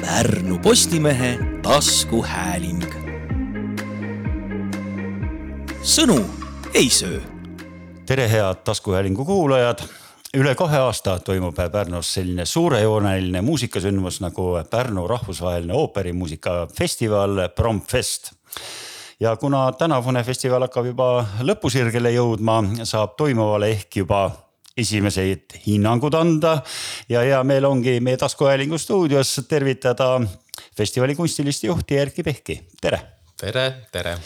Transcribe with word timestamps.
Pärnu 0.00 0.58
Postimehe 0.58 1.38
taskuhääling. 1.62 2.84
sõnu 5.82 6.24
ei 6.74 6.90
söö. 6.90 7.20
tere, 8.06 8.30
head 8.30 8.54
taskuhäälingu 8.64 9.24
kuulajad. 9.24 9.78
üle 10.36 10.54
kahe 10.54 10.78
aasta 10.78 11.18
toimub 11.18 11.56
Pärnus 11.72 12.14
selline 12.14 12.44
suurejooneline 12.44 13.40
muusikasündmus 13.40 14.20
nagu 14.20 14.42
Pärnu 14.70 15.08
rahvusvaheline 15.08 15.74
ooperimuusikafestival 15.74 17.48
Promfest 17.56 18.32
ja 19.20 19.36
kuna 19.36 19.72
tänavune 19.72 20.24
festival 20.24 20.60
hakkab 20.60 20.86
juba 20.86 21.26
lõpusirgele 21.40 22.12
jõudma, 22.14 22.62
saab 22.84 23.16
toimuvale 23.16 23.70
ehk 23.70 23.96
juba 23.96 24.30
esimesed 24.78 25.58
hinnangud 25.66 26.14
anda. 26.14 26.58
ja 27.08 27.22
hea 27.26 27.38
meel 27.44 27.68
ongi 27.68 27.98
meie 28.00 28.16
taskuhäälingu 28.16 28.78
stuudios 28.78 29.34
tervitada 29.48 30.18
festivali 30.76 31.14
kunstilist 31.14 31.64
juhti 31.64 31.96
Erkki 31.98 32.22
Pehki, 32.22 32.60
tere. 32.80 33.00
tere, 33.40 33.72
tere 33.92 34.18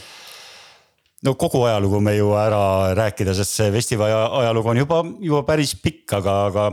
no 1.23 1.35
kogu 1.39 1.63
ajalugu 1.69 2.01
me 2.03 2.15
jõua 2.17 2.47
ära 2.49 2.63
rääkida, 2.99 3.35
sest 3.37 3.59
see 3.59 3.71
festivali 3.75 4.15
ajalugu 4.43 4.73
on 4.73 4.81
juba, 4.83 5.01
juba 5.23 5.43
päris 5.47 5.75
pikk, 5.79 6.17
aga, 6.19 6.37
aga, 6.51 6.67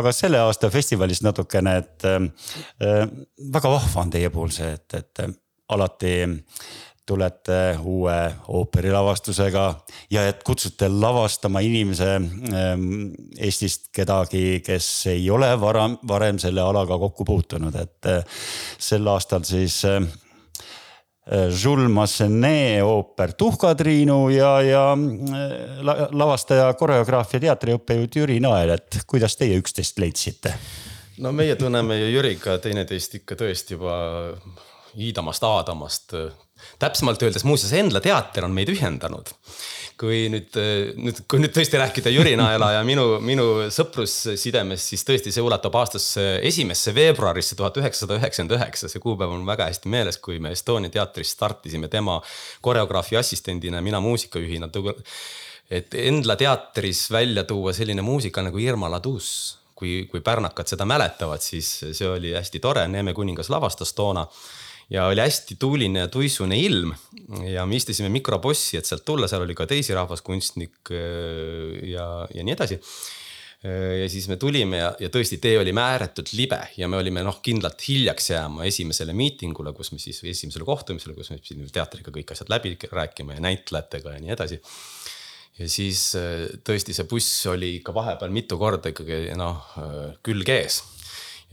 aga 0.00 0.12
selle 0.12 0.42
aasta 0.44 0.70
festivalist 0.72 1.24
natukene, 1.24 1.78
et 1.80 2.08
äh, 2.08 3.06
väga 3.54 3.72
vahva 3.72 4.04
on 4.04 4.12
teie 4.12 4.30
puhul 4.34 4.52
see, 4.54 4.74
et, 4.76 5.00
et 5.00 5.24
alati 5.74 6.14
tulete 7.06 7.76
uue 7.82 8.16
ooperilavastusega 8.48 9.64
ja 10.10 10.26
et 10.28 10.42
kutsute 10.44 10.88
lavastama 10.88 11.60
inimese 11.60 12.14
ähm, 12.16 12.90
Eestist 13.38 13.90
kedagi, 13.92 14.60
kes 14.64 14.88
ei 15.12 15.30
ole 15.30 15.50
varem, 15.60 15.98
varem 16.08 16.38
selle 16.40 16.64
alaga 16.64 16.98
kokku 16.98 17.24
puutunud, 17.24 17.76
et 17.76 18.10
äh, 18.10 18.24
sel 18.78 19.08
aastal 19.12 19.44
siis 19.44 19.82
äh, 19.88 20.00
Jules 21.62 21.90
Massenet 21.92 22.82
ooper 22.84 23.32
Tuhkatriinu 23.32 24.28
ja, 24.28 24.60
ja 24.60 24.82
lavastaja, 26.12 26.72
koreograaf 26.76 27.32
ja 27.32 27.40
teatriõppejõud 27.46 28.18
Jüri 28.20 28.40
Nael, 28.44 28.74
et 28.76 29.00
kuidas 29.06 29.36
teie 29.40 29.56
üksteist 29.60 30.00
leidsite? 30.00 30.52
no 31.18 31.32
meie 31.32 31.56
tunneme 31.56 31.96
ju 32.00 32.08
Jüriga 32.16 32.58
teineteist 32.58 33.20
ikka 33.20 33.36
tõesti 33.38 33.76
juba 33.76 33.94
Iidamast, 34.94 35.42
Aadamast 35.46 36.12
täpsemalt 36.78 37.22
öeldes 37.22 37.44
muuseas 37.44 37.72
Endla 37.76 38.00
teater 38.04 38.46
on 38.46 38.54
meid 38.54 38.70
ühendanud. 38.72 39.32
kui 39.94 40.24
nüüd, 40.26 40.56
nüüd, 40.98 41.20
kui 41.30 41.38
nüüd 41.38 41.52
tõesti 41.54 41.78
rääkida 41.78 42.10
Jüri 42.10 42.32
Naela 42.34 42.72
ja 42.74 42.80
minu, 42.82 43.20
minu 43.22 43.44
sõprussidemest, 43.70 44.90
siis 44.90 45.06
tõesti 45.06 45.30
see 45.30 45.44
ulatub 45.44 45.76
aastasse 45.78 46.24
esimesse 46.42 46.90
veebruarisse 46.96 47.54
tuhat 47.54 47.78
üheksasada 47.78 48.18
üheksakümmend 48.18 48.56
üheksa, 48.56 48.90
see 48.90 49.02
kuupäev 49.02 49.36
on 49.36 49.46
väga 49.46 49.68
hästi 49.70 49.92
meeles, 49.94 50.18
kui 50.18 50.40
me 50.42 50.50
Estonia 50.50 50.90
teatris 50.90 51.30
startisime, 51.36 51.86
tema 51.92 52.18
koreograafi 52.66 53.20
assistendina, 53.22 53.80
mina 53.80 54.02
muusikajuhina. 54.02 54.68
et 55.70 55.94
Endla 55.94 56.36
teatris 56.36 57.06
välja 57.10 57.44
tuua 57.44 57.72
selline 57.72 58.02
muusika 58.02 58.42
nagu 58.42 58.58
Irma 58.58 58.90
Ladus 58.90 59.30
kui, 59.74 60.08
kui 60.10 60.20
pärnakad 60.20 60.66
seda 60.70 60.84
mäletavad, 60.84 61.42
siis 61.42 61.68
see 61.92 62.08
oli 62.08 62.34
hästi 62.34 62.60
tore, 62.60 62.88
Neeme 62.88 63.14
kuningas 63.14 63.50
lavastas 63.50 63.92
toona 63.94 64.26
ja 64.90 65.06
oli 65.08 65.20
hästi 65.20 65.56
tuuline 65.60 66.04
ja 66.04 66.08
tuisune 66.08 66.58
ilm. 66.60 66.92
Ja 67.48 67.66
me 67.66 67.78
istusime 67.78 68.10
mikrobossi, 68.12 68.78
et 68.78 68.88
sealt 68.88 69.04
tulla, 69.06 69.28
seal 69.30 69.44
oli 69.46 69.56
ka 69.56 69.66
teisi 69.70 69.94
rahvaskunstnik 69.96 70.92
äh, 70.92 71.84
ja, 71.94 72.06
ja 72.34 72.44
nii 72.44 72.56
edasi. 72.56 72.78
Äh, 73.64 74.02
ja 74.02 74.08
siis 74.12 74.28
me 74.28 74.36
tulime 74.40 74.82
ja, 74.82 74.90
ja 75.00 75.10
tõesti, 75.12 75.40
tee 75.42 75.56
oli 75.60 75.72
ääretult 75.80 76.34
libe 76.36 76.60
ja 76.76 76.88
me 76.90 77.00
olime 77.00 77.24
noh, 77.26 77.40
kindlalt 77.44 77.86
hiljaks 77.88 78.30
jääma 78.34 78.68
esimesele 78.68 79.16
miitingule, 79.16 79.72
kus 79.76 79.94
me 79.94 80.02
siis, 80.02 80.20
esimesele 80.24 80.68
kohtumisele, 80.68 81.16
kus 81.16 81.32
me 81.32 81.40
pidime 81.40 81.70
teatriga 81.72 82.12
kõik 82.14 82.34
asjad 82.34 82.52
läbi 82.52 82.76
rääkima 82.92 83.38
ja 83.38 83.46
näitlejatega 83.48 84.18
ja 84.18 84.24
nii 84.24 84.36
edasi. 84.36 84.60
ja 85.60 85.70
siis 85.70 86.10
äh, 86.20 86.44
tõesti, 86.66 86.96
see 86.96 87.08
buss 87.08 87.46
oli 87.48 87.78
ikka 87.78 87.94
vahepeal 87.96 88.34
mitu 88.34 88.60
korda 88.60 88.92
ikkagi 88.92 89.30
noh, 89.38 89.64
külg 90.26 90.52
ees 90.52 90.82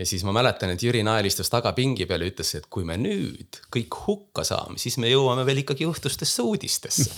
ja 0.01 0.05
siis 0.07 0.23
ma 0.25 0.33
mäletan, 0.33 0.73
et 0.73 0.81
Jüri 0.81 1.03
Nael 1.05 1.27
istus 1.29 1.51
tagapingi 1.53 2.07
peal 2.09 2.25
ja 2.25 2.31
ütles, 2.31 2.55
et 2.57 2.65
kui 2.73 2.85
me 2.87 2.97
nüüd 2.97 3.59
kõik 3.73 3.97
hukka 4.07 4.45
saame, 4.47 4.79
siis 4.81 4.97
me 5.01 5.11
jõuame 5.11 5.45
veel 5.45 5.61
ikkagi 5.61 5.85
õhtustesse 5.89 6.45
uudistesse. 6.45 7.09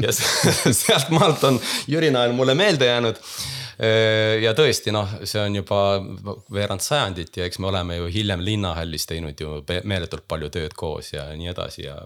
ja 0.00 0.12
sealt 0.82 1.12
maalt 1.12 1.44
on 1.44 1.60
Jüri 1.90 2.08
Nael 2.14 2.32
mulle 2.36 2.56
meelde 2.58 2.88
jäänud. 2.88 3.20
ja 4.44 4.50
tõesti, 4.56 4.92
noh, 4.92 5.08
see 5.24 5.40
on 5.40 5.54
juba 5.56 5.82
veerand 6.52 6.84
sajandit 6.84 7.38
ja 7.40 7.46
eks 7.48 7.60
me 7.60 7.70
oleme 7.70 7.96
ju 7.96 8.10
hiljem 8.12 8.42
Linnahallis 8.44 9.08
teinud 9.08 9.40
ju 9.40 9.62
meeletult 9.88 10.26
palju 10.28 10.50
tööd 10.52 10.76
koos 10.76 11.14
ja 11.14 11.30
nii 11.32 11.48
edasi 11.54 11.86
ja 11.86 11.96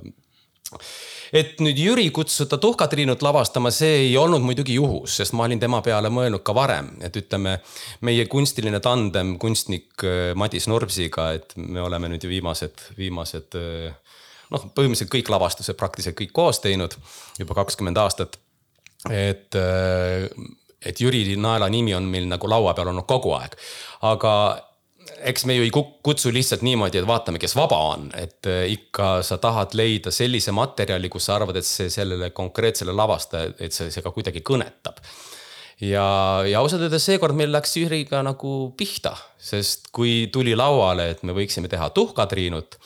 et 1.35 1.59
nüüd 1.63 1.79
Jüri 1.79 2.07
kutsuda 2.15 2.59
Tuhkatriinut 2.63 3.23
lavastama, 3.25 3.73
see 3.75 4.07
ei 4.07 4.17
olnud 4.19 4.45
muidugi 4.45 4.77
juhus, 4.79 5.19
sest 5.19 5.35
ma 5.37 5.47
olin 5.49 5.61
tema 5.63 5.81
peale 5.85 6.11
mõelnud 6.15 6.45
ka 6.47 6.55
varem, 6.57 6.93
et 7.05 7.17
ütleme. 7.19 7.59
meie 8.01 8.27
kunstiline 8.31 8.81
tandem 8.81 9.37
kunstnik 9.39 10.05
äh, 10.05 10.33
Madis 10.39 10.69
Nurbsiga, 10.71 11.33
et 11.35 11.55
me 11.57 11.83
oleme 11.83 12.11
nüüd 12.13 12.25
ju 12.25 12.31
viimased, 12.31 12.89
viimased 12.99 13.57
äh, 13.59 14.19
noh, 14.55 14.67
põhimõtteliselt 14.75 15.13
kõik 15.13 15.31
lavastused 15.33 15.79
praktiliselt 15.79 16.19
kõik 16.19 16.35
koos 16.37 16.61
teinud 16.65 16.97
juba 17.39 17.57
kakskümmend 17.63 17.99
aastat. 17.99 18.39
et, 19.11 19.55
äh, 19.55 20.29
et 20.81 21.01
Jüri 21.01 21.37
Naela 21.37 21.69
nimi 21.69 21.95
on 21.95 22.05
meil 22.09 22.29
nagu 22.29 22.49
laua 22.49 22.75
peal 22.75 22.93
olnud 22.93 23.07
kogu 23.09 23.35
aeg, 23.37 23.57
aga 24.03 24.35
eks 25.25 25.45
me 25.49 25.57
ju 25.57 25.65
ei 25.67 25.73
kutsu 25.75 26.33
lihtsalt 26.35 26.65
niimoodi, 26.67 27.01
et 27.01 27.09
vaatame, 27.09 27.41
kes 27.43 27.57
vaba 27.57 27.79
on, 27.95 28.09
et 28.19 28.49
äh, 28.51 28.65
ikka 28.75 29.19
sa 29.27 29.39
tahad 29.43 29.77
leida 29.79 30.13
sellise 30.15 30.55
materjali, 30.57 31.11
kus 31.13 31.29
sa 31.29 31.39
arvad, 31.39 31.59
et 31.61 31.69
see 31.69 31.91
sellele 31.93 32.31
konkreetsele 32.37 32.95
lavastajale, 32.97 33.57
et 33.59 33.77
see, 33.77 33.91
see 33.95 34.05
ka 34.05 34.13
kuidagi 34.15 34.45
kõnetab. 34.47 35.01
ja, 35.81 36.07
ja 36.49 36.61
ausalt 36.61 36.87
öeldes 36.87 37.07
seekord 37.09 37.37
meil 37.37 37.53
läks 37.53 37.77
Jüriga 37.81 38.23
nagu 38.27 38.75
pihta, 38.79 39.17
sest 39.39 39.91
kui 39.93 40.29
tuli 40.33 40.55
lauale, 40.57 41.11
et 41.15 41.23
me 41.23 41.35
võiksime 41.37 41.69
teha 41.69 41.91
tuhkatriinut, 41.95 42.79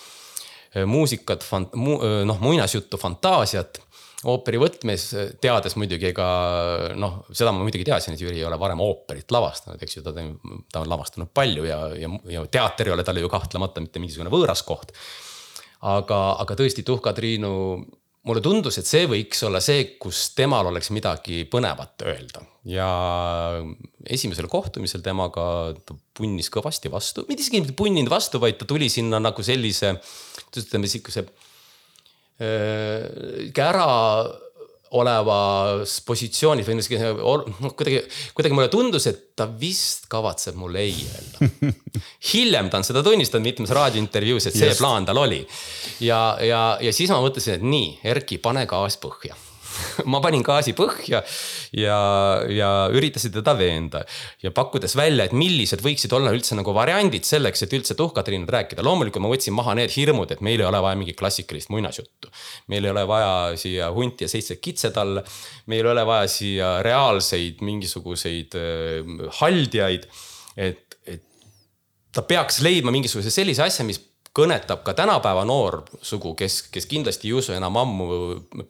muusikat, 0.87 1.45
mu, 1.75 1.97
noh 2.29 2.41
muinasjuttu, 2.45 2.99
fantaasiat 3.01 3.81
ooperi 4.27 4.59
võtmes, 4.59 5.05
teades 5.43 5.77
muidugi 5.79 6.09
ega 6.11 6.27
noh, 6.99 7.21
seda 7.31 7.53
ma 7.55 7.63
muidugi 7.63 7.87
teadsin, 7.87 8.17
et 8.17 8.23
Jüri 8.23 8.41
ei 8.41 8.47
ole 8.49 8.59
varem 8.59 8.81
ooperit 8.83 9.31
lavastanud, 9.35 9.79
eks 9.85 9.99
ju, 9.99 10.03
ta, 10.07 10.15
ta 10.73 10.83
on 10.83 10.91
lavastanud 10.91 11.31
palju 11.35 11.69
ja, 11.69 11.79
ja, 11.95 12.11
ja 12.35 12.43
teater 12.51 12.91
ei 12.91 12.97
ole 12.97 13.07
talle 13.07 13.23
ju 13.23 13.31
kahtlemata 13.31 13.85
mitte 13.85 14.03
mingisugune 14.03 14.33
võõras 14.33 14.65
koht. 14.67 14.91
aga, 15.87 16.19
aga 16.43 16.59
tõesti 16.59 16.83
Tuhka 16.83 17.13
Triinu, 17.15 17.53
mulle 18.27 18.43
tundus, 18.43 18.81
et 18.81 18.91
see 18.91 19.07
võiks 19.07 19.45
olla 19.47 19.63
see, 19.63 19.95
kus 20.03 20.33
temal 20.35 20.67
oleks 20.73 20.91
midagi 20.91 21.45
põnevat 21.51 22.03
öelda 22.11 22.43
ja 22.69 22.89
esimesel 24.03 24.49
kohtumisel 24.51 25.05
temaga 25.05 25.77
ta 25.87 25.95
punnis 26.19 26.51
kõvasti 26.53 26.91
vastu, 26.91 27.23
mitte 27.31 27.47
isegi 27.47 27.63
mitte 27.63 27.79
punninud 27.79 28.11
vastu, 28.11 28.43
vaid 28.43 28.59
ta 28.59 28.67
tuli 28.67 28.91
sinna 28.93 29.23
nagu 29.23 29.47
sellise, 29.47 29.95
ütleme 30.59 30.91
sihukese 30.91 31.29
Äh, 32.39 33.49
ära 33.59 33.89
olevas 34.97 35.99
positsioonis 36.07 36.69
või 36.69 36.79
noh, 36.79 37.73
kuidagi, 37.77 37.99
kuidagi 38.37 38.57
mulle 38.57 38.71
tundus, 38.73 39.09
et 39.11 39.19
ta 39.37 39.45
vist 39.61 40.07
kavatseb 40.09 40.57
mulle 40.57 40.85
ei 40.87 40.95
öelda. 41.03 41.73
hiljem 42.31 42.71
ta 42.71 42.81
on 42.81 42.87
seda 42.89 43.03
tunnistanud 43.05 43.45
mitmes 43.45 43.75
raadiointervjuus, 43.77 44.49
et 44.49 44.57
see 44.57 44.71
Just. 44.71 44.81
plaan 44.81 45.09
tal 45.09 45.21
oli. 45.21 45.43
ja, 46.01 46.39
ja, 46.41 46.63
ja 46.81 46.95
siis 46.95 47.13
ma 47.13 47.21
mõtlesin, 47.25 47.59
et 47.59 47.69
nii, 47.69 47.93
Erki, 48.15 48.41
pane 48.41 48.65
gaas 48.71 48.97
põhja 49.03 49.37
ma 50.13 50.21
panin 50.25 50.43
gaasi 50.47 50.75
põhja 50.79 51.21
ja, 51.77 51.99
ja 52.53 52.71
üritasin 52.95 53.33
teda 53.35 53.55
veenda 53.59 54.03
ja 54.45 54.53
pakkudes 54.55 54.97
välja, 54.99 55.29
et 55.29 55.37
millised 55.37 55.83
võiksid 55.85 56.15
olla 56.17 56.33
üldse 56.35 56.59
nagu 56.59 56.75
variandid 56.77 57.27
selleks, 57.29 57.65
et 57.65 57.77
üldse 57.77 57.97
tuhkatriinut 57.99 58.51
rääkida. 58.55 58.85
loomulikult 58.87 59.25
ma 59.25 59.33
võtsin 59.33 59.57
maha 59.57 59.77
need 59.79 59.93
hirmud, 59.95 60.33
et 60.35 60.43
meil 60.45 60.61
ei 60.63 60.69
ole 60.69 60.83
vaja 60.85 60.99
mingit 61.01 61.19
klassikalist 61.19 61.73
muinasjuttu. 61.75 62.33
meil 62.73 62.85
ei 62.85 62.95
ole 62.95 63.07
vaja 63.09 63.33
siia 63.61 63.93
hunti 63.95 64.27
ja 64.27 64.33
seitse 64.33 64.57
kitsetalle. 64.57 65.25
meil 65.67 65.85
ei 65.85 65.93
ole 65.93 66.07
vaja 66.07 66.29
siia 66.33 66.75
reaalseid 66.87 67.63
mingisuguseid 67.65 68.59
haldjaid. 69.41 70.09
et, 70.57 70.99
et 71.07 71.25
ta 72.13 72.23
peaks 72.23 72.63
leidma 72.65 72.95
mingisuguse 72.95 73.31
sellise 73.31 73.63
asja, 73.63 73.87
mis 73.87 74.01
kõnetab 74.39 74.85
ka 74.87 74.95
tänapäeva 74.99 75.45
noorsugu, 75.49 76.35
kes, 76.39 76.61
kes 76.73 76.87
kindlasti 76.91 77.31
ei 77.31 77.37
usu 77.39 77.55
enam 77.57 77.77
ammu 77.81 78.09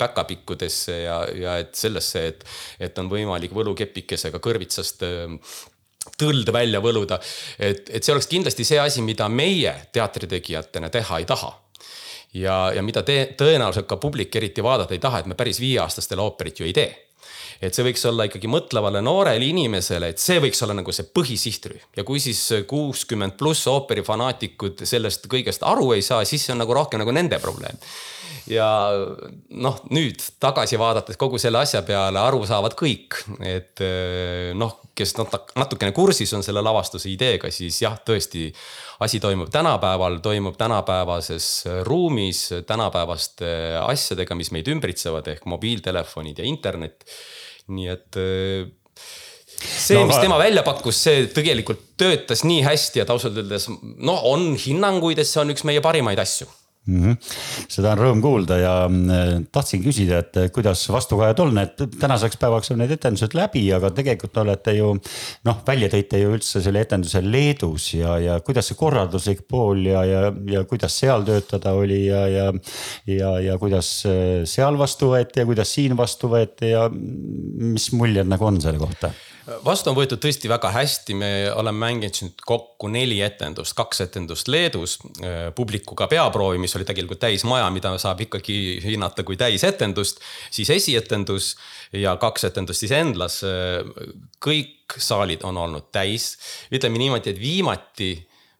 päkapikkudesse 0.00 1.00
ja, 1.02 1.18
ja 1.36 1.56
et 1.62 1.74
sellesse, 1.78 2.26
et, 2.32 2.44
et 2.88 3.00
on 3.02 3.10
võimalik 3.12 3.52
võlukepikesega 3.56 4.40
kõrvitsast 4.44 5.04
ähm, 5.06 5.38
tõld 6.20 6.52
välja 6.54 6.80
võluda. 6.84 7.20
et, 7.58 7.88
et 7.90 8.04
see 8.04 8.14
oleks 8.14 8.30
kindlasti 8.30 8.64
see 8.64 8.80
asi, 8.80 9.04
mida 9.04 9.28
meie 9.28 9.74
teatritegijatena 9.92 10.90
teha 10.94 11.18
ei 11.20 11.28
taha 11.28 11.52
ja, 12.34 12.56
ja 12.74 12.82
mida 12.82 13.02
te, 13.02 13.20
tõenäoliselt 13.38 13.88
ka 13.88 14.00
publik 14.00 14.36
eriti 14.36 14.64
vaadata 14.64 14.96
ei 14.96 15.02
taha, 15.02 15.20
et 15.20 15.28
me 15.30 15.36
päris 15.38 15.60
viieaastastele 15.60 16.24
ooperit 16.24 16.60
ju 16.60 16.68
ei 16.68 16.76
tee 16.76 17.07
et 17.62 17.74
see 17.74 17.86
võiks 17.86 18.04
olla 18.08 18.28
ikkagi 18.28 18.50
mõtlevale 18.50 19.02
noorele 19.04 19.48
inimesele, 19.48 20.12
et 20.12 20.22
see 20.22 20.38
võiks 20.42 20.62
olla 20.64 20.76
nagu 20.78 20.94
see 20.94 21.08
põhisihtrühm 21.14 21.98
ja 21.98 22.04
kui 22.06 22.22
siis 22.22 22.40
kuuskümmend 22.70 23.38
pluss 23.40 23.66
ooperifanatikud 23.70 24.84
sellest 24.88 25.26
kõigest 25.30 25.66
aru 25.66 25.92
ei 25.96 26.04
saa, 26.06 26.24
siis 26.28 26.46
see 26.46 26.54
on 26.54 26.62
nagu 26.62 26.76
rohkem 26.76 27.02
nagu 27.02 27.14
nende 27.14 27.40
probleem 27.42 27.78
ja 28.48 28.66
noh, 29.60 29.78
nüüd 29.92 30.22
tagasi 30.40 30.78
vaadates 30.80 31.18
kogu 31.20 31.38
selle 31.40 31.60
asja 31.62 31.82
peale 31.86 32.20
aru 32.20 32.42
saavad 32.48 32.74
kõik, 32.78 33.20
et 33.44 33.82
eh, 33.84 34.50
noh, 34.56 34.78
kes 34.98 35.14
natukene 35.18 35.92
kursis 35.96 36.32
on 36.36 36.44
selle 36.44 36.62
lavastuse 36.64 37.10
ideega, 37.12 37.50
siis 37.54 37.82
jah, 37.84 37.98
tõesti. 38.04 38.48
asi 39.04 39.20
toimub 39.22 39.50
tänapäeval, 39.54 40.18
toimub 40.18 40.56
tänapäevases 40.58 41.68
ruumis 41.86 42.48
tänapäevaste 42.66 43.78
asjadega, 43.84 44.34
mis 44.34 44.50
meid 44.50 44.68
ümbritsevad 44.68 45.28
ehk 45.28 45.46
mobiiltelefonid 45.46 46.38
ja 46.38 46.44
internet. 46.44 47.04
Nii 47.72 47.90
et 47.92 48.20
eh, 48.20 48.68
see 49.58 49.98
no,, 49.98 50.06
mis 50.08 50.20
tema 50.22 50.38
välja 50.40 50.64
pakkus, 50.66 51.00
see 51.08 51.26
tegelikult 51.34 51.84
töötas 52.00 52.44
nii 52.46 52.62
hästi, 52.66 53.02
et 53.02 53.12
ausalt 53.12 53.38
öeldes 53.40 53.68
noh, 53.70 54.22
on 54.30 54.52
hinnanguid, 54.58 55.20
et 55.20 55.28
see 55.28 55.42
on 55.42 55.54
üks 55.54 55.66
meie 55.68 55.82
parimaid 55.84 56.20
asju 56.22 56.48
mm. 56.88 57.02
-hmm. 57.04 57.16
seda 57.68 57.92
on 57.92 58.02
rõõm 58.02 58.22
kuulda 58.24 58.58
ja 58.58 58.74
mm, 58.88 59.48
tahtsin 59.52 59.82
küsida, 59.84 60.22
et 60.24 60.52
kuidas 60.54 60.82
vastukajad 60.92 61.42
on, 61.44 61.58
et 61.62 61.84
tänaseks 62.00 62.40
päevaks 62.40 62.72
on 62.72 62.82
need 62.82 62.94
etendused 62.96 63.36
läbi, 63.36 63.66
aga 63.74 63.90
tegelikult 63.94 64.36
olete 64.44 64.74
ju 64.78 64.94
noh, 65.44 65.62
välja 65.66 65.90
tõite 65.92 66.20
ju 66.22 66.34
üldse 66.36 66.62
selle 66.64 66.82
etenduse 66.86 67.22
Leedus 67.24 67.92
ja, 67.94 68.18
ja 68.22 68.40
kuidas 68.44 68.70
see 68.70 68.78
korralduslik 68.78 69.44
pool 69.48 69.84
ja, 69.86 70.04
ja, 70.08 70.32
ja 70.50 70.64
kuidas 70.68 70.98
seal 70.98 71.26
töötada 71.28 71.74
oli 71.76 72.06
ja, 72.06 72.26
ja. 72.28 72.52
ja, 73.06 73.32
ja 73.44 73.58
kuidas 73.60 73.90
äh, 74.08 74.44
seal 74.48 74.78
vastu 74.80 75.12
võeti 75.14 75.42
ja 75.42 75.48
kuidas 75.48 75.72
siin 75.74 75.96
vastu 75.98 76.30
võeti 76.32 76.72
ja 76.72 76.88
mis 76.92 77.90
muljed 77.92 78.28
nagu 78.28 78.48
on 78.48 78.60
selle 78.62 78.80
kohta? 78.80 79.12
Vastu 79.64 79.90
on 79.90 79.96
võetud 79.96 80.20
tõesti 80.22 80.48
väga 80.50 80.70
hästi, 80.74 81.14
me 81.18 81.30
oleme 81.54 81.80
mänginud 81.86 82.20
nüüd 82.24 82.44
kokku 82.46 82.90
neli 82.92 83.20
etendust, 83.24 83.74
kaks 83.78 84.02
etendust 84.04 84.50
Leedus, 84.52 84.98
äh, 85.22 85.48
publikuga 85.56 86.08
peaproovi, 86.10 86.60
mis 86.62 86.76
oli 86.78 86.86
tegelikult 86.88 87.20
täismaja, 87.22 87.68
mida 87.74 87.94
saab 88.00 88.22
ikkagi 88.26 88.78
hinnata 88.84 89.24
kui 89.24 89.38
täisetendust. 89.40 90.20
siis 90.50 90.70
esietendus 90.70 91.56
ja 91.92 92.16
kaks 92.16 92.44
etendust 92.50 92.84
siis 92.84 92.92
Endlas. 92.92 93.42
Äh, 93.44 93.84
kõik 94.44 94.98
saalid 94.98 95.44
on 95.44 95.56
olnud 95.56 95.90
täis, 95.92 96.36
ütleme 96.72 96.98
niimoodi, 96.98 97.30
et 97.30 97.40
viimati 97.40 98.12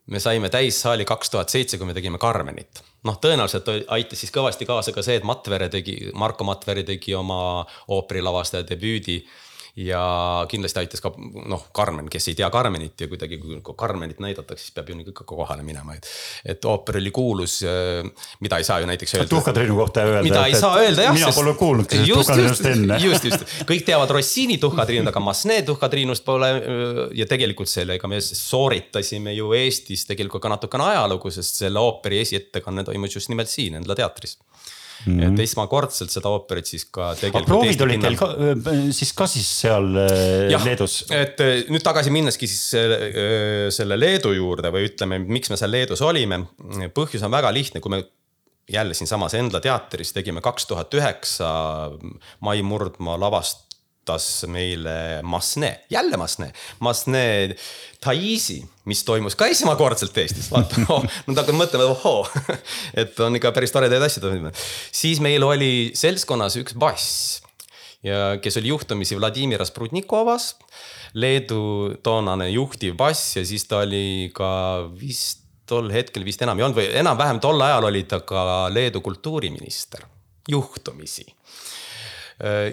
me 0.09 0.21
saime 0.21 0.49
täissaali 0.49 1.05
kaks 1.05 1.31
tuhat 1.31 1.49
seitse, 1.49 1.79
kui 1.79 1.87
me 1.87 1.95
tegime 1.97 2.19
Carmenit 2.19 2.83
noh, 3.07 3.19
tõenäoliselt 3.23 3.69
aitas 3.95 4.21
siis 4.21 4.33
kõvasti 4.35 4.67
kaasa 4.67 4.93
ka 4.93 5.05
see, 5.07 5.19
et 5.21 5.27
Matvere 5.27 5.69
tegi, 5.73 6.11
Marko 6.19 6.45
Matvere 6.49 6.83
tegi 6.87 7.15
oma 7.15 7.65
ooperilavastaja 7.95 8.67
debüüdi 8.67 9.21
ja 9.79 10.03
kindlasti 10.51 10.81
aitas 10.83 11.03
ka 11.03 11.13
noh, 11.19 11.69
Carmen, 11.77 12.09
kes 12.11 12.31
ei 12.31 12.37
tea 12.39 12.49
Carmenit 12.51 13.05
ja 13.05 13.09
kuidagi 13.11 13.39
kui 13.39 13.75
Carmenit 13.79 14.19
näidatakse, 14.23 14.65
siis 14.65 14.75
peab 14.75 14.91
ju 14.91 14.97
ikka 15.13 15.27
kohale 15.29 15.63
minema, 15.67 15.95
et. 15.95 16.09
et 16.55 16.65
ooper 16.67 16.99
oli 16.99 17.13
kuulus, 17.15 17.61
äh, 17.67 18.09
mida 18.45 18.59
ei 18.59 18.67
saa 18.67 18.81
ju 18.83 18.89
näiteks 18.91 19.15
öelda. 19.15 19.31
tuhkatriinu 19.31 19.77
kohta 19.79 20.05
öelda. 20.07 20.23
mida 20.27 20.45
ei 20.47 20.57
saa 20.59 20.81
öelda 20.81 21.07
jah. 21.07 21.15
mina 21.15 21.31
pole 21.35 21.55
kuulnud 21.61 21.91
sellest 21.91 22.13
tuhkatriinust 22.13 22.71
enne. 22.73 22.99
just, 23.07 23.29
just, 23.31 23.47
kõik 23.69 23.87
teavad 23.87 24.11
Rossini 24.19 24.59
tuhkatriinut, 24.59 25.13
aga 25.13 25.23
Masne 25.23 25.61
tuhkatriinust 25.69 26.27
pole. 26.27 26.51
ja 27.15 27.29
tegelikult 27.31 27.71
sellega 27.71 28.11
me 28.11 28.21
sooritasime 28.25 29.37
ju 29.37 29.53
Eestis 29.59 30.07
tegelikult 30.11 30.43
ka 30.43 30.53
natukene 30.57 30.91
ajalugu, 30.91 31.31
sest 31.35 31.63
selle 31.63 31.81
ooperi 31.83 32.23
esiettekanne 32.25 32.85
toimus 32.89 33.15
just 33.15 33.31
nimelt 33.31 33.51
siin 33.53 33.79
Endla 33.79 33.95
teatris 33.99 34.39
Mm 35.07 35.21
-hmm. 35.21 35.33
et 35.33 35.41
esmakordselt 35.45 36.11
seda 36.11 36.29
ooperit 36.29 36.67
siis 36.67 36.85
ka 36.91 37.13
tegelikult. 37.15 37.47
proovid 37.47 37.81
olid 37.87 38.03
teil 38.03 38.17
ka 38.19 38.29
siis 38.91 39.13
ka 39.15 39.27
siis 39.31 39.49
seal 39.61 39.95
ja, 40.51 40.59
Leedus? 40.65 41.05
et 41.15 41.39
nüüd 41.71 41.85
tagasi 41.87 42.11
minneski 42.11 42.49
siis 42.51 42.65
selle 43.77 44.01
Leedu 44.01 44.33
juurde 44.35 44.73
või 44.75 44.89
ütleme, 44.91 45.21
miks 45.23 45.51
me 45.51 45.57
seal 45.57 45.71
Leedus 45.71 46.03
olime. 46.03 46.41
põhjus 46.95 47.23
on 47.23 47.31
väga 47.31 47.53
lihtne, 47.55 47.81
kui 47.81 47.95
me 47.95 48.03
jälle 48.69 48.95
siinsamas 48.95 49.35
Endla 49.35 49.61
teatris 49.61 50.13
tegime 50.13 50.41
kaks 50.45 50.67
tuhat 50.67 50.95
üheksa 50.95 51.49
Mai 52.41 52.63
Murdmaa 52.63 53.21
lavast 53.21 53.68
tutvustas 54.09 54.49
meile 54.49 55.23
Masne, 55.23 55.81
jälle 55.91 56.17
Masne, 56.17 56.53
Masne 56.81 57.57
Taisi, 58.01 58.63
mis 58.85 59.05
toimus 59.05 59.37
ka 59.37 59.47
esmakordselt 59.47 60.17
Eestis, 60.19 60.51
vaata 60.51 60.81
oh,, 60.93 61.05
nad 61.27 61.41
hakkavad 61.41 61.59
mõtlema, 61.59 61.89
ohoo, 61.93 62.27
et 63.01 63.19
on 63.21 63.37
ikka 63.37 63.53
päris 63.53 63.75
toredaid 63.75 64.03
asju 64.03 64.23
toimunud. 64.23 64.57
siis 64.93 65.21
meil 65.21 65.45
oli 65.45 65.91
seltskonnas 65.99 66.57
üks 66.61 66.77
bass 66.79 67.43
ja 68.03 68.39
kes 68.41 68.61
oli 68.61 68.73
juhtumisi 68.73 69.19
Vladimir 69.19 69.65
Sprutnikovas, 69.67 70.55
Leedu 71.15 71.97
toonane 72.05 72.51
juhtiv 72.53 72.97
bass 72.97 73.37
ja 73.37 73.45
siis 73.45 73.65
ta 73.67 73.83
oli 73.85 74.31
ka 74.35 74.51
vist 75.01 75.45
tol 75.69 75.91
hetkel 75.93 76.25
vist 76.25 76.41
enam 76.41 76.57
ei 76.57 76.65
olnud 76.65 76.79
või 76.79 76.93
enam-vähem 76.97 77.41
tol 77.45 77.61
ajal 77.61 77.91
oli 77.91 78.07
ta 78.09 78.23
ka 78.25 78.69
Leedu 78.73 79.03
kultuuriminister, 79.05 80.07
juhtumisi 80.49 81.27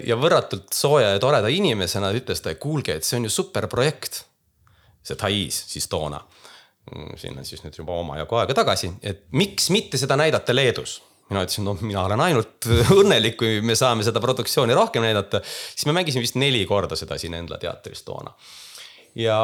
ja 0.06 0.14
võrratult 0.18 0.70
sooja 0.74 1.08
ja 1.14 1.20
toreda 1.22 1.50
inimesena 1.50 2.12
ütles 2.14 2.42
ta, 2.42 2.52
et 2.52 2.60
kuulge, 2.62 2.94
et 2.94 3.06
see 3.06 3.18
on 3.18 3.26
ju 3.26 3.32
super 3.34 3.66
projekt. 3.72 4.24
see 5.02 5.18
Tais 5.18 5.56
siis 5.70 5.88
toona, 5.88 6.20
mm, 6.92 7.16
siin 7.18 7.38
on 7.38 7.44
siis 7.46 7.62
nüüd 7.64 7.78
juba 7.78 7.98
omajagu 7.98 8.38
aega 8.40 8.54
tagasi, 8.54 8.92
et 9.02 9.26
miks 9.32 9.70
mitte 9.70 9.98
seda 9.98 10.16
näidata 10.18 10.54
Leedus 10.54 11.00
mina 11.30 11.42
ütlesin, 11.42 11.64
no 11.66 11.74
mina 11.80 12.04
olen 12.06 12.20
ainult 12.22 12.68
õnnelik, 13.00 13.34
kui 13.40 13.58
me 13.62 13.74
saame 13.74 14.06
seda 14.06 14.22
produktsiooni 14.22 14.74
rohkem 14.74 15.02
näidata. 15.02 15.40
siis 15.42 15.86
me 15.86 15.94
mängisime 15.98 16.22
vist 16.22 16.38
neli 16.38 16.62
korda 16.66 16.98
seda 16.98 17.18
siin 17.18 17.34
Endla 17.34 17.58
teatris 17.58 18.04
toona 18.06 18.30
ja 19.16 19.36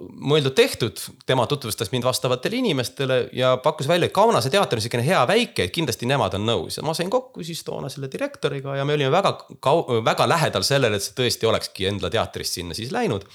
mõeldud-tehtud, 0.00 1.00
tema 1.26 1.46
tutvustas 1.46 1.92
mind 1.92 2.06
vastavatele 2.08 2.58
inimestele 2.58 3.18
ja 3.32 3.52
pakkus 3.62 3.88
välja, 3.88 4.08
et 4.08 4.14
Kaunase 4.14 4.50
teater 4.50 4.78
on 4.78 4.82
niisugune 4.82 5.04
hea 5.06 5.20
väike, 5.30 5.68
et 5.68 5.74
kindlasti 5.74 6.08
nemad 6.10 6.34
on 6.34 6.46
nõus. 6.48 6.80
Ja 6.80 6.86
ma 6.86 6.96
sain 6.98 7.10
kokku 7.10 7.46
siis 7.46 7.62
toona 7.66 7.90
selle 7.92 8.10
direktoriga 8.10 8.74
ja 8.76 8.86
me 8.88 8.98
olime 8.98 9.12
väga 9.14 9.36
kau-, 9.64 10.00
väga 10.04 10.26
lähedal 10.28 10.66
sellele, 10.66 10.98
et 10.98 11.06
see 11.06 11.14
tõesti 11.20 11.46
olekski 11.46 11.86
Endla 11.92 12.10
teatrist 12.10 12.58
sinna 12.58 12.74
siis 12.74 12.92
läinud. 12.94 13.26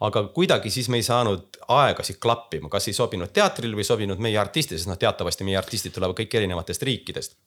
aga 0.00 0.26
kuidagi 0.28 0.68
siis 0.70 0.90
me 0.92 0.98
ei 1.00 1.02
saanud 1.02 1.56
aegasid 1.72 2.18
klappima, 2.20 2.68
kas 2.68 2.88
ei 2.88 2.92
sobinud 2.92 3.32
teatril 3.32 3.72
või 3.72 3.80
ei 3.80 3.88
sobinud 3.88 4.18
meie 4.20 4.36
artistid, 4.38 4.76
sest 4.76 4.90
noh, 4.90 4.98
teatavasti 5.00 5.44
meie 5.44 5.56
artistid 5.56 5.94
tulevad 5.96 6.18
kõik 6.18 6.36
erinevatest 6.36 6.82
riikidest 6.84 7.38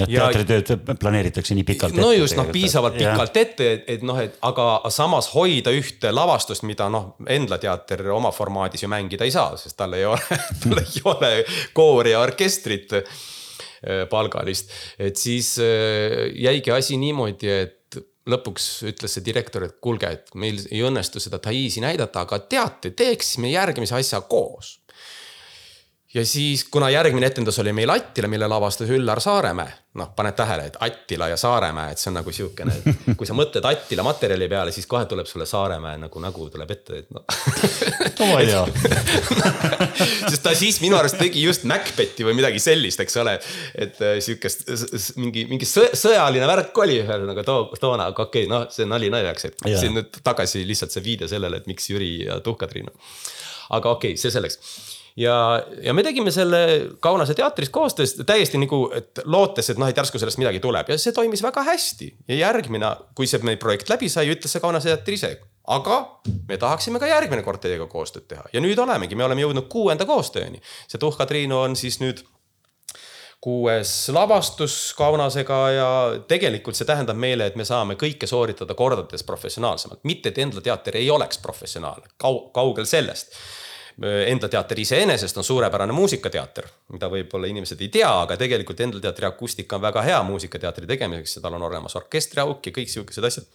et 0.00 0.08
teatritööd 0.08 0.96
planeeritakse 1.00 1.56
nii 1.56 1.66
pikalt 1.68 1.94
ette. 1.94 2.02
no 2.02 2.12
just, 2.14 2.36
noh 2.38 2.48
piisavalt 2.54 2.98
ja. 3.00 3.12
pikalt 3.12 3.36
ette, 3.42 3.68
et, 3.76 3.84
et 3.96 4.06
noh, 4.06 4.18
et 4.22 4.38
aga 4.48 4.68
samas 4.94 5.32
hoida 5.34 5.74
ühte 5.74 6.12
lavastust, 6.14 6.66
mida 6.68 6.88
noh, 6.92 7.12
Endla 7.32 7.58
teater 7.62 8.04
oma 8.14 8.32
formaadis 8.34 8.84
ju 8.84 8.90
mängida 8.92 9.26
ei 9.28 9.34
saa, 9.34 9.56
sest 9.60 9.76
tal 9.78 9.94
ei 9.98 10.06
ole 10.08 10.40
tal 10.62 10.80
ei 10.82 11.04
ole 11.12 11.32
koori 11.76 12.14
ja 12.14 12.22
orkestrit 12.24 12.96
äh, 12.98 13.22
palgalist. 14.10 14.72
et 14.98 15.20
siis 15.20 15.54
äh, 15.62 16.28
jäigi 16.34 16.74
asi 16.74 16.98
niimoodi, 17.00 17.52
et 17.52 17.78
lõpuks 18.30 18.66
ütles 18.86 19.16
see 19.16 19.24
direktor, 19.26 19.66
et 19.66 19.80
kuulge, 19.82 20.10
et 20.14 20.30
meil 20.38 20.60
ei 20.70 20.82
õnnestu 20.86 21.20
seda 21.22 21.40
Thaisi 21.42 21.82
näidata, 21.82 22.22
aga 22.22 22.38
teate, 22.46 22.92
teeksime 22.94 23.50
järgmise 23.50 23.96
asja 23.98 24.20
koos 24.30 24.76
ja 26.14 26.26
siis, 26.26 26.64
kuna 26.64 26.90
järgmine 26.90 27.26
etendus 27.26 27.58
oli 27.58 27.72
meil 27.72 27.90
Attila, 27.90 28.28
mille 28.28 28.48
lavastas 28.48 28.90
Üllar 28.92 29.20
Saaremäe, 29.20 29.72
noh, 29.96 30.10
paned 30.16 30.36
tähele, 30.36 30.66
et 30.68 30.76
Attila 30.84 31.28
ja 31.30 31.38
Saaremäe, 31.40 31.94
et 31.94 32.00
see 32.00 32.10
on 32.10 32.18
nagu 32.18 32.32
siukene, 32.32 32.74
et 32.76 33.16
kui 33.16 33.28
sa 33.28 33.36
mõtled 33.36 33.64
Attila 33.68 34.04
materjali 34.04 34.48
peale, 34.52 34.74
siis 34.76 34.86
kohe 34.90 35.06
tuleb 35.08 35.28
sulle 35.28 35.46
Saaremäe 35.48 35.96
nagu 36.02 36.22
nägu 36.24 36.50
tuleb 36.52 36.74
ette, 36.76 37.00
et 37.00 37.16
noh. 37.16 37.24
ei 38.42 38.50
tea 38.50 38.60
sest 40.32 40.42
ta 40.44 40.54
siis 40.58 40.82
minu 40.84 41.00
arust 41.00 41.16
tegi 41.20 41.46
just 41.46 41.64
Macbethi 41.68 42.28
või 42.28 42.36
midagi 42.36 42.60
sellist, 42.60 43.00
eks 43.00 43.16
ole. 43.22 43.38
et 43.74 44.00
äh, 44.04 44.18
sihukest 44.20 44.68
mingi, 45.16 45.46
mingi 45.48 45.68
sõjaline 45.68 46.48
värk 46.48 46.84
oli 46.84 47.00
ühesõnaga 47.00 47.46
too, 47.48 47.70
toona, 47.80 48.12
aga 48.12 48.28
okei 48.28 48.44
okay,, 48.44 48.52
noh, 48.52 48.68
see 48.72 48.88
nali 48.88 49.08
naljaks, 49.12 49.48
et 49.48 49.64
yeah. 49.64 49.80
siin 49.80 49.96
nüüd 49.96 50.20
tagasi 50.24 50.66
lihtsalt 50.68 50.92
see 50.92 51.04
viide 51.04 51.28
sellele, 51.30 51.62
et 51.62 51.72
miks 51.72 51.88
Jüri 51.88 52.14
ja 52.26 52.40
Tuhka-Triinu. 52.44 52.92
aga 53.72 53.96
okei 53.96 54.12
okay,, 54.12 54.20
see 54.20 54.32
selleks 54.34 54.60
ja, 55.16 55.62
ja 55.82 55.94
me 55.94 56.02
tegime 56.02 56.30
selle 56.30 56.90
Kaunase 57.00 57.34
teatris 57.34 57.70
koostöös 57.70 58.14
täiesti 58.26 58.58
nagu, 58.58 58.84
et 58.94 59.20
lootes, 59.24 59.70
et 59.70 59.78
noh, 59.80 59.88
et 59.88 59.96
järsku 59.96 60.20
sellest 60.20 60.40
midagi 60.40 60.60
tuleb 60.60 60.92
ja 60.92 60.98
see 60.98 61.12
toimis 61.12 61.42
väga 61.42 61.64
hästi. 61.66 62.12
ja 62.28 62.42
järgmine, 62.46 62.94
kui 63.14 63.26
see 63.26 63.42
meie 63.46 63.60
projekt 63.60 63.92
läbi 63.92 64.08
sai, 64.12 64.28
ütles 64.32 64.52
see 64.52 64.64
Kaunase 64.64 64.92
teater 64.92 65.18
ise. 65.18 65.32
aga 65.66 65.98
me 66.48 66.58
tahaksime 66.58 66.98
ka 66.98 67.06
järgmine 67.06 67.42
kord 67.42 67.62
teiega 67.62 67.86
koostööd 67.86 68.26
teha 68.28 68.44
ja 68.52 68.60
nüüd 68.60 68.78
olemegi, 68.78 69.16
me 69.18 69.24
oleme 69.24 69.44
jõudnud 69.44 69.68
kuuenda 69.68 70.08
koostööni. 70.08 70.62
see 70.88 70.98
Tuhka 70.98 71.26
Triinu 71.26 71.60
on 71.60 71.76
siis 71.76 72.00
nüüd 72.00 72.24
kuues 73.42 74.08
lavastus 74.14 74.94
Kaunasega 74.94 75.56
ja 75.74 75.88
tegelikult 76.28 76.78
see 76.78 76.86
tähendab 76.86 77.18
meile, 77.18 77.48
et 77.50 77.56
me 77.58 77.64
saame 77.66 77.98
kõike 77.98 78.28
sooritada 78.30 78.74
kordades 78.78 79.26
professionaalsemalt, 79.26 80.04
mitte 80.06 80.30
et 80.30 80.38
Endla 80.38 80.62
teater 80.62 80.96
ei 80.96 81.10
oleks 81.10 81.42
professionaalne, 81.42 82.06
kaugel 82.54 82.86
sellest 82.86 83.34
Endla 84.00 84.48
teater 84.48 84.78
iseenesest 84.80 85.36
on 85.36 85.44
suurepärane 85.44 85.92
muusikateater, 85.92 86.66
mida 86.94 87.10
võib-olla 87.12 87.50
inimesed 87.50 87.80
ei 87.84 87.90
tea, 87.92 88.10
aga 88.24 88.38
tegelikult 88.40 88.80
Endla 88.80 89.02
teatri 89.04 89.28
akustika 89.28 89.76
on 89.76 89.84
väga 89.84 90.02
hea 90.06 90.22
muusikateatri 90.26 90.88
tegemiseks 90.88 91.36
ja 91.36 91.44
tal 91.44 91.58
on 91.58 91.66
olemas 91.68 91.96
orkestriauk 92.00 92.66
ja 92.66 92.74
kõik 92.78 92.92
sihukesed 92.92 93.28
asjad. 93.28 93.50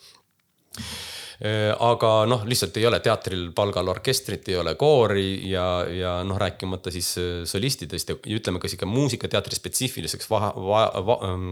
Aga 1.86 2.12
noh, 2.25 2.46
lihtsalt 2.50 2.77
ei 2.82 2.86
ole 2.89 2.98
teatril 3.06 3.51
palgal 3.58 3.89
orkestrit, 3.94 4.48
ei 4.50 4.56
ole 4.58 4.74
koori 4.74 5.50
ja, 5.51 5.65
ja 5.86 6.13
noh, 6.25 6.38
rääkimata 6.41 6.94
siis 6.94 7.12
solistidest 7.46 8.10
ja 8.10 8.17
ütleme 8.38 8.62
ka 8.62 8.70
sihuke 8.70 8.89
muusikateatri 8.89 9.58
spetsiifiliseks 9.58 10.29
vahe 10.32 10.50
va, 10.70 10.88
va, 11.06 11.20
ähm, 11.29 11.51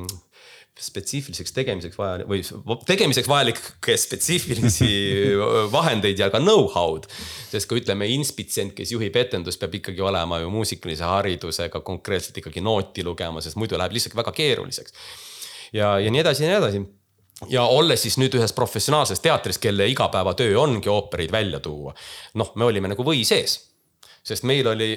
spetsiifiliseks 0.82 1.54
tegemiseks 1.56 1.96
vaja 1.96 2.26
või 2.28 2.42
tegemiseks 2.88 3.30
vajalikke 3.32 3.96
spetsiifilisi 4.00 4.90
vahendeid 5.76 6.20
ja 6.20 6.28
ka 6.34 6.42
know-how'd. 6.44 7.08
sest 7.52 7.70
kui 7.70 7.80
ütleme, 7.80 8.10
inspitsient, 8.12 8.76
kes 8.76 8.92
juhib 8.92 9.16
etendust, 9.16 9.62
peab 9.62 9.78
ikkagi 9.80 10.04
olema 10.04 10.42
ju 10.44 10.52
muusikalise 10.52 11.08
haridusega 11.08 11.80
konkreetselt 11.80 12.42
ikkagi 12.44 12.64
nooti 12.66 13.06
lugema, 13.08 13.44
sest 13.44 13.60
muidu 13.62 13.80
läheb 13.80 13.96
lihtsalt 13.96 14.18
väga 14.20 14.36
keeruliseks. 14.36 14.94
ja, 15.74 15.96
ja 16.00 16.12
nii 16.12 16.24
edasi 16.26 16.44
ja 16.44 16.52
nii 16.52 16.60
edasi 16.60 16.84
ja 17.52 17.64
olles 17.64 18.04
siis 18.04 18.20
nüüd 18.20 18.36
ühes 18.36 18.54
professionaalses 18.56 19.24
teatris, 19.24 19.60
kelle 19.60 19.88
igapäevatöö 19.92 20.60
ongi 20.60 20.92
oopereid 20.92 21.32
välja 21.32 21.60
tuua. 21.60 21.96
noh, 22.34 22.52
me 22.56 22.68
olime 22.68 22.92
nagu 22.92 23.08
või 23.08 23.24
sees 23.24 23.62
sest 24.26 24.46
meil 24.48 24.66
oli, 24.68 24.88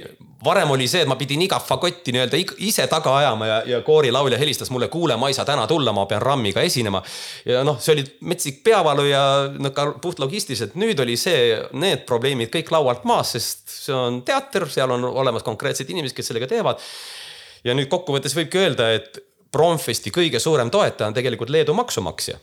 varem 0.44 0.70
oli 0.73 0.87
see, 0.88 1.02
et 1.04 1.08
ma 1.08 1.16
pidin 1.20 1.42
iga 1.44 1.58
fagotti 1.61 2.14
nii-öelda 2.14 2.38
ise 2.64 2.87
taga 2.88 3.12
ajama 3.18 3.49
ja, 3.49 3.58
ja 3.75 3.80
koorilaulja 3.85 4.38
helistas 4.40 4.70
mulle, 4.73 4.88
kuule, 4.88 5.18
ma 5.20 5.28
ei 5.28 5.37
saa 5.37 5.44
täna 5.49 5.66
tulla, 5.68 5.92
ma 5.92 6.06
pean 6.08 6.23
RAM-iga 6.23 6.64
esinema. 6.64 7.02
ja 7.44 7.61
noh, 7.66 7.76
see 7.82 7.92
oli 7.99 8.06
metsik 8.30 8.62
peavalu 8.64 9.04
ja 9.11 9.23
no 9.52 9.73
ka 9.76 9.90
puhtlogistiliselt, 10.00 10.78
nüüd 10.80 11.04
oli 11.04 11.18
see, 11.20 11.58
need 11.76 12.06
probleemid 12.08 12.52
kõik 12.54 12.73
laualt 12.73 13.04
maas, 13.08 13.35
sest 13.37 13.68
see 13.75 13.97
on 13.97 14.23
teater, 14.25 14.64
seal 14.73 14.97
on 14.97 15.04
olemas 15.11 15.44
konkreetsed 15.44 15.90
inimesed, 15.92 16.16
kes 16.16 16.32
sellega 16.32 16.49
teevad. 16.49 16.80
ja 17.68 17.76
nüüd 17.76 17.92
kokkuvõttes 17.92 18.37
võibki 18.38 18.64
öelda, 18.64 18.92
et 18.97 19.25
Promfesti 19.52 20.11
kõige 20.12 20.40
suurem 20.40 20.68
toetaja 20.68 21.08
on 21.08 21.14
tegelikult 21.16 21.49
Leedu 21.49 21.73
maksumaksja 21.76 22.37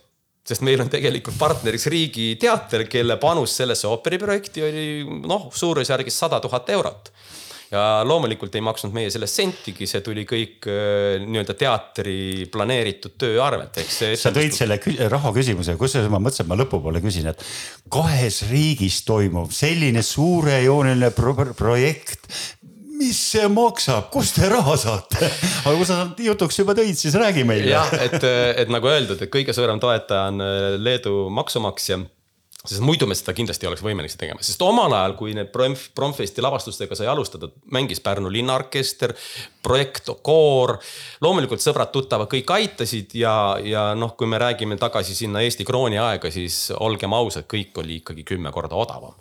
sest 0.46 0.62
meil 0.66 0.82
on 0.82 0.90
tegelikult 0.90 1.38
partneriks 1.40 1.88
Riigiteater, 1.92 2.86
kelle 2.90 3.18
panus 3.22 3.56
sellesse 3.60 3.88
ooperiprojekti 3.90 4.66
oli 4.66 4.86
noh, 5.26 5.50
suurusjärgis 5.54 6.22
sada 6.24 6.40
tuhat 6.42 6.70
eurot. 6.76 7.12
ja 7.66 8.04
loomulikult 8.06 8.54
ei 8.54 8.62
maksnud 8.62 8.92
meie 8.94 9.08
sellest 9.10 9.40
sentigi, 9.40 9.88
see 9.90 9.98
tuli 10.06 10.22
kõik 10.22 10.68
äh, 10.70 11.16
nii-öelda 11.18 11.56
teatri 11.58 12.46
planeeritud 12.52 13.16
töö 13.18 13.40
arvelt, 13.42 13.74
ehk 13.82 13.90
see. 13.90 14.12
sa 14.14 14.30
tõid 14.30 14.54
selle 14.54 14.78
raha 15.10 15.32
küsimuse, 15.34 15.74
kusjuures 15.80 16.06
ma 16.12 16.20
mõtlesin, 16.22 16.46
et 16.46 16.52
ma 16.52 16.60
lõpupoole 16.60 17.02
küsin, 17.02 17.26
et 17.32 17.42
kahes 17.90 18.44
riigis 18.52 19.00
toimub 19.08 19.50
selline 19.50 20.04
suurejooneline 20.06 21.10
pro 21.18 21.34
projekt, 21.58 22.30
mis 22.96 23.20
see 23.32 23.46
maksab, 23.52 24.10
kust 24.12 24.38
te 24.40 24.50
raha 24.50 24.76
saate? 24.80 25.30
aga 25.64 25.76
kui 25.76 25.88
sa 25.88 26.02
jutuks 26.28 26.60
juba 26.62 26.76
tõid, 26.78 26.98
siis 26.98 27.16
räägi 27.18 27.46
meile. 27.48 27.72
jah, 27.74 27.94
et, 28.00 28.18
et 28.64 28.72
nagu 28.72 28.90
öeldud, 28.90 29.22
et 29.22 29.32
kõige 29.32 29.54
suurem 29.56 29.80
toetaja 29.82 30.30
on 30.32 30.44
äh, 30.44 30.68
Leedu 30.80 31.26
maksumaksja 31.34 32.02
sest 32.66 32.82
muidu 32.82 33.06
me 33.06 33.14
seda 33.14 33.34
kindlasti 33.36 33.66
ei 33.66 33.70
oleks 33.70 33.82
võimelised 33.84 34.18
tegema, 34.20 34.42
sest 34.44 34.62
omal 34.64 34.92
ajal, 34.96 35.14
kui 35.18 35.34
need 35.36 35.52
Promfesti 35.52 36.42
lavastustega 36.44 36.98
sai 36.98 37.08
alustada, 37.10 37.50
mängis 37.74 38.02
Pärnu 38.02 38.30
linnaorkester, 38.32 39.14
projekt 39.62 40.10
Koor. 40.26 40.76
loomulikult 41.22 41.62
sõbrad-tuttavad 41.62 42.30
kõik 42.32 42.50
aitasid 42.56 43.14
ja, 43.18 43.36
ja 43.62 43.88
noh, 43.98 44.16
kui 44.18 44.26
me 44.30 44.40
räägime 44.42 44.78
tagasi 44.80 45.14
sinna 45.14 45.44
Eesti 45.46 45.66
krooni 45.68 46.00
aega, 46.02 46.30
siis 46.34 46.72
olgem 46.80 47.14
ausad, 47.16 47.46
kõik 47.50 47.78
oli 47.82 48.00
ikkagi 48.02 48.26
kümme 48.26 48.52
korda 48.54 48.78
odavam 48.78 49.14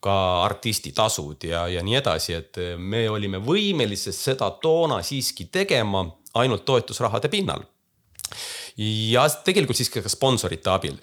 ka 0.00 0.14
artistitasud 0.44 1.48
ja, 1.48 1.66
ja 1.68 1.82
nii 1.84 1.98
edasi, 2.00 2.34
et 2.34 2.60
me 2.78 3.06
olime 3.10 3.40
võimelised 3.42 4.16
seda 4.16 4.50
toona 4.62 5.02
siiski 5.02 5.48
tegema 5.52 6.04
ainult 6.38 6.64
toetusrahade 6.64 7.28
pinnal. 7.28 7.64
ja 8.76 9.26
tegelikult 9.44 9.76
siis 9.76 9.90
ka 9.90 10.04
sponsorite 10.08 10.70
abil 10.70 10.96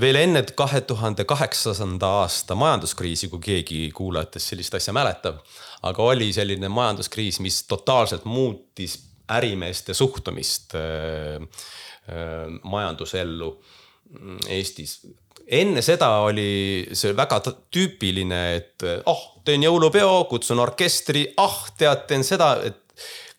veel 0.00 0.16
enne 0.16 0.40
kahe 0.56 0.80
tuhande 0.88 1.26
kaheksanda 1.28 2.08
aasta 2.22 2.54
majanduskriisi, 2.56 3.28
kui 3.28 3.42
keegi 3.44 3.80
kuulajatest 3.92 4.54
sellist 4.54 4.74
asja 4.78 4.94
mäletab, 4.96 5.42
aga 5.82 6.02
oli 6.14 6.30
selline 6.32 6.70
majanduskriis, 6.72 7.40
mis 7.44 7.62
totaalselt 7.68 8.24
muutis 8.24 8.96
ärimeeste 9.30 9.94
suhtumist 9.94 10.74
äh, 10.74 11.42
äh, 12.08 12.48
majandusellu 12.62 13.52
Eestis. 14.50 15.00
Enne 15.50 15.82
seda 15.82 16.08
oli 16.26 16.86
see 16.94 17.14
väga 17.16 17.40
tüüpiline, 17.46 18.40
et 18.58 18.84
ah 18.86 19.10
oh,, 19.10 19.24
teen 19.46 19.64
jõulupeo, 19.64 20.24
kutsun 20.30 20.62
orkestri, 20.62 21.24
ah 21.36 21.48
oh, 21.48 21.72
tead, 21.78 22.06
teen 22.10 22.26
seda, 22.26 22.52
et 22.66 22.78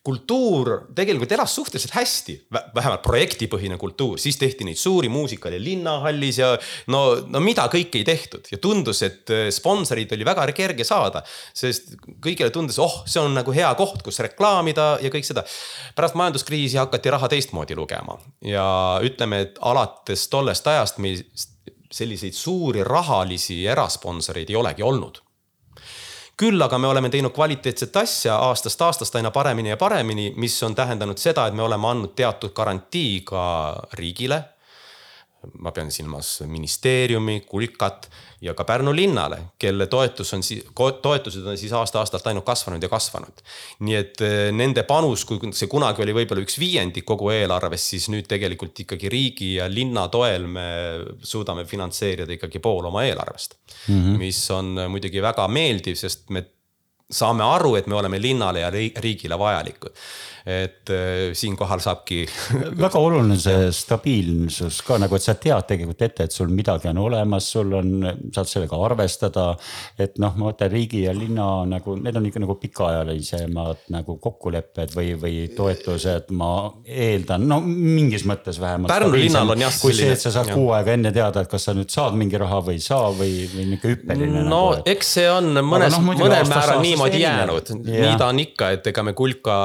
kultuur 0.02 0.70
tegelikult 0.96 1.30
elas 1.32 1.52
suhteliselt 1.54 1.92
hästi, 1.94 2.34
vähemalt 2.74 3.04
projektipõhine 3.04 3.76
kultuur, 3.78 4.18
siis 4.18 4.34
tehti 4.38 4.66
neid 4.66 4.80
suuri 4.80 5.06
muusikaale 5.12 5.60
linnahallis 5.62 6.40
ja 6.40 6.48
no, 6.90 7.02
no 7.30 7.42
mida 7.44 7.68
kõike 7.70 8.00
ei 8.00 8.06
tehtud 8.06 8.50
ja 8.50 8.58
tundus, 8.62 9.04
et 9.06 9.30
äh, 9.30 9.46
sponsorid 9.54 10.10
oli 10.16 10.26
väga 10.26 10.48
kerge 10.56 10.84
saada. 10.84 11.22
sest 11.54 11.94
kõigile 12.20 12.50
tundus, 12.50 12.80
oh, 12.82 13.02
see 13.06 13.22
on 13.22 13.34
nagu 13.38 13.54
hea 13.54 13.70
koht, 13.78 14.02
kus 14.02 14.18
reklaamida 14.26 14.96
ja 15.02 15.10
kõik 15.12 15.28
seda. 15.28 15.46
pärast 15.94 16.18
majanduskriisi 16.18 16.82
hakati 16.82 17.14
raha 17.14 17.30
teistmoodi 17.30 17.78
lugema 17.78 18.18
ja 18.42 18.98
ütleme, 19.06 19.40
et 19.46 19.58
alates 19.62 20.26
tollest 20.28 20.66
ajast 20.66 20.98
meil 20.98 21.22
selliseid 21.92 22.34
suuri 22.34 22.82
rahalisi 22.84 23.66
erasponsoreid 23.70 24.50
ei 24.50 24.56
olegi 24.56 24.82
olnud. 24.82 25.22
Küll 26.42 26.62
aga 26.64 26.78
me 26.78 26.88
oleme 26.90 27.06
teinud 27.10 27.30
kvaliteetset 27.36 27.96
asja 27.96 28.36
aastast 28.48 28.80
aastast 28.82 29.14
aina 29.14 29.30
paremini 29.30 29.70
ja 29.70 29.76
paremini, 29.78 30.32
mis 30.36 30.56
on 30.66 30.74
tähendanud 30.74 31.20
seda, 31.20 31.46
et 31.46 31.54
me 31.54 31.62
oleme 31.62 31.86
andnud 31.86 32.16
teatud 32.18 32.50
garantii 32.56 33.20
ka 33.28 33.44
riigile 33.98 34.40
ma 35.58 35.72
pean 35.74 35.90
silmas 35.90 36.40
ministeeriumi, 36.46 37.40
kulkat 37.48 38.08
ja 38.42 38.54
ka 38.58 38.64
Pärnu 38.66 38.94
linnale, 38.94 39.38
kelle 39.58 39.86
toetus 39.90 40.32
on 40.34 40.42
siis, 40.42 40.64
toetused 40.74 41.46
on 41.46 41.58
siis 41.58 41.72
aasta-aastalt 41.78 42.26
ainult 42.30 42.46
kasvanud 42.46 42.82
ja 42.82 42.90
kasvanud. 42.90 43.42
nii 43.86 43.98
et 43.98 44.24
eh, 44.26 44.48
nende 44.54 44.86
panus, 44.88 45.24
kui 45.28 45.52
see 45.52 45.70
kunagi 45.70 46.02
oli 46.04 46.16
võib-olla 46.16 46.44
üks 46.44 46.58
viiendik 46.62 47.06
kogu 47.08 47.30
eelarvest, 47.34 47.92
siis 47.94 48.08
nüüd 48.12 48.26
tegelikult 48.30 48.84
ikkagi 48.84 49.10
riigi 49.12 49.52
ja 49.58 49.68
linna 49.70 50.08
toel 50.12 50.48
me 50.50 50.66
suudame 51.22 51.66
finantseerida 51.68 52.38
ikkagi 52.38 52.62
pool 52.62 52.90
oma 52.90 53.04
eelarvest 53.06 53.58
mm. 53.88 53.94
-hmm. 53.94 54.18
mis 54.18 54.42
on 54.50 54.74
muidugi 54.88 55.22
väga 55.22 55.48
meeldiv, 55.48 55.98
sest 55.98 56.30
me 56.30 56.46
saame 57.10 57.44
aru, 57.44 57.76
et 57.76 57.86
me 57.86 57.98
oleme 57.98 58.20
linnale 58.22 58.64
ja 58.64 58.70
riigile 58.72 59.38
vajalikud 59.38 59.96
et 60.46 60.90
äh, 60.90 61.30
siinkohal 61.38 61.80
saabki 61.82 62.24
väga 62.84 62.98
oluline 62.98 63.36
see 63.38 63.68
stabiilsus 63.74 64.80
ka 64.86 64.98
nagu, 64.98 65.14
et 65.14 65.22
sa 65.22 65.36
tead 65.38 65.68
tegelikult 65.68 66.02
ette, 66.02 66.26
et 66.26 66.34
sul 66.34 66.50
midagi 66.50 66.90
on 66.90 66.98
olemas, 67.04 67.46
sul 67.54 67.70
on, 67.78 67.92
saad 68.34 68.50
sellega 68.50 68.78
arvestada. 68.82 69.52
et 69.98 70.18
noh, 70.22 70.34
ma 70.36 70.50
mõtlen 70.50 70.72
riigi 70.72 71.04
ja 71.04 71.14
linna 71.14 71.46
nagu, 71.68 71.94
need 72.02 72.18
on 72.18 72.26
ikka 72.26 72.42
nagu 72.42 72.56
pikaajalisemad 72.58 73.86
nagu 73.94 74.16
kokkulepped 74.22 74.96
või, 74.96 75.12
või 75.20 75.36
toetused, 75.54 76.32
ma 76.34 76.72
eeldan, 76.86 77.46
no 77.46 77.60
mingis 77.62 78.26
mõttes 78.26 78.58
vähemalt. 78.62 78.90
Pärnu 78.90 79.14
linnal 79.14 79.54
on 79.54 79.62
jah. 79.62 79.78
kui 79.82 79.94
see, 79.94 80.10
et 80.16 80.22
sa 80.22 80.34
saad 80.34 80.50
kuu 80.50 80.72
aega 80.74 80.96
enne 80.96 81.14
teada, 81.14 81.44
et 81.46 81.52
kas 81.52 81.68
sa 81.68 81.76
nüüd 81.76 81.92
saad 81.92 82.18
mingi 82.18 82.40
raha 82.40 82.58
või 82.66 82.80
ei 82.80 82.82
saa 82.82 83.12
või, 83.14 83.46
või 83.54 83.68
nihuke 83.70 83.94
hüppeline. 83.94 84.42
no 84.42 84.44
nagu, 84.50 84.74
et... 84.80 84.92
eks 84.96 85.14
see 85.20 85.30
on 85.30 85.54
mõnes 85.62 85.94
no,, 85.94 86.02
mõnel 86.10 86.50
määral 86.50 86.82
niimoodi 86.82 87.01
jäänud, 87.08 87.72
nii 87.82 88.14
ta 88.18 88.28
on 88.32 88.38
ikka, 88.42 88.70
et 88.76 88.86
ega 88.92 89.02
me 89.06 89.12
kulka 89.16 89.56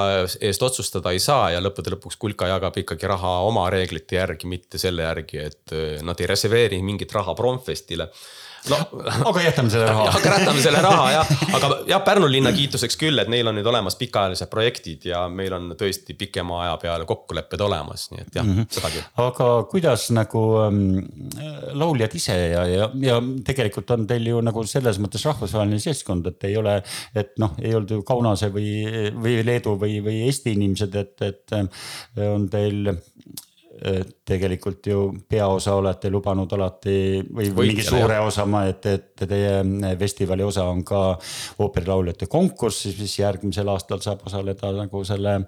eest 0.42 0.64
otsustada 0.64 1.14
ei 1.16 1.22
saa 1.24 1.52
ja 1.56 1.62
lõppude 1.64 1.94
lõpuks 1.96 2.20
kulka 2.20 2.50
jagab 2.50 2.78
ikkagi 2.82 3.10
raha 3.10 3.38
oma 3.48 3.68
reeglite 3.74 4.20
järgi, 4.20 4.50
mitte 4.50 4.82
selle 4.82 5.08
järgi, 5.08 5.46
et 5.52 5.76
eh, 5.76 6.02
nad 6.06 6.20
ei 6.22 6.30
reserveeri 6.34 6.82
mingit 6.86 7.14
raha 7.14 7.36
Promfestile 7.38 8.10
no 8.72 8.80
aga 9.32 9.44
jätame 9.46 9.72
selle 9.74 9.88
raha. 9.90 10.06
aga 10.18 10.34
jätame 10.38 10.64
selle 10.64 10.82
raha 10.86 11.08
jah, 11.14 11.32
aga 11.58 11.72
jah, 11.90 12.04
Pärnu 12.08 12.30
linna 12.32 12.54
kiituseks 12.56 13.00
küll, 13.00 13.20
et 13.22 13.32
neil 13.32 13.48
on 13.50 13.58
nüüd 13.58 13.68
olemas 13.70 13.98
pikaajalised 14.00 14.50
projektid 14.52 15.08
ja 15.10 15.24
meil 15.32 15.56
on 15.58 15.72
tõesti 15.80 16.16
pikema 16.18 16.62
aja 16.66 16.78
peale 16.82 17.08
kokkulepped 17.10 17.64
olemas, 17.68 18.08
nii 18.14 18.24
et 18.24 18.40
jah 18.40 18.46
mm, 18.46 18.60
-hmm. 18.60 18.70
seda 18.78 18.92
küll. 18.94 19.08
aga 19.26 19.50
kuidas 19.72 20.08
nagu 20.16 20.44
ähm, 20.66 20.82
lauljad 21.78 22.16
ise 22.20 22.38
ja, 22.54 22.66
ja, 22.70 22.90
ja 23.02 23.20
tegelikult 23.48 23.92
on 23.96 24.08
teil 24.08 24.28
ju 24.32 24.42
nagu 24.46 24.66
selles 24.68 25.02
mõttes 25.04 25.26
rahvusvaheline 25.28 25.80
seltskond, 25.84 26.28
et 26.32 26.50
ei 26.50 26.58
ole, 26.58 26.80
et 27.16 27.36
noh, 27.42 27.56
ei 27.62 27.76
olnud 27.76 27.98
ju 27.98 28.04
Kaunase 28.08 28.52
või, 28.54 29.12
või 29.16 29.42
Leedu 29.46 29.76
või, 29.80 30.00
või 30.04 30.22
Eesti 30.28 30.56
inimesed, 30.58 30.96
et, 30.96 31.16
et 31.28 31.58
äh, 31.58 31.68
on 32.28 32.48
teil 32.52 32.94
tegelikult 34.26 34.88
ju 34.90 35.02
peaosa 35.30 35.76
olete 35.78 36.10
lubanud 36.10 36.52
alati 36.58 36.96
või 37.22 37.50
Võitjale, 37.52 37.68
mingi 37.68 37.86
suure 37.86 38.18
jah. 38.18 38.26
osa, 38.26 38.46
et, 38.70 38.86
et 38.90 39.26
teie 39.30 39.96
festivali 40.00 40.46
osa 40.46 40.66
on 40.72 40.84
ka 40.88 41.02
ooperilauljate 41.64 42.30
konkurss, 42.32 42.88
mis 43.00 43.18
järgmisel 43.20 43.70
aastal 43.74 44.02
saab 44.04 44.26
osaleda 44.26 44.72
nagu 44.76 45.04
selle 45.08 45.40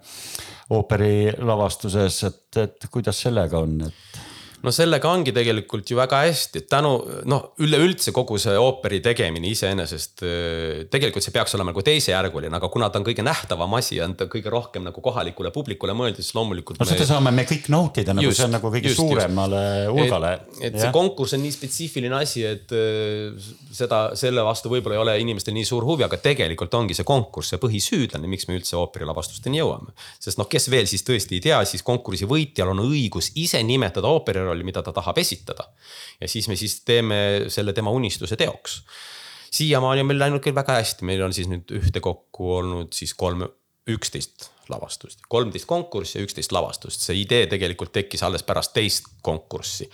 ooperi 0.75 1.31
lavastuses, 1.41 2.23
et, 2.29 2.61
et 2.61 2.89
kuidas 2.91 3.23
sellega 3.25 3.63
on, 3.65 3.79
et 3.87 4.08
no 4.65 4.73
sellega 4.75 5.09
ongi 5.11 5.31
tegelikult 5.35 5.87
ju 5.91 5.97
väga 5.99 6.21
hästi, 6.25 6.63
et 6.63 6.67
tänu 6.71 6.91
noh, 7.29 7.45
üleüldse 7.63 8.11
kogu 8.15 8.39
see 8.41 8.55
ooperi 8.59 8.99
tegemine 9.03 9.49
iseenesest. 9.53 10.23
äh, 10.25 10.83
tegelikult 10.91 11.23
see 11.25 11.35
peaks 11.35 11.55
olema 11.55 11.71
nagu 11.71 11.83
teisejärguline, 11.85 12.51
aga 12.57 12.69
kuna 12.71 12.89
ta 12.89 12.99
on 12.99 13.07
kõige 13.07 13.23
nähtavam 13.25 13.77
asi, 13.79 13.99
on 14.03 14.15
ta 14.19 14.27
kõige 14.31 14.51
rohkem 14.51 14.85
nagu 14.87 15.03
kohalikule 15.03 15.51
publikule 15.55 15.95
mõeldud, 15.97 16.23
siis 16.23 16.35
loomulikult. 16.35 16.79
no 16.81 16.87
seda 16.89 17.07
saame 17.07 17.31
me 17.35 17.45
kõik 17.49 17.69
nautida, 17.71 18.15
nagu 18.17 18.27
Just, 18.27 18.41
see 18.41 18.49
on 18.49 18.55
nagu 18.57 18.73
kõige 18.73 18.91
just, 18.91 18.99
suuremale 18.99 19.63
hulgale. 19.87 20.33
et, 20.59 20.69
et 20.71 20.79
see 20.81 20.91
konkurss 20.95 21.37
on 21.37 21.43
nii 21.45 21.55
spetsiifiline 21.55 22.19
asi, 22.19 22.43
et 22.49 22.75
äh, 22.75 23.49
seda, 23.75 24.01
selle 24.19 24.43
vastu 24.45 24.71
võib-olla 24.73 24.97
ei 24.97 25.03
ole 25.05 25.17
inimestel 25.23 25.55
nii 25.55 25.67
suur 25.67 25.87
huvi, 25.87 26.05
aga 26.07 26.19
tegelikult 26.19 26.75
ongi 26.79 26.97
see 26.97 27.07
konkurss 27.07 27.55
see 27.55 27.61
põhisüüdlane, 27.61 28.27
miks 28.29 28.49
me 28.49 28.59
üldse 28.59 28.75
ooperilavastusteni 28.79 29.61
jõuame. 29.61 29.95
sest 30.19 30.41
noh, 30.41 30.49
kes 30.51 30.69
veel 30.71 30.89
siis 30.89 31.05
tõesti 31.07 31.39
ei 31.39 31.45
tea, 31.47 31.63
siis 31.69 31.85
konkursi 31.85 32.27
võitjal 32.29 32.73
on 32.73 32.83
õigus 32.89 33.31
ise 33.39 33.61
nimetada 33.63 34.09
ooperirolli, 34.49 34.65
mida 34.65 34.83
ta 34.83 34.93
tahab 34.93 35.17
esitada. 35.17 35.69
ja 36.19 36.27
siis 36.27 36.47
me 36.47 36.55
siis 36.55 36.81
teeme 36.85 37.45
selle 37.47 37.73
tema 37.73 37.91
unistuse 37.91 38.35
teoks. 38.35 38.83
siiamaani 39.51 40.01
on 40.01 40.07
meil 40.07 40.19
läinud 40.19 40.43
küll 40.43 40.55
väga 40.55 40.79
hästi, 40.79 41.05
meil 41.05 41.21
on 41.23 41.33
siis 41.33 41.47
nüüd 41.49 41.69
ühtekokku 41.71 42.55
olnud 42.57 42.93
siis 42.93 43.13
kolm, 43.13 43.47
üksteist 43.89 44.51
lavastust, 44.69 45.19
kolmteist 45.27 45.65
konkurssi 45.65 46.19
ja 46.19 46.23
üksteist 46.23 46.51
lavastust, 46.51 47.01
see 47.01 47.23
idee 47.23 47.47
tegelikult 47.49 47.91
tekkis 47.91 48.23
alles 48.23 48.43
pärast 48.43 48.73
teist 48.73 49.09
konkurssi 49.21 49.89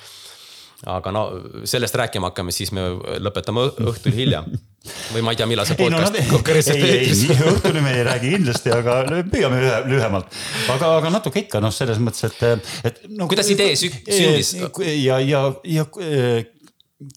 aga 0.86 1.12
no 1.12 1.22
sellest 1.64 1.96
rääkima 1.96 2.30
hakkame, 2.30 2.52
siis 2.52 2.74
me 2.76 2.82
lõpetame 3.24 3.70
õhtul 3.80 4.16
hilja. 4.16 4.44
või 5.14 5.24
ma 5.26 5.34
ei 5.34 5.40
tea, 5.40 5.48
millal 5.50 5.68
see 5.70 5.78
podcast 5.80 6.20
ei, 6.20 6.28
konkreetselt 6.30 6.82
eetris 6.86 7.24
õhtuni 7.36 7.84
me 7.86 7.94
ei 8.00 8.04
räägi 8.08 8.34
kindlasti, 8.36 8.74
aga 8.76 8.98
püüame 9.32 9.62
ühe, 9.62 9.78
lühemalt. 9.92 10.34
aga, 10.76 10.96
aga 11.02 11.14
natuke 11.20 11.46
ikka 11.46 11.62
noh, 11.64 11.74
selles 11.76 12.02
mõttes, 12.04 12.28
et, 12.30 12.68
et 12.92 13.06
no,. 13.14 13.30
kuidas 13.32 13.50
idee 13.54 13.76
sündis? 13.80 14.56
ja, 15.04 15.22
ja, 15.24 15.48
ja 15.64 15.88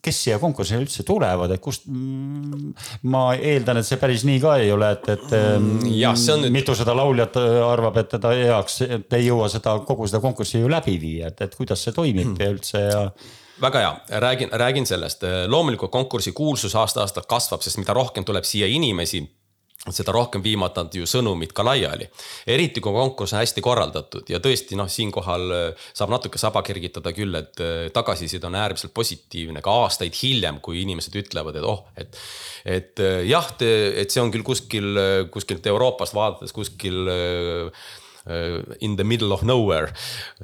kes 0.03 0.19
siia 0.25 0.39
konkursile 0.43 0.81
üldse 0.83 1.05
tulevad, 1.07 1.53
et 1.55 1.63
kust 1.63 1.85
mm, 1.87 2.73
ma 3.13 3.29
eeldan, 3.37 3.79
et 3.79 3.87
see 3.87 3.99
päris 4.01 4.25
nii 4.27 4.41
ka 4.43 4.57
ei 4.59 4.73
ole, 4.75 4.91
et, 4.97 5.07
et 5.15 5.27
Mm, 5.39 6.17
see 6.19 6.33
on 6.35 6.43
nüüd- 6.43 6.53
mitusada 6.55 6.95
lauljat 6.99 7.37
arvab, 7.39 7.97
et 8.03 8.09
teda 8.17 8.33
heaks, 8.35 8.81
et 8.89 9.13
ei 9.17 9.29
jõua 9.29 9.49
seda 9.53 9.77
kogu 9.87 10.09
seda 10.11 10.21
konkurssi 10.25 10.61
ju 10.63 10.71
läbi 10.71 10.97
viia, 11.01 11.31
et, 11.31 11.41
et 11.47 11.55
kuidas 11.55 11.83
see 11.85 11.95
toimib 11.95 12.35
ja 12.43 12.51
üldse 12.53 12.83
ja 12.83 13.03
väga 13.61 13.83
hea, 13.83 14.21
räägin, 14.25 14.49
räägin 14.53 14.87
sellest. 14.87 15.23
loomulikult 15.47 15.91
konkursi 15.91 16.33
kuulsus 16.33 16.75
aasta-aastalt 16.75 17.27
kasvab, 17.27 17.63
sest 17.63 17.79
mida 17.79 17.95
rohkem 17.97 18.25
tuleb 18.25 18.47
siia 18.47 18.67
inimesi, 18.67 19.25
seda 19.95 20.13
rohkem 20.13 20.43
viivad 20.43 20.75
nad 20.77 20.95
ju 20.95 21.07
sõnumid 21.09 21.53
ka 21.55 21.65
laiali. 21.65 22.09
eriti 22.47 22.81
kui 22.81 22.93
konkurss 22.93 23.35
on 23.35 23.41
hästi 23.41 23.63
korraldatud 23.65 24.31
ja 24.31 24.41
tõesti 24.43 24.77
noh, 24.77 24.89
siinkohal 24.91 25.55
äh, 25.55 25.85
saab 25.95 26.11
natuke 26.11 26.39
saba 26.39 26.63
kergitada 26.67 27.13
küll, 27.15 27.35
et 27.39 27.63
äh, 27.63 27.87
tagasiside 27.95 28.47
on 28.47 28.59
äärmiselt 28.59 28.95
positiivne 28.95 29.63
ka 29.63 29.77
aastaid 29.85 30.17
hiljem, 30.19 30.61
kui 30.61 30.83
inimesed 30.83 31.15
ütlevad, 31.23 31.61
et 31.61 31.69
oh, 31.69 31.87
et. 31.97 32.19
et 32.65 33.05
äh, 33.05 33.23
jah, 33.29 33.47
et 33.63 34.11
see 34.11 34.23
on 34.23 34.33
küll 34.35 34.47
kuskil, 34.47 34.99
kuskilt 35.33 35.67
Euroopast 35.67 36.15
vaadates 36.15 36.53
kuskil 36.53 37.07
in 38.81 38.97
the 38.97 39.05
middle 39.05 39.33
of 39.33 39.43
nowhere, 39.43 39.93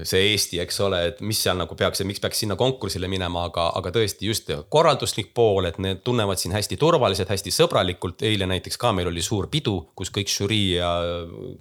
see 0.02 0.30
Eesti, 0.32 0.60
eks 0.62 0.80
ole, 0.84 1.00
et 1.10 1.20
mis 1.24 1.40
seal 1.40 1.58
nagu 1.58 1.76
peaks 1.78 2.00
ja 2.00 2.06
miks 2.08 2.22
peaks 2.22 2.40
sinna 2.44 2.56
konkursile 2.60 3.08
minema, 3.10 3.46
aga, 3.50 3.68
aga 3.78 3.92
tõesti 3.94 4.30
just 4.30 4.50
korralduslik 4.72 5.32
pool, 5.36 5.68
et 5.68 5.80
need 5.82 6.02
tunnevad 6.06 6.40
siin 6.40 6.54
hästi 6.56 6.78
turvaliselt, 6.80 7.32
hästi 7.32 7.52
sõbralikult. 7.54 8.24
eile 8.24 8.48
näiteks 8.50 8.80
ka 8.80 8.92
meil 8.96 9.10
oli 9.12 9.22
suur 9.22 9.48
pidu, 9.52 9.76
kus 9.96 10.12
kõik 10.14 10.32
žürii 10.32 10.78
ja 10.78 10.92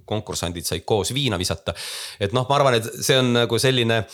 konkursandid 0.08 0.66
said 0.66 0.84
koos 0.84 1.12
viina 1.14 1.38
visata. 1.40 1.74
et 2.20 2.32
noh, 2.32 2.46
ma 2.48 2.58
arvan, 2.60 2.80
et 2.80 2.90
see 3.00 3.18
on 3.20 3.32
nagu 3.40 3.58
selline 3.58 4.04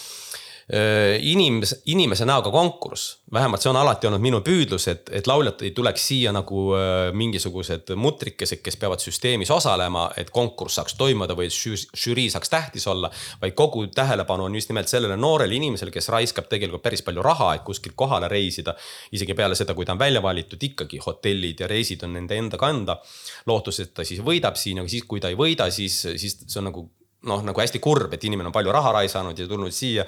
inimese, 0.70 1.80
inimese 1.90 2.26
näoga 2.28 2.50
konkurss, 2.54 3.16
vähemalt 3.32 3.62
see 3.62 3.70
on 3.72 3.78
alati 3.80 4.06
olnud 4.06 4.22
minu 4.22 4.38
püüdlus, 4.46 4.86
et, 4.92 5.08
et 5.18 5.26
lauljad 5.26 5.64
ei 5.66 5.72
tuleks 5.74 6.04
siia 6.12 6.30
nagu 6.34 6.68
mingisugused 7.16 7.90
mutrikesed, 7.98 8.60
kes 8.62 8.78
peavad 8.78 9.02
süsteemis 9.02 9.50
osalema, 9.50 10.04
et 10.20 10.30
konkurss 10.30 10.78
saaks 10.78 10.94
toimuda 11.00 11.34
või 11.38 11.48
žürii 11.50 12.28
saaks 12.30 12.52
tähtis 12.52 12.86
olla. 12.90 13.10
vaid 13.40 13.56
kogu 13.58 13.86
tähelepanu 13.94 14.46
on 14.46 14.54
just 14.54 14.70
nimelt 14.70 14.88
sellele 14.88 15.16
noorele 15.16 15.58
inimesele, 15.58 15.90
kes 15.90 16.08
raiskab 16.14 16.46
tegelikult 16.50 16.82
päris 16.82 17.02
palju 17.02 17.22
raha, 17.22 17.54
et 17.54 17.66
kuskilt 17.66 17.96
kohale 17.96 18.28
reisida. 18.28 18.74
isegi 19.12 19.34
peale 19.34 19.58
seda, 19.58 19.74
kui 19.74 19.84
ta 19.84 19.92
on 19.92 19.98
välja 19.98 20.22
valitud, 20.22 20.62
ikkagi 20.62 21.02
hotellid 21.06 21.60
ja 21.60 21.66
reisid 21.66 22.04
on 22.06 22.12
nende 22.12 22.36
enda 22.36 22.58
kanda. 22.58 23.00
lootuses, 23.46 23.88
et 23.88 23.94
ta 23.94 24.04
siis 24.04 24.20
võidab 24.20 24.56
siin, 24.56 24.78
aga 24.78 24.88
siis, 24.88 25.04
kui 25.04 25.20
ta 25.20 25.28
ei 25.28 25.38
võida, 25.38 25.70
siis, 25.70 26.00
siis 26.16 26.38
see 26.46 26.58
on 26.60 26.70
nagu 26.70 26.88
noh, 27.28 27.42
nagu 27.44 27.60
hästi 27.60 27.80
kurb, 27.82 28.14
et 28.14 28.24
inimene 28.24 28.48
on 28.48 28.54
palju 28.54 28.72
raha 28.72 28.94
raisanud 29.00 29.38
ja 29.38 29.48
tulnud 29.48 29.74
siia. 29.74 30.06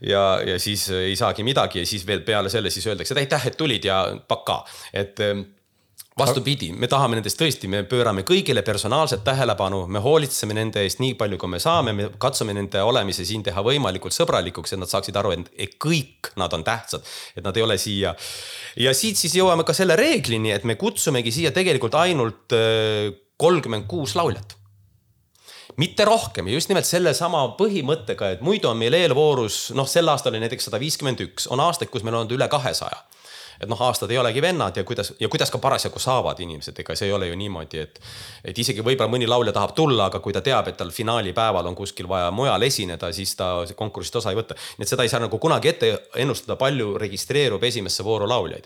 ja, 0.00 0.24
ja 0.46 0.58
siis 0.58 0.88
ei 0.96 1.16
saagi 1.16 1.44
midagi 1.46 1.84
ja 1.84 1.86
siis 1.86 2.06
veel 2.06 2.24
peale 2.26 2.50
selle 2.50 2.70
siis 2.70 2.86
öeldakse, 2.86 3.14
et 3.14 3.24
aitäh, 3.26 3.46
et 3.50 3.56
tulid 3.56 3.84
ja 3.84 4.02
paka, 4.28 4.62
et 4.92 5.20
ehm, 5.20 5.44
vastupidi, 6.18 6.70
me 6.76 6.88
tahame 6.90 7.18
nendest 7.18 7.38
tõesti, 7.40 7.68
me 7.70 7.82
pöörame 7.88 8.24
kõigile 8.26 8.64
personaalset 8.66 9.22
tähelepanu, 9.24 9.84
me 9.92 10.02
hoolitseme 10.02 10.56
nende 10.56 10.82
eest 10.84 11.00
nii 11.00 11.14
palju, 11.20 11.38
kui 11.40 11.52
me 11.52 11.60
saame, 11.62 11.94
me 11.96 12.08
katsume 12.20 12.54
nende 12.56 12.82
olemise 12.84 13.24
siin 13.28 13.44
teha 13.46 13.62
võimalikult 13.64 14.16
sõbralikuks, 14.16 14.74
et 14.74 14.82
nad 14.82 14.90
saaksid 14.90 15.16
aru, 15.16 15.34
et 15.54 15.76
kõik 15.80 16.32
nad 16.40 16.52
on 16.56 16.64
tähtsad, 16.66 17.06
et 17.36 17.46
nad 17.46 17.56
ei 17.56 17.66
ole 17.66 17.78
siia. 17.80 18.14
ja 18.76 18.94
siit 18.96 19.20
siis 19.20 19.36
jõuame 19.38 19.64
ka 19.64 19.76
selle 19.76 19.96
reeglini, 20.00 20.52
et 20.52 20.64
me 20.64 20.76
kutsumegi 20.80 21.32
siia 21.32 21.54
tegelikult 21.56 21.94
ainult 22.00 22.56
kolmkümmend 23.40 23.86
kuus 23.88 24.16
lauljat 24.18 24.59
mitte 25.76 26.04
rohkem 26.04 26.48
ja 26.48 26.56
just 26.58 26.70
nimelt 26.72 26.88
sellesama 26.88 27.44
põhimõttega, 27.58 28.34
et 28.34 28.44
muidu 28.44 28.70
on 28.70 28.80
meil 28.80 28.96
eelvoorus, 28.98 29.70
noh, 29.76 29.88
sel 29.88 30.08
aastal 30.10 30.34
oli 30.34 30.42
näiteks 30.44 30.70
sada 30.70 30.80
viiskümmend 30.82 31.22
üks, 31.26 31.46
on 31.50 31.62
aastaid, 31.62 31.90
kus 31.92 32.04
meil 32.06 32.16
on 32.16 32.24
olnud 32.24 32.38
üle 32.38 32.48
kahesaja 32.50 33.04
et 33.60 33.68
noh, 33.68 33.80
aastad 33.84 34.10
ei 34.10 34.18
olegi 34.18 34.40
vennad 34.42 34.76
ja 34.76 34.84
kuidas 34.88 35.12
ja 35.20 35.28
kuidas 35.28 35.50
ka 35.52 35.58
parasjagu 35.60 36.00
saavad 36.00 36.38
inimesed, 36.40 36.78
ega 36.80 36.94
see 36.96 37.10
ei 37.10 37.12
ole 37.12 37.28
ju 37.28 37.36
niimoodi, 37.36 37.82
et. 37.84 37.98
et 38.44 38.58
isegi 38.58 38.84
võib-olla 38.84 39.12
mõni 39.12 39.28
laulja 39.28 39.52
tahab 39.56 39.74
tulla, 39.76 40.06
aga 40.08 40.20
kui 40.24 40.32
ta 40.32 40.40
teab, 40.44 40.70
et 40.70 40.78
tal 40.80 40.92
finaalipäeval 40.94 41.68
on 41.68 41.76
kuskil 41.76 42.08
vaja 42.08 42.30
mujal 42.32 42.64
esineda, 42.64 43.12
siis 43.12 43.34
ta 43.36 43.50
konkursist 43.76 44.16
osa 44.16 44.32
ei 44.32 44.38
võta. 44.40 44.56
nii 44.78 44.88
et 44.88 44.94
seda 44.94 45.04
ei 45.04 45.12
saa 45.12 45.20
nagu 45.20 45.38
kunagi 45.38 45.74
ette 45.74 45.92
ennustada, 46.24 46.56
palju 46.60 46.94
registreerub 47.00 47.64
esimesse 47.68 48.04
vooru 48.06 48.28
lauljaid. 48.28 48.64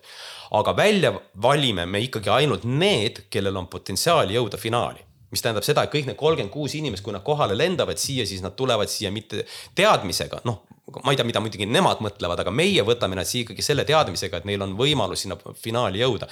aga 0.55 0.77
välja 0.77 1.12
valime 1.43 1.87
me 1.87 2.01
ikkagi 2.07 2.31
ainult 2.31 2.64
need, 2.64 3.25
kellel 3.31 3.57
on 3.57 3.67
potentsiaali 3.67 4.38
jõuda 4.38 4.61
finaali 4.61 5.13
mis 5.35 5.42
tähendab 5.44 5.66
seda, 5.66 5.85
et 5.85 5.92
kõik 5.92 6.09
need 6.09 6.20
kolmkümmend 6.20 6.55
kuus 6.55 6.77
inimest, 6.79 7.05
kui 7.05 7.14
nad 7.14 7.25
kohale 7.27 7.57
lendavad 7.59 8.01
siia, 8.01 8.27
siis 8.29 8.42
nad 8.44 8.57
tulevad 8.59 8.90
siia 8.92 9.12
mitte 9.14 9.44
teadmisega, 9.77 10.44
noh, 10.49 10.62
ma 10.85 11.11
ei 11.12 11.16
tea, 11.16 11.25
mida 11.25 11.40
muidugi 11.40 11.64
nemad 11.64 12.03
mõtlevad, 12.05 12.42
aga 12.42 12.53
meie 12.53 12.83
võtame 12.85 13.16
nad 13.16 13.29
siia 13.29 13.47
ikkagi 13.47 13.64
selle 13.64 13.87
teadmisega, 13.88 14.42
et 14.42 14.49
neil 14.49 14.61
on 14.66 14.75
võimalus 14.77 15.23
sinna 15.25 15.38
finaali 15.57 16.03
jõuda. 16.03 16.29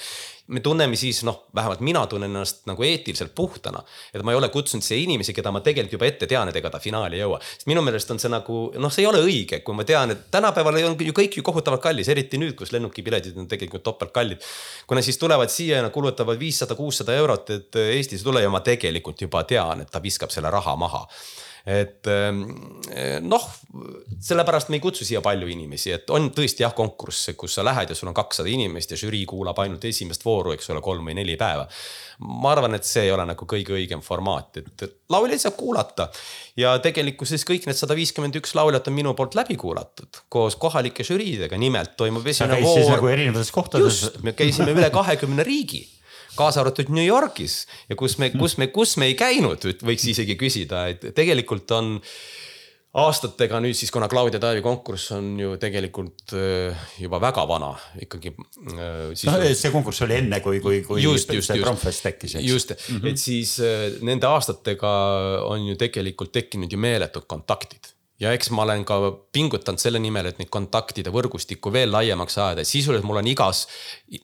me 0.53 0.59
tunneme 0.59 0.97
siis 0.99 1.21
noh, 1.23 1.45
vähemalt 1.55 1.79
mina 1.79 2.03
tunnen 2.07 2.29
ennast 2.29 2.65
nagu 2.67 2.83
eetiliselt 2.83 3.31
puhtana, 3.35 3.79
et 4.13 4.21
ma 4.21 4.33
ei 4.33 4.37
ole 4.37 4.49
kutsunud 4.53 4.83
siia 4.83 4.99
inimesi, 4.99 5.33
keda 5.33 5.51
ma 5.51 5.61
tegelikult 5.63 5.93
juba 5.95 6.05
ette 6.05 6.27
tean, 6.27 6.49
et 6.51 6.55
ega 6.59 6.69
ta 6.69 6.79
finaali 6.83 7.17
ei 7.17 7.23
jõua. 7.23 7.39
sest 7.41 7.65
minu 7.71 7.81
meelest 7.81 8.11
on 8.11 8.19
see 8.19 8.29
nagu 8.29 8.59
noh, 8.77 8.91
see 8.93 9.05
ei 9.05 9.09
ole 9.09 9.23
õige, 9.23 9.63
kui 9.63 9.73
ma 9.75 9.85
tean, 9.87 10.11
et 10.11 10.27
tänapäeval 10.31 10.81
on 10.83 10.97
ju 10.99 11.15
kõik 11.17 11.37
ju 11.39 11.43
kohutavalt 11.43 11.81
kallis, 11.81 12.11
eriti 12.11 12.37
nüüd, 12.37 12.53
kus 12.59 12.75
lennukipiletid 12.75 13.37
on 13.39 13.47
tegelikult 13.47 13.83
topeltkallid. 13.83 14.43
kui 14.85 14.99
nad 14.99 15.07
siis 15.07 15.17
tulevad 15.17 15.49
siia 15.49 15.81
ja 15.81 15.89
kulutavad 15.89 16.37
viissada, 16.39 16.75
kuussada 16.75 17.15
eurot, 17.15 17.49
et 17.49 17.81
Eestisse 17.87 18.23
tulla 18.23 18.43
ja 18.43 18.49
ma 18.53 18.59
tegelikult 18.59 19.21
juba 19.21 19.43
tean, 19.43 19.81
et 19.81 19.89
ta 19.89 20.03
viskab 20.03 20.29
selle 20.29 20.51
raha 20.53 20.75
maha 20.75 21.07
et 21.63 22.07
noh, 23.23 23.43
sellepärast 24.19 24.67
me 24.67 24.75
ei 24.75 24.83
kutsu 24.83 25.05
siia 25.07 25.21
palju 25.23 25.47
inimesi, 25.47 25.93
et 25.95 26.09
on 26.11 26.27
tõesti 26.35 26.65
jah 26.65 26.73
konkursse, 26.75 27.37
kus 27.39 27.55
sa 27.55 27.63
lähed 27.63 27.93
ja 27.93 27.95
sul 27.95 28.09
on 28.11 28.17
kakssada 28.17 28.51
inimest 28.51 28.91
ja 28.91 28.99
žürii 28.99 29.23
kuulab 29.29 29.61
ainult 29.63 29.85
esimest 29.87 30.25
vooru, 30.27 30.51
eks 30.57 30.67
ole, 30.73 30.81
kolm 30.83 31.07
või 31.07 31.15
neli 31.21 31.37
päeva. 31.39 31.63
ma 32.27 32.51
arvan, 32.51 32.75
et 32.75 32.85
see 32.87 33.05
ei 33.07 33.11
ole 33.11 33.25
nagu 33.25 33.47
kõige 33.49 33.73
õigem 33.77 34.03
formaat, 34.03 34.59
et 34.59 34.83
lauljaid 35.09 35.41
saab 35.41 35.55
kuulata 35.57 36.09
ja 36.59 36.75
tegelikkuses 36.83 37.47
kõik 37.47 37.65
need 37.69 37.79
sada 37.79 37.95
viiskümmend 37.95 38.35
üks 38.41 38.53
lauljat 38.59 38.91
on 38.91 38.99
minu 38.99 39.15
poolt 39.15 39.39
läbi 39.39 39.55
kuulatud 39.59 40.23
koos 40.29 40.59
kohalike 40.59 41.07
žüriidega, 41.07 41.57
nimelt 41.57 41.95
toimub 41.97 42.27
esimene 42.27 42.59
voor. 42.61 42.85
nagu 42.91 43.11
erinevates 43.15 43.51
kohtades. 43.55 44.03
just, 44.03 44.23
me 44.23 44.35
käisime 44.35 44.75
üle 44.75 44.91
kahekümne 44.91 45.47
riigi 45.47 45.85
kaasa 46.37 46.63
arvatud 46.63 46.91
New 46.93 47.05
Yorgis 47.05 47.63
ja 47.89 47.97
kus 47.99 48.17
me, 48.21 48.31
kus 48.35 48.57
me, 48.61 48.69
kus 48.73 48.97
me 49.01 49.09
ei 49.11 49.17
käinud, 49.19 49.67
võiks 49.83 50.07
isegi 50.13 50.37
küsida, 50.39 50.87
et 50.93 51.11
tegelikult 51.15 51.71
on 51.75 51.97
aastatega 52.93 53.57
nüüd 53.63 53.73
siis, 53.73 53.89
kuna 53.93 54.05
Claudia 54.09 54.37
Taavi 54.41 54.61
konkurss 54.61 55.15
on 55.15 55.31
ju 55.41 55.55
tegelikult 55.61 56.35
juba 57.01 57.19
väga 57.23 57.45
vana 57.49 57.71
ikkagi. 58.03 58.35
No, 58.69 58.89
see 59.17 59.71
konkurss 59.73 60.05
oli 60.05 60.19
enne, 60.19 60.37
kui, 60.45 60.61
kui, 60.61 60.83
kui 60.85 61.01
just, 61.01 61.33
just, 61.33 61.49
see 61.49 61.63
Trumpfest 61.63 62.05
tekkis, 62.05 62.37
eks. 62.37 62.45
just 62.45 62.75
mm, 62.75 62.99
-hmm. 62.99 63.09
et 63.09 63.17
siis 63.17 63.55
nende 64.05 64.29
aastatega 64.29 64.93
on 65.49 65.65
ju 65.71 65.79
tegelikult 65.79 66.31
tekkinud 66.37 66.71
ju 66.71 66.77
meeletud 66.77 67.25
kontaktid 67.25 67.92
ja 68.23 68.31
eks 68.33 68.51
ma 68.55 68.63
olen 68.63 68.85
ka 68.87 68.99
pingutanud 69.35 69.81
selle 69.81 69.99
nimel, 70.01 70.29
et 70.29 70.39
neid 70.39 70.51
kontaktide 70.53 71.11
võrgustikku 71.13 71.71
veel 71.73 71.91
laiemaks 71.93 72.37
ajada, 72.39 72.65
sisuliselt 72.67 73.07
mul 73.07 73.19
on 73.21 73.29
igas. 73.29 73.65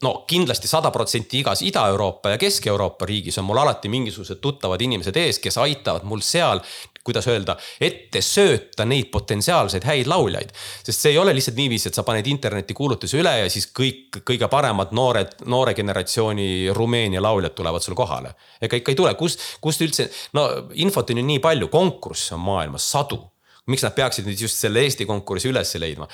no 0.03 0.13
kindlasti 0.29 0.67
sada 0.67 0.91
protsenti 0.91 1.41
igas 1.43 1.63
Ida-Euroopa 1.65 2.35
ja 2.35 2.37
Kesk-Euroopa 2.37 3.07
riigis 3.09 3.37
on 3.41 3.49
mul 3.49 3.59
alati 3.59 3.89
mingisugused 3.89 4.39
tuttavad 4.41 4.81
inimesed 4.81 5.17
ees, 5.17 5.39
kes 5.43 5.57
aitavad 5.57 6.07
mul 6.07 6.23
seal 6.23 6.63
kuidas 7.09 7.25
öelda, 7.31 7.55
ette 7.81 8.21
sööta 8.21 8.85
neid 8.85 9.07
potentsiaalseid 9.09 9.85
häid 9.87 10.09
lauljaid. 10.11 10.51
sest 10.83 10.99
see 10.99 11.13
ei 11.15 11.17
ole 11.17 11.33
lihtsalt 11.33 11.57
niiviisi, 11.57 11.89
et 11.89 11.97
sa 11.97 12.03
paned 12.05 12.27
interneti 12.27 12.75
kuulutuse 12.77 13.17
üle 13.17 13.31
ja 13.39 13.49
siis 13.49 13.69
kõik 13.73 14.19
kõige 14.27 14.49
paremad 14.51 14.93
noored, 14.93 15.39
noore 15.49 15.73
generatsiooni 15.73 16.69
Rumeenia 16.75 17.21
lauljad 17.23 17.55
tulevad 17.55 17.81
sul 17.81 17.95
kohale. 17.95 18.35
ega 18.61 18.77
ikka 18.77 18.91
ei 18.91 18.99
tule, 18.99 19.15
kust, 19.15 19.41
kust 19.61 19.81
üldse, 19.81 20.09
no 20.33 20.45
infot 20.73 21.09
on 21.09 21.23
ju 21.23 21.25
nii 21.25 21.39
palju, 21.39 21.71
konkursse 21.73 22.35
on 22.35 22.45
maailmas 22.45 22.91
sadu 22.91 23.23
miks 23.69 23.85
nad 23.85 23.95
peaksid 23.95 24.27
nüüd 24.27 24.39
just 24.45 24.59
selle 24.59 24.83
Eesti 24.85 25.07
konkursi 25.09 25.49
üles 25.51 25.73
leidma. 25.79 26.07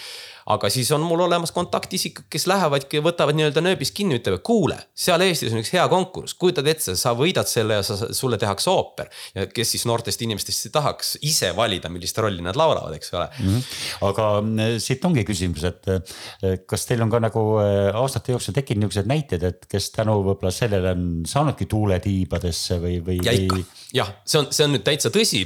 aga 0.46 0.70
siis 0.70 0.92
on 0.94 1.02
mul 1.02 1.24
olemas 1.26 1.50
kontaktisikud, 1.50 2.28
kes 2.30 2.44
lähevadki, 2.46 3.00
võtavad 3.02 3.34
nii-öelda 3.34 3.64
nööbist 3.66 3.96
kinni, 3.98 4.20
ütlevad, 4.20 4.44
kuule, 4.46 4.76
seal 4.94 5.24
Eestis 5.26 5.56
on 5.56 5.64
üks 5.64 5.72
hea 5.74 5.86
konkurss, 5.90 6.36
kujutad 6.38 6.68
ette, 6.70 6.94
sa 7.00 7.16
võidad 7.18 7.50
selle 7.50 7.80
ja 7.80 7.86
sa, 7.88 8.12
sulle 8.14 8.38
tehakse 8.38 8.70
ooper. 8.70 9.10
ja 9.34 9.48
kes 9.50 9.74
siis 9.74 9.88
noortest 9.90 10.22
inimestest 10.22 10.70
tahaks 10.76 11.16
ise 11.26 11.50
valida, 11.58 11.90
millist 11.90 12.22
rolli 12.22 12.46
nad 12.46 12.60
laulavad, 12.60 12.94
eks 12.94 13.14
ole 13.16 13.26
mm. 13.26 13.50
-hmm. 13.50 13.82
aga 14.12 14.30
mm, 14.42 14.78
siit 14.86 15.10
ongi 15.10 15.26
küsimus, 15.26 15.66
et 15.72 15.90
eh, 15.96 16.62
kas 16.70 16.86
teil 16.86 17.02
on 17.02 17.10
ka 17.10 17.24
nagu 17.26 17.48
eh, 17.64 17.90
aastate 17.98 18.36
jooksul 18.36 18.54
tekkinud 18.54 18.86
niisugused 18.86 19.10
näited, 19.10 19.50
et 19.50 19.66
kes 19.72 19.92
tänu 19.98 20.20
võib-olla 20.22 20.54
sellele 20.54 20.94
on 20.94 21.10
saanudki 21.26 21.66
tuule 21.66 22.00
tiibadesse 22.00 22.78
või, 22.84 23.00
või? 23.02 23.22
ja 23.26 23.34
ikka, 23.34 23.64
jah, 23.98 24.18
see 24.26 24.44
on, 24.44 24.52
see 24.54 24.68
on 24.68 24.76
nüüd 24.78 24.86
täitsa 24.86 25.10
tõsi 25.10 25.46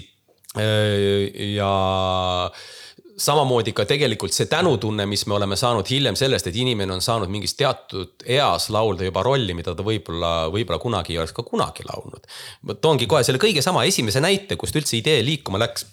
ja 0.57 1.71
samamoodi 3.19 3.73
ka 3.75 3.85
tegelikult 3.85 4.33
see 4.33 4.47
tänutunne, 4.49 5.05
mis 5.09 5.25
me 5.27 5.35
oleme 5.35 5.57
saanud 5.59 5.87
hiljem 5.91 6.17
sellest, 6.19 6.47
et 6.49 6.57
inimene 6.57 6.95
on 6.95 7.03
saanud 7.03 7.31
mingis 7.31 7.53
teatud 7.59 8.25
eas 8.37 8.69
laulda 8.73 9.07
juba 9.07 9.23
rolli, 9.25 9.53
mida 9.57 9.75
ta 9.75 9.85
võib-olla, 9.85 10.33
võib-olla 10.53 10.79
kunagi 10.81 11.13
ei 11.13 11.21
oleks 11.21 11.35
ka 11.35 11.45
kunagi 11.47 11.85
laulnud. 11.89 12.27
ma 12.65 12.75
toongi 12.79 13.09
kohe 13.11 13.23
selle 13.27 13.41
kõige 13.41 13.63
sama 13.65 13.83
esimese 13.89 14.23
näite, 14.23 14.57
kust 14.59 14.75
üldse 14.79 14.97
idee 14.97 15.21
liikuma 15.25 15.61
läks. 15.61 15.85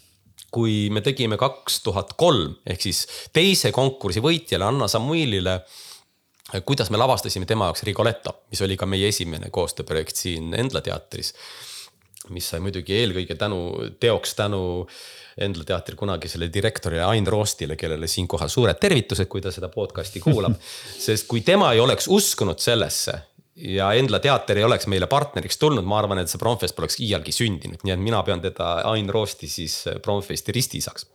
kui 0.57 0.88
me 0.95 1.03
tegime 1.03 1.37
kaks 1.37 1.81
tuhat 1.85 2.14
kolm 2.16 2.55
ehk 2.64 2.81
siis 2.81 3.03
teise 3.35 3.73
konkursi 3.75 4.23
võitjale 4.25 4.64
Anna 4.64 4.87
Samuilile 4.88 5.59
kuidas 6.64 6.90
me 6.95 6.97
lavastasime 6.97 7.47
tema 7.47 7.66
jaoks 7.66 7.83
Rigoletto, 7.83 8.33
mis 8.51 8.62
oli 8.62 8.77
ka 8.79 8.87
meie 8.87 9.09
esimene 9.09 9.51
koostööprojekt 9.51 10.16
siin 10.16 10.55
Endla 10.55 10.81
teatris 10.81 11.35
mis 12.35 12.49
sai 12.53 12.62
muidugi 12.65 12.97
eelkõige 12.97 13.37
tänu, 13.39 13.61
teoks 14.01 14.35
tänu 14.39 14.65
Endla 15.37 15.67
teatri 15.69 15.99
kunagisele 16.01 16.47
direktorile 16.49 17.03
Ain 17.05 17.27
Roostile, 17.29 17.77
kellele 17.77 18.09
siinkohal 18.09 18.49
suured 18.49 18.79
tervitused, 18.81 19.29
kui 19.29 19.43
ta 19.45 19.51
seda 19.53 19.69
podcast'i 19.69 20.23
kuulab. 20.25 20.55
sest 21.07 21.27
kui 21.29 21.43
tema 21.45 21.75
ei 21.77 21.83
oleks 21.85 22.09
uskunud 22.09 22.62
sellesse 22.62 23.19
ja 23.77 23.91
Endla 23.93 24.21
teater 24.25 24.57
ei 24.57 24.65
oleks 24.65 24.89
meile 24.89 25.09
partneriks 25.12 25.61
tulnud, 25.61 25.85
ma 25.85 26.01
arvan, 26.01 26.23
et 26.23 26.33
see 26.33 26.41
Promfest 26.41 26.77
poleks 26.77 26.97
iialgi 27.05 27.37
sündinud, 27.37 27.85
nii 27.85 27.93
et 27.93 28.01
mina 28.01 28.23
pean 28.25 28.41
teda, 28.45 28.79
Ain 28.89 29.12
Roosti 29.12 29.49
siis 29.49 29.83
Promfesti 30.05 30.57
ristisaks 30.57 31.11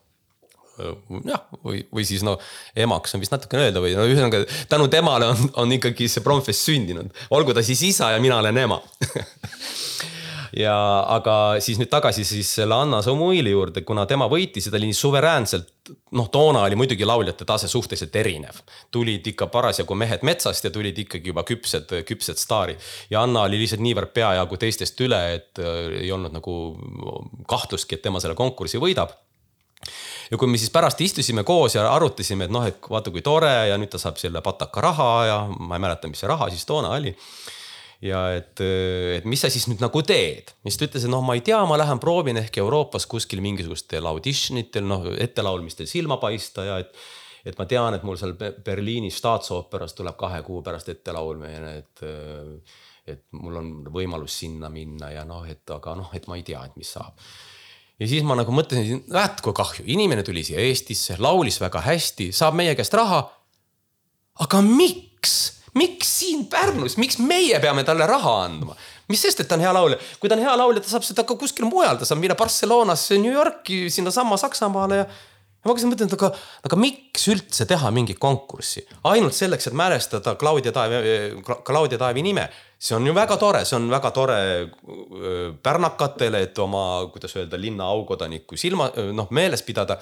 jah, 1.25 1.43
või, 1.65 1.81
või 1.93 2.05
siis 2.07 2.23
no 2.25 2.37
emaks 2.77 3.15
on 3.15 3.21
vist 3.21 3.33
natukene 3.33 3.67
öelda 3.67 3.83
või 3.83 3.93
no 3.97 4.05
ühesõnaga 4.07 4.43
tänu 4.71 4.87
temale 4.91 5.27
on, 5.33 5.51
on 5.61 5.75
ikkagi 5.77 6.07
see 6.11 6.23
Promfest 6.25 6.65
sündinud, 6.67 7.11
olgu 7.33 7.55
ta 7.57 7.63
siis 7.65 7.81
isa 7.89 8.13
ja 8.15 8.21
mina 8.23 8.39
olen 8.41 8.61
ema 8.63 8.79
ja 10.57 10.75
aga 11.15 11.35
siis 11.63 11.79
nüüd 11.79 11.89
tagasi 11.91 12.25
siis 12.27 12.49
selle 12.59 12.75
Anna 12.75 13.01
Samuili 13.01 13.53
juurde, 13.53 13.83
kuna 13.87 14.05
tema 14.09 14.27
võitis 14.31 14.67
ja 14.67 14.73
ta 14.73 14.79
oli 14.79 14.89
nii 14.89 14.97
suveräänselt, 14.97 15.71
noh, 16.17 16.27
toona 16.31 16.65
oli 16.67 16.77
muidugi 16.79 17.07
lauljate 17.07 17.47
tase 17.47 17.69
suhteliselt 17.71 18.15
erinev. 18.15 18.61
tulid 18.91 19.27
ikka 19.31 19.47
parasjagu 19.53 19.95
mehed 19.95 20.25
metsast 20.27 20.67
ja 20.67 20.71
tulid 20.71 20.97
ikkagi 21.05 21.31
juba 21.31 21.43
küpsed, 21.47 21.95
küpsed 22.07 22.39
staarid. 22.41 22.79
ja 23.09 23.23
Anna 23.23 23.47
oli 23.47 23.59
lihtsalt 23.61 23.83
niivõrd 23.85 24.13
peajagu 24.13 24.57
teistest 24.57 25.01
üle, 25.01 25.21
et 25.35 25.59
äh, 25.59 26.03
ei 26.03 26.11
olnud 26.11 26.35
nagu 26.35 26.55
kahtlustki, 27.47 27.95
et 27.95 28.07
tema 28.07 28.19
selle 28.19 28.35
konkursi 28.35 28.81
võidab 28.81 29.15
ja 30.31 30.37
kui 30.37 30.47
me 30.47 30.59
siis 30.59 30.71
pärast 30.71 31.01
istusime 31.01 31.43
koos 31.43 31.75
ja 31.75 31.87
arutasime, 31.93 32.45
et 32.45 32.53
noh, 32.53 32.67
et 32.67 32.77
vaata 32.89 33.11
kui 33.11 33.23
tore 33.23 33.51
ja 33.71 33.79
nüüd 33.79 33.91
ta 33.91 33.99
saab 34.01 34.19
selle 34.21 34.43
pataka 34.43 34.83
raha 34.83 35.09
ja 35.25 35.41
ma 35.59 35.79
ei 35.79 35.87
mäleta, 35.87 36.11
mis 36.11 36.21
see 36.23 36.29
raha 36.29 36.51
siis 36.51 36.67
toona 36.67 36.93
oli 36.99 37.15
ja 38.01 38.21
et, 38.35 38.61
et 39.17 39.25
mis 39.29 39.41
sa 39.41 39.49
siis 39.53 39.67
nüüd 39.69 39.81
nagu 39.83 40.01
teed. 40.05 40.53
siis 40.65 40.79
ta 40.79 40.87
ütles, 40.87 41.05
et 41.05 41.13
noh, 41.13 41.23
ma 41.25 41.37
ei 41.37 41.43
tea, 41.45 41.59
ma 41.69 41.77
lähen 41.79 42.01
proovin 42.01 42.41
ehk 42.41 42.61
Euroopas 42.63 43.05
kuskil 43.09 43.43
mingisugustel 43.45 44.07
audition 44.09 44.59
itel, 44.61 44.87
noh 44.89 45.05
ettelaulmistel 45.13 45.89
silma 45.89 46.17
paista 46.21 46.65
ja 46.67 46.79
et. 46.81 46.95
et 47.45 47.57
ma 47.57 47.65
tean, 47.65 47.95
et 47.97 48.03
mul 48.05 48.19
seal 48.21 48.35
Berliinis 48.37 49.17
staatsooperas 49.17 49.95
tuleb 49.97 50.17
kahe 50.17 50.43
kuu 50.45 50.61
pärast 50.65 50.89
ettelaulmine, 50.93 51.77
et. 51.77 52.05
et 53.11 53.23
mul 53.33 53.55
on 53.57 53.71
võimalus 53.89 54.35
sinna 54.43 54.69
minna 54.69 55.09
ja 55.09 55.23
noh, 55.25 55.41
et 55.49 55.69
aga 55.73 55.95
noh, 55.97 56.11
et 56.13 56.27
ma 56.29 56.37
ei 56.37 56.43
tea, 56.45 56.61
et 56.69 56.77
mis 56.77 56.91
saab 56.97 57.17
ja 58.01 58.09
siis 58.09 58.25
ma 58.25 58.37
nagu 58.37 58.53
mõtlesin, 58.53 59.03
näed 59.13 59.41
kui 59.45 59.53
kahju, 59.57 59.85
inimene 59.93 60.25
tuli 60.25 60.43
siia 60.45 60.61
Eestisse, 60.61 61.17
laulis 61.21 61.59
väga 61.61 61.83
hästi, 61.85 62.31
saab 62.33 62.57
meie 62.57 62.73
käest 62.77 62.93
raha. 62.97 63.23
aga 64.41 64.61
miks? 64.65 65.60
Miks 65.77 66.15
siin 66.19 66.45
Pärnus, 66.51 66.97
miks 67.01 67.19
meie 67.21 67.59
peame 67.63 67.85
talle 67.87 68.07
raha 68.09 68.37
andma? 68.45 68.77
mis 69.11 69.25
sest, 69.25 69.43
et 69.43 69.49
ta 69.49 69.57
on 69.57 69.65
hea 69.65 69.73
laulja, 69.75 69.97
kui 70.21 70.29
ta 70.31 70.37
on 70.37 70.45
hea 70.45 70.53
laulja, 70.55 70.83
ta 70.83 70.93
saab 70.93 71.03
seda 71.03 71.25
ka 71.27 71.35
kuskil 71.39 71.67
mujal, 71.67 71.99
ta 71.99 72.07
saab 72.07 72.21
minna 72.21 72.37
Barcelonasse, 72.39 73.17
New 73.19 73.33
Yorki, 73.33 73.83
sinnasamma 73.91 74.37
Saksamaale 74.39 75.01
ja. 75.01 75.03
ja 75.03 75.65
ma 75.65 75.73
hakkasin 75.73 75.91
mõtlema, 75.91 76.09
et 76.09 76.15
aga, 76.15 76.29
aga 76.69 76.79
miks 76.79 77.27
üldse 77.33 77.67
teha 77.69 77.91
mingit 77.91 78.21
konkurssi, 78.21 78.85
ainult 79.11 79.35
selleks, 79.37 79.67
et 79.67 79.77
mälestada 79.77 80.37
Claudia 80.39 80.71
Taevi, 80.75 81.15
Claudia 81.67 81.99
Taevi 82.01 82.23
nime. 82.25 82.47
see 82.81 82.95
on 82.95 83.05
ju 83.05 83.13
väga 83.13 83.35
tore, 83.37 83.65
see 83.65 83.75
on 83.77 83.91
väga 83.91 84.09
tore 84.11 84.37
pärnakatele, 85.61 86.39
et 86.47 86.59
oma, 86.63 87.05
kuidas 87.13 87.35
öelda, 87.35 87.59
linna 87.61 87.91
aukodanikku 87.93 88.57
silma, 88.57 88.89
noh 89.13 89.27
meeles 89.29 89.61
pidada 89.61 89.99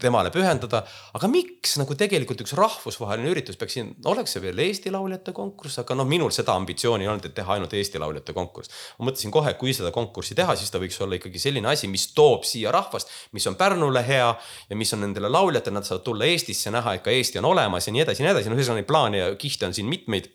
temale 0.00 0.30
pühendada. 0.34 0.82
aga 1.16 1.28
miks 1.30 1.76
nagu 1.80 1.94
tegelikult 1.98 2.42
üks 2.44 2.54
rahvusvaheline 2.58 3.30
üritus 3.32 3.58
peaks 3.60 3.76
siin, 3.78 3.90
oleks 4.08 4.34
see 4.36 4.42
veel 4.42 4.62
Eesti 4.62 4.92
lauljate 4.94 5.34
konkurss, 5.36 5.80
aga 5.82 5.96
noh, 5.98 6.08
minul 6.08 6.32
seda 6.34 6.54
ambitsiooni 6.58 7.06
ei 7.06 7.10
olnud, 7.10 7.26
et 7.28 7.34
teha 7.36 7.56
ainult 7.56 7.74
Eesti 7.74 8.00
lauljate 8.02 8.34
konkurss. 8.36 8.72
ma 8.98 9.08
mõtlesin 9.08 9.34
kohe, 9.34 9.54
kui 9.60 9.74
seda 9.76 9.92
konkurssi 9.94 10.36
teha, 10.38 10.56
siis 10.58 10.70
ta 10.70 10.80
võiks 10.82 10.98
olla 11.04 11.18
ikkagi 11.18 11.42
selline 11.42 11.72
asi, 11.72 11.90
mis 11.90 12.08
toob 12.16 12.46
siia 12.48 12.72
rahvast, 12.74 13.10
mis 13.36 13.46
on 13.50 13.58
Pärnule 13.58 14.04
hea 14.06 14.30
ja 14.70 14.78
mis 14.78 14.92
on 14.94 15.02
nendele 15.06 15.30
lauljatele, 15.32 15.78
nad 15.78 15.88
saavad 15.88 16.06
tulla 16.06 16.28
Eestisse, 16.28 16.72
näha, 16.74 16.98
et 16.98 17.06
ka 17.06 17.14
Eesti 17.14 17.42
on 17.42 17.50
olemas 17.52 17.88
ja 17.88 17.94
nii 17.94 18.06
edasi 18.06 18.22
ja 18.22 18.28
nii 18.28 18.36
edasi, 18.36 18.52
no 18.52 18.58
ühesõnaga 18.58 18.82
neid 18.82 18.90
plaane 18.90 19.22
ja 19.22 19.32
kihte 19.40 19.66
on 19.66 19.74
siin 19.76 19.90
mitmeid 19.90 20.30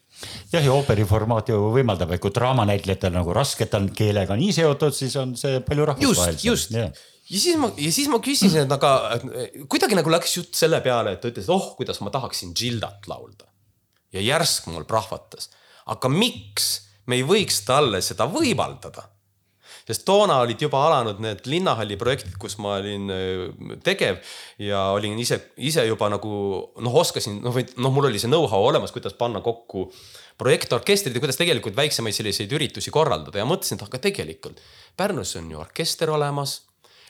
jah, 0.52 0.62
ja 0.62 0.73
ooperi 0.73 1.06
formaat 1.08 1.49
ju 1.54 1.60
võimaldab, 1.73 2.13
et 2.15 2.21
kui 2.23 2.34
draamanäitlejatel 2.36 3.15
nagu 3.15 3.34
raske, 3.36 3.65
et 3.65 3.73
ta 3.73 3.82
on 3.82 3.89
keelega 3.95 4.38
nii 4.39 4.54
seotud, 4.56 4.95
siis 4.95 5.15
on 5.19 5.36
see 5.39 5.63
palju 5.65 5.89
rahvusvahelisem. 5.93 6.52
just, 6.52 6.71
just 6.76 7.12
ja 7.29 7.39
siis 7.39 7.57
ma, 7.59 7.71
ja 7.77 7.91
siis 7.95 8.09
ma 8.12 8.19
küsisin, 8.23 8.65
et 8.65 8.75
aga 8.75 8.93
kuidagi 9.71 9.97
nagu 9.97 10.12
läks 10.12 10.38
jutt 10.38 10.59
selle 10.59 10.81
peale, 10.86 11.15
et 11.15 11.23
ta 11.23 11.31
ütles, 11.31 11.47
et 11.47 11.55
oh, 11.55 11.73
kuidas 11.77 12.01
ma 12.03 12.12
tahaksin 12.13 12.53
Gildat 12.57 13.07
laulda. 13.12 13.47
ja 14.13 14.21
järsk 14.21 14.67
mul 14.69 14.86
prahvatas, 14.86 15.49
aga 15.89 16.12
miks 16.12 16.73
me 17.09 17.17
ei 17.19 17.25
võiks 17.27 17.63
talle 17.67 18.01
seda 18.03 18.27
võimaldada? 18.29 19.09
sest 19.83 20.05
toona 20.07 20.38
olid 20.39 20.62
juba 20.63 20.79
alanud 20.88 21.17
need 21.23 21.41
linnahalli 21.49 21.97
projektid, 21.99 22.38
kus 22.39 22.55
ma 22.63 22.77
olin 22.79 23.09
äh, 23.12 23.73
tegev 23.83 24.21
ja 24.63 24.86
olin 24.95 25.17
ise, 25.19 25.39
ise 25.59 25.83
juba 25.83 26.07
nagu 26.13 26.33
noh, 26.79 26.99
oskasin 27.01 27.41
noh, 27.43 27.51
või 27.51 27.65
noh, 27.75 27.91
mul 27.91 28.07
oli 28.07 28.21
see 28.21 28.31
know-how 28.31 28.63
olemas, 28.69 28.93
kuidas 28.95 29.17
panna 29.19 29.43
kokku 29.43 29.89
projektorkestrid 30.39 31.15
ja 31.15 31.23
kuidas 31.23 31.39
tegelikult 31.39 31.75
väiksemaid 31.75 32.15
selliseid 32.15 32.55
üritusi 32.55 32.93
korraldada 32.95 33.41
ja 33.41 33.47
mõtlesin, 33.49 33.75
et 33.75 33.83
aga 33.89 33.99
tegelikult 34.07 34.63
Pärnus 34.95 35.36
on 35.39 35.51
ju 35.51 35.59
orkester 35.59 36.13
olemas 36.15 36.62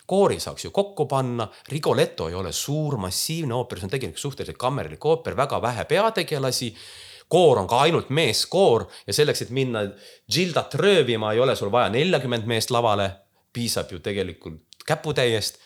koori 0.06 0.40
saaks 0.40 0.66
ju 0.66 0.72
kokku 0.72 1.06
panna, 1.06 1.48
Rigoletto 1.70 2.28
ei 2.30 2.36
ole 2.36 2.52
suur 2.52 2.98
massiivne 2.98 3.54
ooper, 3.54 3.80
see 3.80 3.88
on 3.88 3.94
tegelikult 3.94 4.22
suhteliselt 4.22 4.58
kammerlik 4.58 5.06
ooper, 5.06 5.38
väga 5.38 5.62
vähe 5.62 5.86
peategelasi. 5.86 6.74
Koor 7.28 7.60
on 7.60 7.68
ka 7.68 7.80
ainult 7.82 8.10
meeskoor 8.14 8.86
ja 9.08 9.14
selleks, 9.14 9.42
et 9.42 9.50
minna 9.50 9.86
Gildat 10.32 10.76
röövima, 10.76 11.32
ei 11.34 11.40
ole 11.40 11.56
sul 11.56 11.72
vaja 11.72 11.90
neljakümmend 11.90 12.46
meest 12.46 12.72
lavale, 12.72 13.10
piisab 13.54 13.92
ju 13.92 14.00
tegelikult 14.00 14.84
käputäiest. 14.86 15.58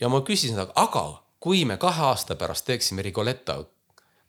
ja 0.00 0.08
ma 0.08 0.20
küsisin, 0.20 0.58
aga 0.74 1.22
kui 1.40 1.64
me 1.64 1.76
kahe 1.76 2.02
aasta 2.02 2.34
pärast 2.36 2.66
teeksime 2.66 3.02
Rigoletto 3.02 3.75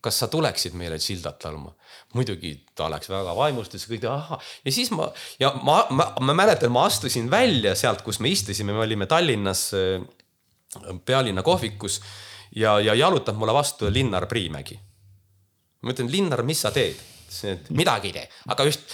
kas 0.08 0.22
sa 0.24 0.30
tuleksid 0.32 0.78
meile 0.80 1.00
Gildat 1.02 1.44
laulma? 1.48 1.74
muidugi 2.16 2.54
ta 2.76 2.88
läks 2.92 3.10
väga 3.12 3.34
vaimustus 3.36 3.84
ja 3.84 3.92
kõik, 3.92 4.06
ahah. 4.10 4.46
ja 4.66 4.72
siis 4.74 4.92
ma 4.96 5.10
ja 5.42 5.52
ma, 5.62 5.82
ma, 5.92 6.12
ma 6.24 6.38
mäletan, 6.38 6.72
ma 6.74 6.86
astusin 6.88 7.30
välja 7.32 7.76
sealt, 7.76 8.02
kus 8.06 8.22
me 8.24 8.32
istusime, 8.32 8.74
me 8.74 8.86
olime 8.86 9.10
Tallinnas 9.10 9.68
äh, 9.76 10.02
pealinna 11.06 11.44
kohvikus 11.44 12.00
ja, 12.56 12.80
ja 12.80 12.96
jalutab 12.96 13.38
mulle 13.38 13.54
vastu 13.56 13.92
Linnar 13.92 14.28
Priimägi. 14.28 14.80
ma 15.84 15.94
ütlen, 15.94 16.12
Linnar, 16.12 16.44
mis 16.48 16.64
sa 16.64 16.72
teed? 16.72 16.98
ütlesin, 17.28 17.58
et 17.58 17.70
midagi 17.76 18.08
ei 18.12 18.14
tee, 18.16 18.30
aga 18.54 18.66
just 18.68 18.94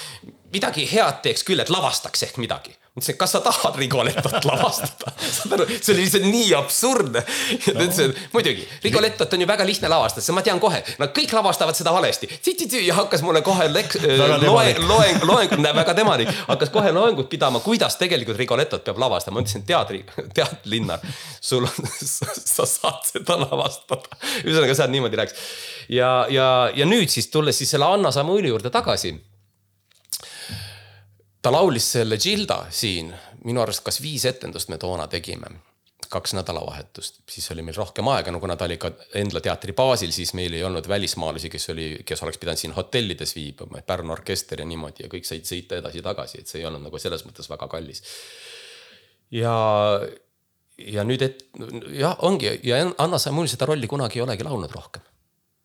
midagi 0.53 0.87
head 0.89 1.21
teeks 1.25 1.45
küll, 1.45 1.61
et 1.61 1.69
lavastaks 1.69 2.25
ehk 2.27 2.39
midagi. 2.41 2.73
Ütlesin, 2.93 3.15
et 3.15 3.17
kas 3.17 3.31
sa 3.33 3.39
tahad 3.41 3.77
Rigolettot 3.77 4.45
lavastada 4.45 5.13
saad 5.37 5.55
aru, 5.55 5.65
see 5.79 5.93
oli 5.95 6.03
lihtsalt 6.03 6.27
nii 6.27 6.51
absurdne. 6.57 7.23
ta 7.23 7.73
ütles, 7.73 8.01
et 8.03 8.35
muidugi, 8.35 8.67
Rigolettot 8.83 9.33
on 9.33 9.41
ju 9.41 9.47
väga 9.49 9.65
lihtne 9.65 9.89
lavastada, 9.89 10.35
ma 10.37 10.43
tean 10.45 10.61
kohe, 10.61 10.83
nad 11.01 11.13
kõik 11.15 11.33
lavastavad 11.33 11.77
seda 11.77 11.93
valesti. 11.95 12.29
ja 12.85 12.99
hakkas 12.99 13.25
mulle 13.25 13.41
kohe 13.41 13.65
leks-, 13.71 13.97
loeng, 14.45 14.83
loeng, 14.85 15.25
loeng, 15.25 15.57
näe 15.57 15.73
väga 15.73 15.97
temalik, 15.97 16.29
hakkas 16.47 16.69
kohe 16.69 16.93
loengut 16.93 17.29
pidama, 17.33 17.63
kuidas 17.65 17.97
tegelikult 17.97 18.37
Rigolettot 18.37 18.85
peab 18.85 19.01
lavastama. 19.01 19.39
ma 19.39 19.45
ütlesin, 19.47 19.65
tead, 19.65 20.13
tead, 20.37 20.55
Linnar, 20.69 21.01
sul 21.41 21.65
on, 21.65 21.91
sa 21.97 22.69
saad 22.69 23.01
seda 23.09 23.41
lavastada. 23.41 24.21
ühesõnaga, 24.45 24.77
sealt 24.77 24.93
niimoodi 24.93 25.17
läks. 25.17 25.43
ja, 25.89 26.27
ja, 26.29 26.49
ja 26.75 26.85
nüüd 26.85 27.09
siis 27.09 27.33
tulles 27.33 27.57
siis 27.57 27.73
selle 27.73 27.89
Anna 27.89 28.13
Samuili 28.13 28.53
juurde 28.53 28.69
tagasi 28.69 29.17
ta 31.43 31.51
laulis 31.51 31.91
selle 31.97 32.17
Gilda 32.17 32.63
siin, 32.71 33.11
minu 33.43 33.61
arust 33.63 33.83
kas 33.85 33.99
viis 34.03 34.25
etendust 34.29 34.71
me 34.71 34.79
toona 34.81 35.07
tegime. 35.11 35.51
Kaks 36.13 36.35
nädalavahetust, 36.37 37.23
siis 37.29 37.47
oli 37.55 37.63
meil 37.65 37.77
rohkem 37.79 38.05
aega, 38.11 38.29
no 38.31 38.37
kuna 38.37 38.53
ta 38.59 38.67
oli 38.67 38.75
ka 38.77 38.91
Endla 39.17 39.39
teatri 39.41 39.73
baasil, 39.73 40.11
siis 40.13 40.35
meil 40.37 40.53
ei 40.53 40.61
olnud 40.63 40.85
välismaalasi, 40.87 41.49
kes 41.49 41.71
oli, 41.73 41.87
kes 42.05 42.21
oleks 42.23 42.37
pidanud 42.37 42.61
siin 42.61 42.75
hotellides 42.75 43.33
viibima, 43.33 43.81
Pärnu 43.87 44.13
orkester 44.13 44.61
ja 44.61 44.67
niimoodi 44.69 45.07
ja 45.07 45.09
kõik 45.09 45.25
said 45.25 45.47
sõita 45.49 45.79
edasi-tagasi, 45.79 46.43
et 46.43 46.51
see 46.51 46.61
ei 46.61 46.67
olnud 46.69 46.85
nagu 46.85 47.01
selles 47.01 47.25
mõttes 47.25 47.49
väga 47.49 47.67
kallis. 47.71 48.03
ja, 49.33 49.55
ja 50.77 51.07
nüüd, 51.07 51.25
et 51.25 51.47
jah, 51.97 52.13
ongi 52.29 52.59
ja 52.67 52.83
Anna 53.01 53.17
Samuel 53.17 53.49
seda 53.49 53.65
rolli 53.71 53.89
kunagi 53.89 54.21
ei 54.21 54.27
olegi 54.27 54.45
laulnud 54.45 54.75
rohkem. 54.75 55.01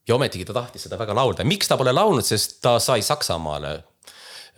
ja 0.09 0.17
ometigi 0.17 0.49
ta 0.49 0.57
tahtis 0.62 0.88
seda 0.88 0.97
väga 0.97 1.19
laulda, 1.19 1.45
miks 1.45 1.69
ta 1.69 1.77
pole 1.77 1.93
laulnud, 1.93 2.25
sest 2.25 2.62
ta 2.64 2.79
sai 2.81 3.05
Saksamaale 3.05 3.83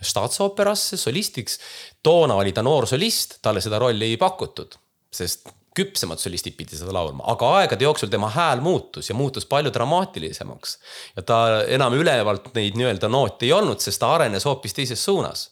staatsoperasse 0.01 0.97
solistiks. 0.97 1.59
toona 2.03 2.35
oli 2.35 2.51
ta 2.51 2.63
noor 2.63 2.87
solist, 2.87 3.37
talle 3.41 3.61
seda 3.61 3.79
rolli 3.79 4.05
ei 4.05 4.17
pakutud, 4.17 4.75
sest 5.13 5.49
küpsemad 5.75 6.19
solistid 6.19 6.57
pidi 6.57 6.75
seda 6.75 6.91
laulma, 6.93 7.23
aga 7.31 7.53
aegade 7.61 7.85
jooksul 7.85 8.09
tema 8.11 8.29
hääl 8.29 8.59
muutus 8.61 9.09
ja 9.09 9.15
muutus 9.15 9.45
palju 9.45 9.71
dramaatilisemaks. 9.73 10.77
ja 11.15 11.21
ta 11.21 11.63
enam 11.67 11.93
ülevalt 11.93 12.53
neid 12.55 12.75
nii-öelda 12.75 13.07
noote 13.07 13.45
ei 13.45 13.53
olnud, 13.55 13.79
sest 13.79 13.99
ta 13.99 14.13
arenes 14.15 14.45
hoopis 14.45 14.73
teises 14.73 15.05
suunas 15.05 15.50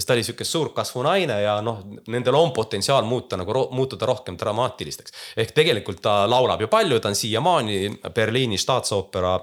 sest 0.00 0.08
ta 0.08 0.16
oli 0.16 0.24
sihuke 0.24 0.44
suur 0.48 0.70
kasvunaine 0.74 1.36
ja 1.44 1.58
noh, 1.64 1.82
nendel 2.08 2.36
on 2.38 2.54
potentsiaal 2.56 3.04
muuta 3.04 3.36
nagu 3.36 3.52
ro 3.52 3.66
muutuda 3.76 4.08
rohkem 4.08 4.38
dramaatilisteks. 4.40 5.12
ehk 5.36 5.52
tegelikult 5.56 6.00
ta 6.02 6.24
laulab 6.30 6.64
ju 6.64 6.68
palju, 6.72 7.00
ta 7.00 7.12
on 7.12 7.18
siiamaani 7.18 8.00
Berliini 8.14 8.58
staatsoopera 8.58 9.36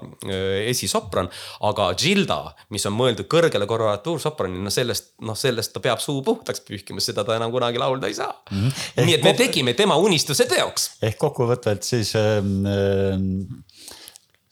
esisopran, 0.66 1.30
aga 1.68 1.92
Gilda, 1.94 2.40
mis 2.74 2.86
on 2.90 2.96
mõeldud 2.98 3.30
kõrgele 3.30 3.68
korratuursopranile, 3.70 4.64
no 4.66 4.74
sellest, 4.74 5.14
noh, 5.22 5.38
sellest 5.38 5.72
ta 5.74 5.82
peab 5.84 6.02
suu 6.02 6.22
puhtaks 6.26 6.64
pühkima, 6.66 7.02
seda 7.04 7.24
ta 7.24 7.38
enam 7.38 7.54
kunagi 7.54 7.78
laulda 7.78 8.10
ei 8.10 8.18
saa 8.18 8.32
mm. 8.50 8.58
-hmm. 8.58 9.06
nii 9.06 9.14
et 9.14 9.24
me 9.24 9.34
tegime 9.38 9.74
tema 9.74 9.96
unistuse 9.96 10.48
teoks. 10.50 10.90
ehk 11.02 11.18
kokkuvõtvalt 11.18 11.86
siis 11.86 12.14
ähm, 12.16 12.66
äh, 12.66 13.96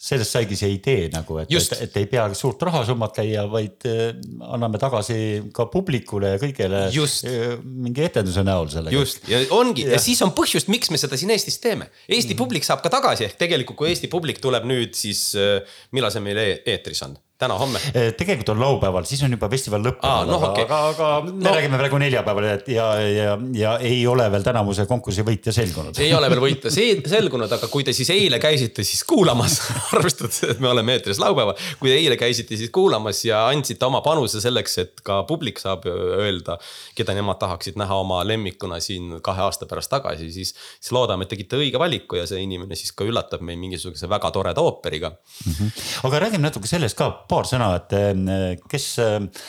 sellest 0.06 0.36
saigi 0.36 0.58
see 0.58 0.70
idee 0.76 1.08
nagu, 1.12 1.40
et, 1.42 1.50
et, 1.50 1.82
et 1.86 1.98
ei 2.00 2.06
pea 2.10 2.26
suurt 2.38 2.62
rahasummat 2.68 3.14
käia, 3.16 3.46
vaid 3.50 3.86
äh, 3.90 4.12
anname 4.46 4.78
tagasi 4.82 5.18
ka 5.56 5.66
publikule 5.72 6.36
ja 6.36 6.42
kõigele 6.42 6.84
Just. 6.94 7.26
Äh, 7.26 7.56
mingi 7.64 8.06
etenduse 8.06 8.44
näol 8.46 8.70
sellega. 8.72 8.94
just 8.94 9.26
ja 9.30 9.42
ongi 9.56 9.86
ja. 9.86 9.96
ja 9.96 10.02
siis 10.02 10.22
on 10.24 10.34
põhjust, 10.36 10.70
miks 10.72 10.92
me 10.94 11.00
seda 11.00 11.18
siin 11.18 11.34
Eestis 11.34 11.58
teeme. 11.62 11.90
Eesti 12.06 12.34
mm. 12.34 12.38
publik 12.38 12.66
saab 12.66 12.84
ka 12.84 12.92
tagasi 12.92 13.26
ehk 13.26 13.38
tegelikult, 13.40 13.80
kui 13.80 13.90
Eesti 13.90 14.10
publik 14.12 14.40
tuleb 14.42 14.68
nüüd, 14.68 14.94
siis 14.98 15.28
äh, 15.40 15.78
millal 15.96 16.14
see 16.14 16.24
meil 16.24 16.42
e 16.42 16.48
eetris 16.76 17.02
on? 17.06 17.18
Täna-homme? 17.38 17.80
Eh, 17.92 18.12
tegelikult 18.16 18.48
on 18.54 18.60
laupäeval, 18.60 19.04
siis 19.08 19.20
on 19.26 19.34
juba 19.34 19.48
festival 19.52 19.82
lõppenud 19.84 20.30
no,, 20.30 20.38
okay. 20.48 20.64
aga, 20.64 20.78
aga 20.92 21.08
me 21.26 21.34
no. 21.44 21.52
räägime 21.52 21.80
praegu 21.80 21.98
neljapäeval 22.00 22.46
ja, 22.72 22.86
ja, 23.12 23.34
ja 23.56 23.74
ei 23.84 23.98
ole 24.08 24.28
veel 24.32 24.44
tänavuse 24.46 24.86
konkursi 24.88 25.24
võitja 25.26 25.52
selgunud. 25.52 25.98
ei 26.00 26.14
ole 26.16 26.30
veel 26.32 26.42
võitja 26.46 26.72
selgunud, 26.72 27.52
aga 27.52 27.68
kui 27.72 27.84
te 27.84 27.92
siis 27.96 28.10
eile 28.14 28.40
käisite 28.42 28.84
siis 28.88 29.04
kuulamas 29.08 29.58
arvestades, 29.96 30.42
et 30.48 30.62
me 30.64 30.70
oleme 30.72 30.96
eetris 30.96 31.20
laupäeval. 31.20 31.58
kui 31.80 31.92
te 31.92 31.98
eile 31.98 32.16
käisite 32.20 32.56
siis 32.56 32.72
kuulamas 32.72 33.20
ja 33.28 33.42
andsite 33.50 33.84
oma 33.88 34.00
panuse 34.06 34.40
selleks, 34.40 34.78
et 34.84 35.04
ka 35.04 35.20
publik 35.28 35.60
saab 35.60 35.84
öelda, 35.90 36.56
keda 36.96 37.16
nemad 37.16 37.40
tahaksid 37.42 37.76
näha 37.76 38.00
oma 38.00 38.22
lemmikuna 38.24 38.80
siin 38.80 39.18
kahe 39.24 39.44
aasta 39.44 39.68
pärast 39.68 39.92
tagasi, 39.92 40.30
siis, 40.32 40.54
siis 40.80 40.96
loodame, 40.96 41.28
et 41.28 41.34
tegite 41.34 41.60
õige 41.60 41.80
valiku 41.82 42.16
ja 42.16 42.24
see 42.28 42.40
inimene 42.46 42.78
siis 42.78 42.96
ka 42.96 43.04
üllatab 43.04 43.44
meid 43.44 43.60
mingisuguse 43.60 44.08
väga 44.08 44.32
toreda 44.32 44.64
ooperiga 44.64 45.12
mm. 45.12 45.52
-hmm. 45.52 45.86
aga 46.08 46.24
räägime 46.26 46.48
natuke 46.48 46.68
sellest 46.70 46.96
ka 46.96 47.10
paar 47.28 47.48
sõna, 47.48 47.68
et 47.78 47.94
eh, 47.96 48.52
kes 48.70 48.86
eh, 49.04 49.44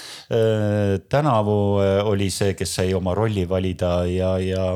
tänavu 1.09 1.57
eh, 1.83 1.99
oli 2.11 2.29
see, 2.33 2.53
kes 2.57 2.75
sai 2.79 2.93
oma 2.97 3.15
rolli 3.17 3.47
valida 3.49 3.91
ja, 4.09 4.31
ja 4.43 4.69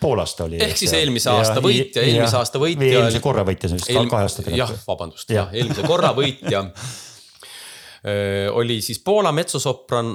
Poolast 0.00 0.40
oli. 0.46 0.60
ehk 0.62 0.78
siis 0.78 0.94
eelmise 0.98 1.32
aasta 1.32 1.58
ja, 1.60 1.64
võitja, 1.68 2.04
eelmise 2.04 2.40
aasta 2.40 2.62
võitja. 2.62 2.92
eelmise 2.92 3.24
korra 3.24 3.46
võitja, 3.48 3.72
siis 3.74 3.90
Eel... 3.92 4.08
kahe 4.12 4.28
aasta 4.28 4.44
tagant. 4.44 4.60
jah, 4.62 4.72
vabandust 4.86 5.34
ja., 5.34 5.48
eelmise 5.52 5.86
korra 5.86 6.14
võitja 6.16 6.64
oli 8.60 8.80
siis 8.86 9.00
Poola 9.02 9.32
metsosopran 9.34 10.14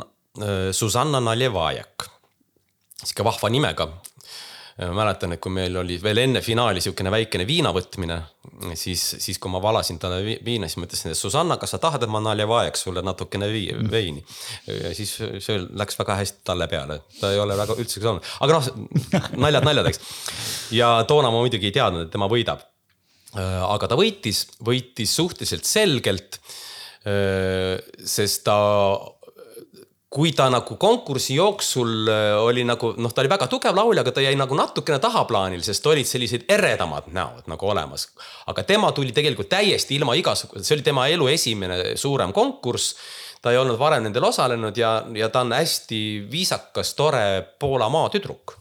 Susanna 0.72 1.20
Naljevajak 1.20 2.08
sihuke 3.02 3.26
vahva 3.26 3.50
nimega, 3.52 3.88
ma 4.90 4.96
mäletan, 5.04 5.36
et 5.36 5.42
kui 5.44 5.54
meil 5.54 5.76
oli 5.78 5.98
veel 6.02 6.24
enne 6.24 6.42
finaali 6.42 6.82
sihukene 6.82 7.12
väikene 7.14 7.46
viina 7.46 7.70
võtmine, 7.76 8.18
siis, 8.80 9.04
siis 9.22 9.38
kui 9.42 9.52
ma 9.54 9.62
valasin 9.62 10.00
talle 10.02 10.38
viina, 10.46 10.70
siis 10.70 10.80
ma 10.82 10.88
ütlesin, 10.88 11.14
et 11.14 11.20
Susanna, 11.20 11.58
kas 11.62 11.76
sa 11.76 11.80
tahad, 11.84 12.02
et 12.06 12.12
ma 12.12 12.22
naljavajaks 12.24 12.86
sulle 12.88 13.04
natukene 13.06 13.50
mm. 13.52 13.92
veini. 13.92 14.24
ja 14.68 14.94
siis 14.98 15.14
see 15.20 15.60
läks 15.78 16.00
väga 16.00 16.18
hästi 16.24 16.44
talle 16.50 16.68
peale, 16.72 17.02
ta 17.20 17.30
ei 17.34 17.42
ole 17.44 17.58
väga 17.60 17.78
üldse 17.78 18.02
saanud, 18.02 18.26
aga 18.42 18.58
noh, 18.58 19.30
naljad 19.46 19.70
naljadeks. 19.70 20.02
ja 20.78 20.92
toona 21.10 21.30
ma 21.30 21.44
muidugi 21.44 21.70
ei 21.70 21.78
teadnud, 21.78 22.08
et 22.08 22.14
tema 22.14 22.30
võidab. 22.32 22.66
aga 23.38 23.88
ta 23.92 24.00
võitis, 24.00 24.48
võitis 24.66 25.14
suhteliselt 25.16 25.70
selgelt. 25.70 26.42
sest 27.02 28.44
ta 28.46 28.58
kui 30.12 30.34
ta 30.36 30.50
nagu 30.52 30.76
konkursi 30.76 31.38
jooksul 31.38 32.10
äh, 32.12 32.36
oli 32.44 32.66
nagu 32.68 32.92
noh, 33.00 33.14
ta 33.16 33.24
oli 33.24 33.32
väga 33.32 33.48
tugev 33.52 33.78
laulja, 33.78 34.04
aga 34.04 34.12
ta 34.12 34.24
jäi 34.24 34.36
nagu 34.36 34.58
natukene 34.60 35.00
tahaplaanil, 35.00 35.64
sest 35.64 35.88
olid 35.88 36.08
sellised 36.08 36.44
eredamad 36.52 37.08
näod 37.16 37.48
nagu 37.52 37.72
olemas. 37.72 38.10
aga 38.52 38.64
tema 38.68 38.92
tuli 38.92 39.16
tegelikult 39.16 39.50
täiesti 39.50 39.96
ilma 39.96 40.18
igasuguse, 40.20 40.66
see 40.68 40.76
oli 40.76 40.88
tema 40.88 41.08
elu 41.08 41.28
esimene 41.32 41.96
suurem 41.96 42.34
konkurss. 42.36 42.96
ta 43.42 43.52
ei 43.52 43.58
olnud 43.58 43.80
varem 43.80 44.04
nendel 44.04 44.28
osalenud 44.28 44.78
ja, 44.78 45.06
ja 45.16 45.30
ta 45.30 45.42
on 45.42 45.56
hästi 45.56 46.28
viisakas, 46.32 46.94
tore 46.94 47.24
Poola 47.60 47.90
maatüdruk 47.90 48.61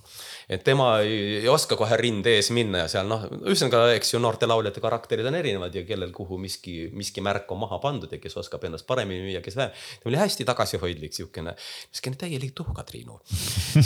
et 0.50 0.64
tema 0.66 0.88
ei, 1.04 1.40
ei 1.40 1.48
oska 1.50 1.76
kohe 1.78 1.96
rinde 2.00 2.32
ees 2.34 2.50
minna 2.54 2.84
ja 2.84 2.88
seal 2.90 3.10
noh, 3.10 3.26
ühesõnaga, 3.38 3.92
eks 3.94 4.14
ju, 4.14 4.20
noorte 4.22 4.48
lauljate 4.50 4.82
karakterid 4.82 5.28
on 5.30 5.38
erinevad 5.38 5.76
ja 5.76 5.84
kellel 5.86 6.10
kuhu 6.14 6.40
miski, 6.42 6.74
miski 6.96 7.22
märk 7.24 7.50
on 7.54 7.62
maha 7.62 7.78
pandud 7.82 8.10
ja 8.10 8.18
kes 8.22 8.34
oskab 8.42 8.66
ennast 8.66 8.88
paremini 8.88 9.22
müüa, 9.28 9.44
kes 9.44 9.58
vähem. 9.60 9.76
ta 10.02 10.10
oli 10.10 10.18
hästi 10.18 10.48
tagasihoidlik, 10.48 11.14
siukene, 11.14 11.54
siukene 11.94 12.18
täielik 12.24 12.56
tuhkatriinu, 12.58 13.20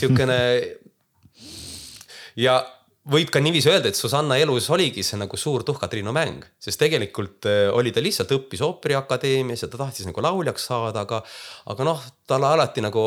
siukene. 0.01 0.39
ja 2.41 2.57
võib 3.13 3.29
ka 3.33 3.43
niiviisi 3.45 3.69
öelda, 3.69 3.93
et 3.93 3.99
Susanna 3.99 4.39
elus 4.41 4.71
oligi 4.73 5.05
see 5.05 5.21
nagu 5.21 5.37
suur 5.37 5.67
tuhkatriinu 5.69 6.15
mäng, 6.17 6.47
sest 6.63 6.81
tegelikult 6.81 7.49
äh, 7.51 7.67
oli 7.77 7.93
ta 7.93 8.01
lihtsalt 8.05 8.33
õppis 8.39 8.65
ooperiakadeemias 8.65 9.67
ja 9.67 9.69
ta 9.69 9.85
tahtis 9.85 10.09
nagu 10.09 10.25
lauljaks 10.25 10.71
saada, 10.71 11.05
aga, 11.05 11.21
aga 11.75 11.93
noh, 11.93 12.09
talle 12.29 12.55
alati 12.57 12.85
nagu 12.85 13.05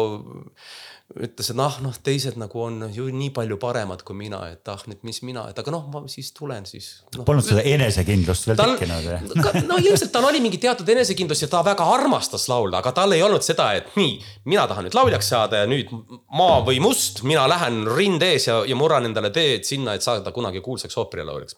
ütles, 1.16 1.50
et 1.54 1.56
noh, 1.56 1.76
noh, 1.84 1.96
teised 2.04 2.36
nagu 2.40 2.60
on 2.60 2.82
ju 2.94 3.06
nii 3.14 3.30
palju 3.36 3.58
paremad 3.62 4.02
kui 4.06 4.18
mina, 4.20 4.42
et 4.52 4.68
ah, 4.72 4.82
nüüd 4.90 5.06
mis 5.08 5.22
mina, 5.24 5.46
et 5.52 5.60
aga 5.62 5.72
noh, 5.72 5.86
ma 5.94 6.02
siis 6.12 6.34
tulen 6.36 6.68
siis 6.68 6.90
no.. 7.16 7.24
Polnud 7.28 7.46
seda 7.48 7.64
enesekindlust 7.68 8.50
veel 8.50 8.60
tal, 8.60 8.74
tekkinud? 8.76 9.38
no 9.70 9.80
ilmselt 9.80 10.12
tal 10.14 10.28
oli 10.28 10.42
mingi 10.44 10.60
teatud 10.62 10.90
enesekindlus 10.92 11.46
ja 11.46 11.52
ta 11.52 11.64
väga 11.66 11.88
armastas 11.96 12.50
laulda, 12.52 12.82
aga 12.82 12.92
tal 12.98 13.16
ei 13.16 13.24
olnud 13.24 13.46
seda, 13.46 13.70
et 13.80 13.96
nii, 14.00 14.18
mina 14.52 14.68
tahan 14.68 14.90
nüüd 14.90 14.98
lauljaks 15.00 15.32
saada 15.32 15.64
ja 15.64 15.70
nüüd 15.70 15.94
maa 16.36 16.60
või 16.68 16.82
must, 16.84 17.24
mina 17.28 17.48
lähen 17.50 17.86
rinde 17.88 18.34
ees 18.36 18.50
ja, 18.52 18.60
ja 18.68 18.80
murran 18.80 19.08
endale 19.08 19.32
teed 19.36 19.64
sinna, 19.68 19.96
et 19.96 20.06
saada 20.06 20.36
kunagi 20.36 20.64
kuulsaks 20.66 21.00
ooperilauljaks 21.00 21.56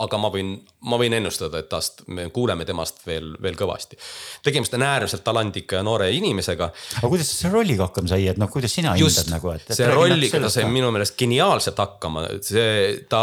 aga 0.00 0.18
ma 0.20 0.30
võin, 0.32 0.54
ma 0.88 0.98
võin 1.00 1.16
ennustada, 1.18 1.60
et 1.60 1.68
tast, 1.68 2.02
me 2.12 2.28
kuuleme 2.34 2.64
temast 2.68 3.02
veel, 3.06 3.32
veel 3.42 3.56
kõvasti. 3.58 3.98
tegemist 4.42 4.74
on 4.78 4.84
äärmiselt 4.86 5.24
talendika 5.24 5.78
ja 5.78 5.82
noore 5.86 6.10
inimesega. 6.16 6.70
aga 6.98 7.10
kuidas 7.12 7.28
ta 7.32 7.36
selle 7.36 7.52
rolliga 7.58 7.88
hakkama 7.88 8.12
sai, 8.12 8.26
et 8.32 8.40
noh, 8.40 8.50
kuidas 8.52 8.74
sina 8.74 8.96
Just, 8.96 9.22
hindad 9.22 9.36
nagu, 9.36 9.52
et, 9.52 9.66
et. 9.68 9.76
see 9.76 9.90
rolliga 9.92 10.40
ta 10.42 10.52
sai 10.52 10.66
minu 10.72 10.90
meelest 10.94 11.16
geniaalselt 11.20 11.78
hakkama, 11.84 12.26
see, 12.46 13.04
ta 13.12 13.22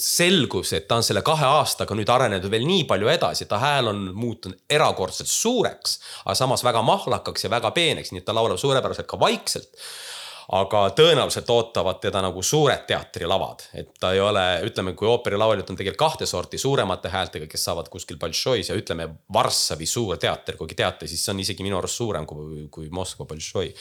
selgus, 0.00 0.72
et 0.78 0.88
ta 0.88 1.00
on 1.00 1.06
selle 1.06 1.24
kahe 1.26 1.46
aastaga 1.58 1.98
nüüd 1.98 2.10
arenenud 2.12 2.50
veel 2.52 2.66
nii 2.68 2.86
palju 2.88 3.12
edasi, 3.16 3.48
ta 3.50 3.60
hääl 3.62 3.92
on 3.92 4.04
muutunud 4.16 4.62
erakordselt 4.70 5.30
suureks, 5.30 5.98
aga 6.24 6.38
samas 6.38 6.64
väga 6.66 6.82
mahlakaks 6.86 7.46
ja 7.48 7.52
väga 7.52 7.72
peeneks, 7.76 8.12
nii 8.12 8.22
et 8.22 8.28
ta 8.28 8.36
laulab 8.36 8.60
suurepäraselt 8.60 9.10
ka 9.10 9.18
vaikselt 9.20 9.74
aga 10.54 10.82
tõenäoliselt 10.94 11.48
ootavad 11.50 11.98
teda 12.02 12.20
nagu 12.22 12.42
suured 12.42 12.84
teatrilavad, 12.86 13.64
et 13.74 13.88
ta 14.00 14.12
ei 14.14 14.20
ole, 14.22 14.44
ütleme, 14.68 14.94
kui 14.98 15.08
ooperilauljad 15.10 15.72
on 15.72 15.78
tegelikult 15.78 16.04
kahte 16.04 16.26
sorti 16.26 16.58
suuremate 16.58 17.10
häältega, 17.10 17.48
kes 17.50 17.64
saavad 17.66 17.88
kuskil 17.90 18.18
Bolšois 18.20 18.70
ja 18.70 18.76
ütleme 18.78 19.08
Varssavi 19.32 19.86
suur 19.90 20.20
teater, 20.22 20.56
kuigi 20.56 20.78
teate, 20.78 21.10
siis 21.10 21.24
see 21.24 21.34
on 21.34 21.42
isegi 21.42 21.66
minu 21.66 21.80
arust 21.80 21.98
suurem 21.98 22.26
kui, 22.26 22.68
kui 22.70 22.90
Moskva 22.94 23.26
Bolšoi 23.26 23.72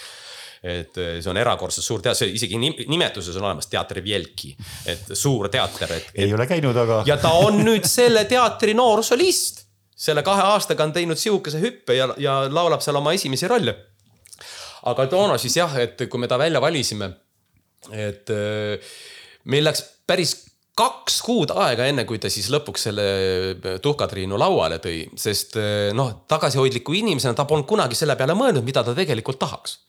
et 0.65 0.97
eh, 0.97 1.17
see 1.21 1.29
on 1.29 1.37
erakordselt 1.37 1.85
suur 1.85 2.01
teater, 2.01 2.31
isegi 2.33 2.57
nimetuses 2.57 3.35
on 3.37 3.45
olemas 3.45 3.69
teater 3.69 4.01
Vjelki, 4.03 4.55
et 4.89 5.11
suur 5.13 5.51
teater, 5.53 5.93
et. 5.99 6.07
ei 6.25 6.33
ole 6.33 6.47
käinud, 6.49 6.77
aga. 6.81 7.03
ja 7.05 7.19
ta 7.21 7.35
on 7.45 7.61
nüüd 7.61 7.85
selle 7.89 8.25
teatri 8.29 8.73
noorsolist. 8.73 9.61
selle 9.95 10.23
kahe 10.25 10.41
aastaga 10.49 10.83
on 10.83 10.91
teinud 10.95 11.19
sihukese 11.19 11.61
hüppe 11.61 11.95
ja, 11.95 12.09
ja 12.17 12.39
laulab 12.51 12.81
seal 12.83 12.97
oma 12.99 13.13
esimesi 13.15 13.47
rolle 13.47 13.75
aga 14.91 15.07
toona 15.11 15.37
siis 15.41 15.57
jah, 15.57 15.71
et 15.81 16.07
kui 16.09 16.21
me 16.21 16.29
ta 16.31 16.39
välja 16.41 16.61
valisime, 16.63 17.11
et 17.93 18.29
äh, 18.33 18.91
meil 19.51 19.65
läks 19.67 19.83
päris 20.07 20.35
kaks 20.75 21.21
kuud 21.23 21.53
aega, 21.55 21.87
enne 21.87 22.03
kui 22.07 22.19
ta 22.19 22.29
siis 22.31 22.49
lõpuks 22.53 22.87
selle 22.89 23.07
äh, 23.55 23.79
tuhkatriinu 23.81 24.39
lauale 24.39 24.81
tõi, 24.83 25.05
sest 25.19 25.57
äh, 25.61 25.89
noh, 25.95 26.11
tagasihoidliku 26.31 26.95
inimesena 26.99 27.37
ta 27.37 27.47
polnud 27.49 27.67
kunagi 27.69 27.97
selle 27.97 28.17
peale 28.19 28.37
mõelnud, 28.37 28.65
mida 28.67 28.83
ta 28.83 28.95
tegelikult 28.97 29.41
tahaks 29.41 29.79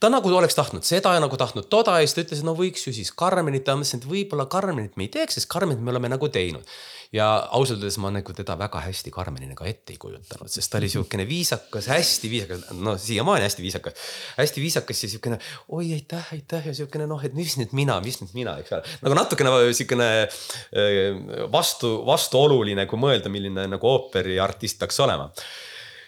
ta 0.00 0.10
nagu 0.12 0.28
oleks 0.36 0.56
tahtnud 0.56 0.84
seda 0.84 1.14
ja 1.16 1.20
nagu 1.22 1.36
tahtnud 1.40 1.70
toda 1.72 1.96
ja 1.96 2.04
siis 2.04 2.16
ta 2.16 2.24
ütles, 2.24 2.42
et 2.42 2.46
no 2.46 2.52
võiks 2.58 2.84
ju 2.84 2.92
siis 2.92 3.12
Karmenit 3.16 3.68
ma 3.70 3.78
mõtlesin, 3.80 4.02
et 4.02 4.08
võib-olla 4.10 4.44
Karmenit 4.52 4.96
me 4.96 5.06
ei 5.06 5.12
teeks, 5.12 5.38
sest 5.38 5.48
Karmenit 5.48 5.80
me 5.80 5.94
oleme 5.94 6.10
nagu 6.12 6.28
teinud. 6.32 6.68
Ja 7.12 7.26
ausalt 7.56 7.80
öeldes 7.80 7.98
ma 8.02 8.10
nagu 8.14 8.34
teda 8.36 8.56
väga 8.58 8.80
hästi 8.86 9.12
Karmenina 9.14 9.54
ka 9.58 9.66
ette 9.68 9.94
ei 9.94 10.00
kujutanud, 10.00 10.50
sest 10.50 10.72
ta 10.72 10.80
oli 10.80 10.88
sihukene 10.92 11.26
viisakas, 11.28 11.90
hästi 11.92 12.30
viisakas, 12.30 12.64
no 12.80 12.96
siiamaani 13.00 13.46
hästi 13.46 13.62
viisakas. 13.62 14.08
hästi 14.36 14.64
viisakas 14.64 15.02
ja 15.02 15.12
sihukene 15.14 15.38
oi 15.68 15.92
aitäh, 15.98 16.32
aitäh 16.32 16.66
ja 16.70 16.74
sihukene 16.74 17.06
noh, 17.06 17.22
et 17.24 17.34
mis 17.34 17.56
nüüd 17.60 17.72
mina, 17.76 18.00
mis 18.04 18.20
nüüd 18.22 18.34
mina, 18.34 18.56
eks 18.62 18.74
ole. 18.76 18.96
nagu 19.04 19.18
natukene 19.18 19.54
sihukene 19.72 20.10
äh, 20.26 21.48
vastu, 21.52 21.96
vastuoluline, 22.06 22.86
kui 22.90 23.00
mõelda, 23.00 23.32
milline 23.32 23.68
nagu 23.70 23.90
ooperiartist 23.92 24.80
peaks 24.82 25.00
olema 25.04 25.30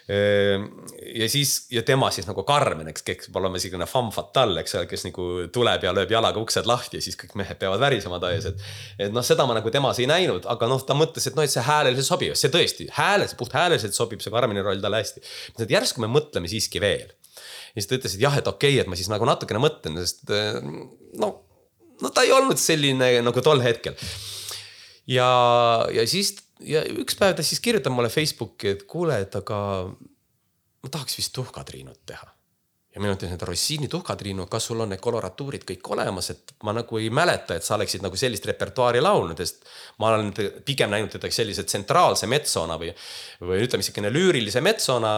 ja 0.09 1.27
siis 1.29 1.67
ja 1.71 1.83
tema 1.85 2.09
siis 2.15 2.25
nagu 2.25 2.41
Karmen, 2.49 2.89
eks, 2.89 3.03
kes 3.05 3.27
peab 3.29 3.43
olema 3.43 3.61
selline 3.61 3.85
femme 3.89 4.13
fatale, 4.15 4.63
eks 4.63 4.79
ole, 4.79 4.89
kes 4.89 5.05
nagu 5.05 5.27
tuleb 5.53 5.85
ja 5.85 5.93
lööb 5.93 6.15
jalaga 6.15 6.41
uksed 6.41 6.69
lahti 6.69 6.97
ja 6.97 7.05
siis 7.05 7.19
kõik 7.21 7.35
mehed 7.37 7.61
peavad 7.61 7.83
värisema 7.83 8.21
ta 8.23 8.31
ees, 8.33 8.47
et. 8.49 8.65
et 9.05 9.13
noh, 9.13 9.25
seda 9.27 9.45
ma 9.49 9.59
nagu 9.59 9.73
temas 9.75 10.01
ei 10.01 10.09
näinud, 10.09 10.49
aga 10.49 10.71
noh, 10.71 10.81
ta 10.81 10.97
mõtles, 10.97 11.29
et 11.29 11.37
noh, 11.37 11.45
et 11.45 11.53
see 11.53 11.67
hääleliselt 11.67 12.09
sobib, 12.09 12.39
see 12.41 12.53
tõesti 12.55 12.89
hääles, 12.97 13.37
puht 13.37 13.53
hääleliselt 13.57 13.97
sobib 13.99 14.25
see 14.25 14.33
Karmeni 14.33 14.65
roll 14.65 14.81
talle 14.81 15.03
hästi. 15.03 15.25
et 15.61 15.77
järsku 15.77 16.01
me 16.01 16.09
mõtleme 16.09 16.49
siiski 16.49 16.81
veel. 16.81 17.13
ja 17.13 17.77
siis 17.77 17.93
ta 17.93 18.01
ütles, 18.01 18.17
et 18.17 18.25
jah, 18.25 18.41
et 18.41 18.49
okei 18.49 18.79
okay,, 18.79 18.81
et 18.87 18.89
ma 18.89 18.97
siis 18.97 19.13
nagu 19.13 19.29
natukene 19.29 19.61
mõtlen, 19.61 20.01
sest 20.01 20.25
no, 21.21 21.33
no 22.01 22.15
ta 22.17 22.25
ei 22.25 22.33
olnud 22.33 22.57
selline 22.57 23.13
nagu 23.21 23.45
tol 23.45 23.61
hetkel. 23.61 23.93
ja, 25.05 25.29
ja 25.93 26.09
siis 26.09 26.33
ja 26.67 26.83
üks 27.03 27.19
päev 27.19 27.37
ta 27.39 27.45
siis 27.47 27.61
kirjutab 27.65 27.95
mulle 27.95 28.11
Facebooki, 28.13 28.75
et 28.75 28.83
kuule, 28.91 29.21
et 29.25 29.37
aga 29.39 29.61
ma 29.89 30.91
tahaks 30.91 31.19
vist 31.19 31.35
tuhkatriinut 31.37 32.03
teha. 32.07 32.35
ja 32.95 33.03
mina 33.05 33.15
ütlesin, 33.15 33.37
et 33.37 33.43
Rossini 33.47 33.87
tuhkatriinu, 33.93 34.47
kas 34.51 34.65
sul 34.71 34.81
on 34.81 34.89
need 34.91 35.03
koloratuurid 35.05 35.63
kõik 35.69 35.91
olemas, 35.93 36.31
et 36.33 36.55
ma 36.67 36.73
nagu 36.75 36.99
ei 36.99 37.11
mäleta, 37.15 37.55
et 37.55 37.67
sa 37.67 37.77
oleksid 37.77 38.03
nagu 38.03 38.17
sellist 38.19 38.49
repertuaari 38.49 39.03
laulnud, 39.05 39.39
sest 39.39 39.69
ma 40.03 40.09
olen 40.15 40.33
pigem 40.67 40.91
näinud 40.91 41.13
teda 41.13 41.31
sellise 41.31 41.67
tsentraalse 41.69 42.27
metsona 42.27 42.79
või, 42.81 42.89
või 43.45 43.61
ütleme, 43.67 43.85
niisugune 43.85 44.11
lüürilise 44.11 44.65
metsona 44.65 45.13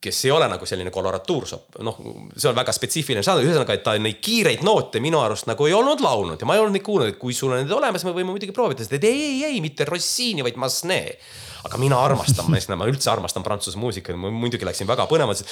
kes 0.00 0.24
ei 0.24 0.30
ole 0.32 0.48
nagu 0.48 0.66
selline 0.66 0.90
koloratuursopp, 0.94 1.76
noh, 1.84 1.98
see 2.32 2.48
on 2.48 2.56
väga 2.56 2.72
spetsiifiline 2.72 3.24
žanr, 3.24 3.44
ühesõnaga, 3.44 3.76
et 3.76 3.84
ta 3.84 3.96
neid 4.00 4.20
kiireid 4.24 4.64
noote 4.64 5.02
minu 5.04 5.20
arust 5.20 5.48
nagu 5.50 5.68
ei 5.68 5.76
olnud 5.76 6.00
laulnud 6.04 6.40
ja 6.40 6.48
ma 6.48 6.56
ei 6.56 6.62
olnud 6.62 6.78
neid 6.78 6.86
kuulnud, 6.86 7.12
et 7.12 7.20
kui 7.20 7.36
sul 7.36 7.52
on 7.52 7.60
need 7.60 7.76
olemas, 7.76 8.06
me 8.08 8.14
võime 8.16 8.32
muidugi 8.32 8.56
proovida, 8.56 8.80
sest 8.80 8.96
et 8.96 9.04
ei, 9.04 9.20
ei, 9.26 9.44
ei, 9.50 9.60
mitte 9.64 9.84
Rossini, 9.88 10.44
vaid 10.46 10.56
Massenet 10.60 11.20
aga 11.66 11.80
mina 11.80 11.98
armastan, 12.00 12.48
ma 12.78 12.88
üldse 12.88 13.10
armastan 13.12 13.44
prantsuse 13.46 13.78
muusikat, 13.80 14.18
ma 14.18 14.30
muidugi 14.32 14.66
läksin 14.66 14.88
väga 14.88 15.06
põnevaks. 15.10 15.44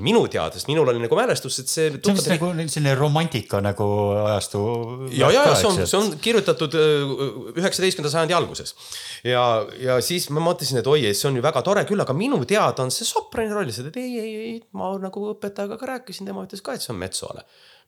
minu 0.00 0.22
teada, 0.30 0.54
sest 0.54 0.68
minul 0.70 0.88
oli 0.88 1.02
nagu 1.02 1.16
mälestus, 1.18 1.58
et 1.62 1.68
see. 1.68 1.88
see 1.90 2.12
on 2.12 2.18
vist 2.18 2.30
nagu 2.30 2.50
selline 2.60 2.94
romantika 2.98 3.60
nagu 3.64 3.88
ajastu. 4.26 4.60
ja, 5.10 5.30
ja, 5.34 5.46
ja 5.50 5.56
see 5.58 5.70
on, 5.70 5.80
see 5.86 5.98
on 5.98 6.12
kirjutatud 6.22 6.76
äh, 6.78 7.16
üheksateistkümnenda 7.60 8.12
sajandi 8.12 8.36
alguses. 8.36 8.74
ja, 9.26 9.44
ja 9.80 9.98
siis 10.04 10.30
ma 10.30 10.44
mõtlesin, 10.44 10.80
et 10.80 10.90
oi, 10.90 11.02
see 11.14 11.28
on 11.30 11.40
ju 11.40 11.44
väga 11.44 11.64
tore 11.66 11.84
küll, 11.88 12.00
aga 12.00 12.16
minu 12.16 12.40
teada 12.48 12.86
on 12.86 12.94
see 12.94 13.08
soprani 13.08 13.52
rollis, 13.54 13.82
et 13.82 14.00
ei, 14.00 14.14
ei, 14.22 14.36
ei, 14.46 14.54
ma 14.76 14.94
nagu 15.02 15.26
õpetajaga 15.34 15.80
ka 15.80 15.92
rääkisin, 15.94 16.30
tema 16.30 16.46
ütles 16.46 16.64
ka, 16.64 16.76
et 16.76 16.86
see 16.86 16.94
on 16.94 17.02
Metsoole 17.02 17.44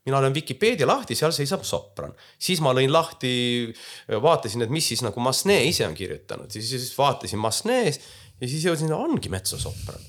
mina 0.06 0.18
olen 0.18 0.34
Vikipeedia 0.34 0.86
lahti, 0.88 1.16
seal 1.18 1.34
seisab 1.34 1.66
sopran. 1.66 2.14
siis 2.38 2.62
ma 2.64 2.72
lõin 2.74 2.92
lahti, 2.92 3.34
vaatasin, 4.22 4.66
et 4.66 4.72
mis 4.74 4.88
siis 4.92 5.04
nagu 5.06 5.20
Masne 5.22 5.60
ise 5.68 5.86
on 5.86 5.94
kirjutanud, 5.98 6.50
siis, 6.50 6.72
siis 6.74 6.96
vaatasin 6.98 7.40
Masnees 7.42 8.00
ja 8.40 8.48
siis 8.48 8.66
jõudsin, 8.66 8.92
ongi 8.96 9.30
metsosopran. 9.32 10.02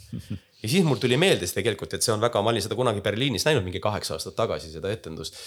ja 0.63 0.69
siis 0.69 0.86
mul 0.88 1.01
tuli 1.01 1.19
meelde 1.21 1.49
see 1.49 1.62
tegelikult, 1.62 1.93
et 1.93 2.06
see 2.06 2.15
on 2.15 2.23
väga, 2.23 2.41
ma 2.41 2.53
olin 2.53 2.65
seda 2.65 2.77
kunagi 2.79 3.06
Berliinis 3.06 3.45
näinud 3.49 3.65
mingi 3.67 3.84
kaheksa 3.84 4.17
aastat 4.17 4.38
tagasi, 4.39 4.73
seda 4.73 4.91
etendust 4.93 5.38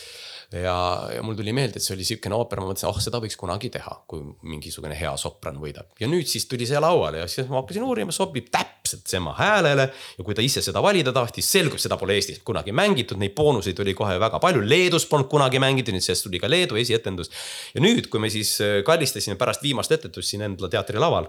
ja, 0.53 0.77
ja 1.15 1.23
mul 1.23 1.35
tuli 1.35 1.53
meelde, 1.57 1.81
et 1.81 1.85
see 1.85 1.95
oli 1.97 2.07
sihukene 2.07 2.37
ooper, 2.37 2.61
ma 2.63 2.71
mõtlesin, 2.71 2.89
oh 2.91 2.99
seda 3.03 3.19
võiks 3.23 3.39
kunagi 3.39 3.71
teha, 3.75 3.93
kui 4.11 4.23
mingisugune 4.47 4.97
hea 4.99 5.13
sopran 5.21 5.59
võidab. 5.63 5.89
ja 6.01 6.09
nüüd 6.11 6.29
siis 6.31 6.47
tuli 6.51 6.69
see 6.69 6.81
lauale 6.83 7.23
ja 7.25 7.31
siis 7.31 7.49
ma 7.51 7.61
hakkasin 7.61 7.87
uurima, 7.87 8.15
sobib 8.15 8.51
täpselt 8.55 9.07
tema 9.11 9.35
häälele. 9.39 9.89
ja 10.19 10.27
kui 10.27 10.37
ta 10.39 10.45
ise 10.45 10.63
seda 10.63 10.83
valida 10.83 11.15
tahtis, 11.17 11.49
selgub, 11.51 11.81
seda 11.83 11.99
pole 12.01 12.19
Eestis 12.19 12.43
kunagi 12.47 12.75
mängitud, 12.77 13.19
neid 13.21 13.35
boonuseid 13.39 13.81
oli 13.83 13.95
kohe 13.99 14.19
väga 14.23 14.41
palju, 14.43 14.63
Leedus 14.67 15.09
polnud 15.11 15.31
kunagi 15.33 15.63
mängitud, 15.63 15.97
nüüd 15.97 16.07
sellest 16.07 16.29
tuli 16.29 16.43
ka 16.43 16.51
Leedu 16.51 16.79
esietendus. 16.79 17.33
ja 17.75 17.83
nüüd, 17.83 18.11
kui 18.13 18.23
me 18.23 18.31
siis 18.31 18.57
äh, 18.61 18.79
kallistasime 18.87 19.37
pärast 19.41 19.67
viimast 19.67 19.93
etendust 19.93 20.31
siin 20.31 20.47
Endla 20.47 20.71
teatrilaval 20.71 21.27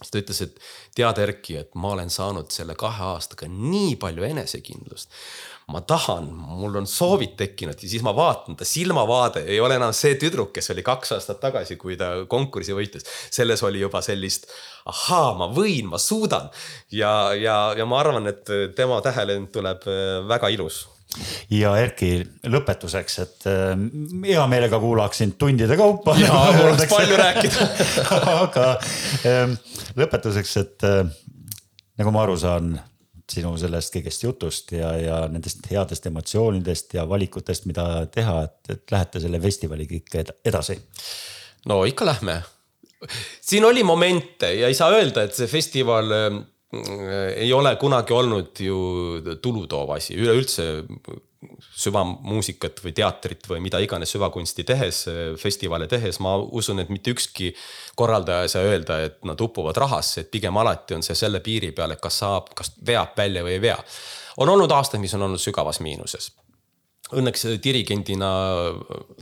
siis 0.00 0.12
ta 0.14 0.20
ütles, 0.20 0.40
et 0.44 0.60
tead, 0.96 1.18
Erki, 1.20 1.56
et 1.60 1.74
ma 1.76 1.92
olen 1.94 2.10
saanud 2.10 2.50
selle 2.54 2.74
kahe 2.78 3.04
aastaga 3.12 3.48
nii 3.50 3.98
palju 4.00 4.24
enesekindlust 4.30 5.12
ma 5.70 5.80
tahan, 5.86 6.28
mul 6.60 6.80
on 6.80 6.86
soovid 6.90 7.36
tekkinud 7.38 7.78
ja 7.80 7.90
siis 7.90 8.04
ma 8.06 8.12
vaatan, 8.16 8.58
ta 8.58 8.66
silmavaade 8.68 9.44
ei 9.46 9.60
ole 9.62 9.78
enam 9.78 9.94
see 9.96 10.16
tüdruk, 10.20 10.52
kes 10.56 10.72
oli 10.74 10.84
kaks 10.86 11.14
aastat 11.16 11.40
tagasi, 11.42 11.78
kui 11.80 11.96
ta 12.00 12.12
konkursi 12.30 12.76
võitis. 12.76 13.06
selles 13.30 13.62
oli 13.66 13.82
juba 13.82 14.02
sellist, 14.04 14.48
ahaa, 14.90 15.34
ma 15.38 15.50
võin, 15.54 15.90
ma 15.90 15.98
suudan. 15.98 16.50
ja, 16.90 17.32
ja, 17.34 17.58
ja 17.76 17.86
ma 17.86 18.00
arvan, 18.00 18.26
et 18.30 18.48
tema 18.76 19.00
tähelend 19.04 19.52
tuleb 19.54 19.86
äh, 19.88 20.20
väga 20.28 20.50
ilus 20.54 20.86
ja 21.50 21.72
Erki, 21.80 22.12
lõpetuseks, 22.46 23.16
et 23.24 23.48
äh, 23.50 23.72
hea 24.28 24.44
meelega 24.50 24.78
kuulaks 24.82 25.22
sind 25.22 25.38
tundide 25.38 25.76
kaupa. 25.78 26.14
jaa, 26.20 26.44
mul 26.56 26.70
oleks 26.70 26.86
palju 26.92 27.18
rääkida 27.18 27.66
aga 28.44 28.68
ähm, 29.26 29.56
lõpetuseks, 29.98 30.54
et 30.62 30.86
äh, 30.86 31.02
nagu 32.00 32.14
ma 32.14 32.24
aru 32.26 32.38
saan 32.40 32.78
sinu 33.34 33.52
sellest 33.60 33.94
kõigest 33.94 34.24
jutust 34.24 34.72
ja, 34.76 34.92
ja 34.98 35.18
nendest 35.32 35.66
headest 35.70 36.06
emotsioonidest 36.10 36.96
ja 36.98 37.06
valikutest, 37.08 37.66
mida 37.70 38.06
teha, 38.12 38.44
et, 38.48 38.60
et 38.76 38.94
lähete 38.94 39.22
selle 39.22 39.40
festivaliga 39.42 39.96
ikka 39.98 40.24
edasi? 40.44 40.78
no 41.68 41.82
ikka 41.88 42.06
lähme. 42.08 42.40
siin 43.40 43.64
oli 43.64 43.82
momente 43.84 44.54
ja 44.54 44.68
ei 44.68 44.74
saa 44.74 44.90
öelda, 44.96 45.24
et 45.24 45.36
see 45.36 45.48
festival 45.50 46.12
äh, 46.16 46.40
ei 47.36 47.52
ole 47.52 47.74
kunagi 47.76 48.14
olnud 48.14 48.60
ju 48.62 48.78
tulutoov 49.42 49.96
asi, 49.96 50.14
üleüldse 50.14 50.68
süvamuusikat 51.76 52.82
või 52.84 52.92
teatrit 52.96 53.46
või 53.48 53.62
mida 53.64 53.78
iganes 53.80 54.12
süvakunsti 54.12 54.64
tehes, 54.68 55.04
festivale 55.40 55.88
tehes, 55.88 56.20
ma 56.20 56.34
usun, 56.36 56.82
et 56.82 56.92
mitte 56.92 57.14
ükski 57.14 57.54
korraldaja 57.96 58.44
ei 58.44 58.52
saa 58.52 58.66
öelda, 58.68 58.98
et 59.06 59.24
nad 59.24 59.40
upuvad 59.40 59.80
rahasse, 59.80 60.20
et 60.20 60.30
pigem 60.30 60.56
alati 60.60 60.98
on 60.98 61.06
see 61.06 61.16
selle 61.16 61.40
piiri 61.44 61.72
peal, 61.72 61.96
et 61.96 62.02
kas 62.02 62.20
saab, 62.20 62.52
kas 62.56 62.74
veab 62.86 63.16
välja 63.16 63.44
või 63.46 63.56
ei 63.56 63.64
vea. 63.70 63.78
on 64.36 64.48
olnud 64.48 64.72
aastaid, 64.72 65.00
mis 65.00 65.14
on 65.14 65.28
olnud 65.28 65.40
sügavas 65.40 65.80
miinuses 65.80 66.30
õnneks 67.16 67.46
dirigendina 67.62 68.30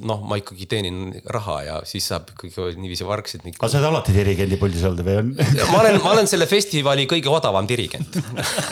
noh, 0.07 0.23
ma 0.29 0.39
ikkagi 0.41 0.69
teenin 0.71 1.13
raha 1.33 1.57
ja 1.67 1.77
siis 1.89 2.09
saab 2.11 2.31
ikkagi 2.35 2.77
niiviisi 2.81 3.07
vargsid 3.09 3.45
nii.... 3.47 3.57
aga 3.59 3.71
sa 3.71 3.81
oled 3.81 3.91
alati 3.91 4.15
dirigendi 4.17 4.59
puldis 4.61 4.85
olnud 4.89 5.05
või 5.07 5.19
on? 5.23 5.33
ma 5.73 5.83
olen, 5.83 6.01
ma 6.05 6.15
olen 6.17 6.31
selle 6.31 6.49
festivali 6.51 7.09
kõige 7.11 7.33
odavam 7.33 7.69
dirigent. 7.69 8.19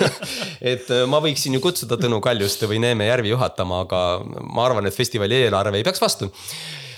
Et 0.72 0.88
äh, 0.92 1.04
ma 1.08 1.20
võiksin 1.24 1.56
ju 1.56 1.62
kutsuda 1.64 1.98
Tõnu 2.00 2.20
Kaljuste 2.24 2.68
või 2.70 2.80
Neeme 2.82 3.08
Järvi 3.08 3.32
juhatama, 3.32 3.84
aga 3.86 4.02
ma 4.24 4.66
arvan, 4.66 4.88
et 4.88 4.96
festivali 4.96 5.46
eelarve 5.46 5.80
ei 5.80 5.86
peaks 5.86 6.02
vastu. 6.02 6.30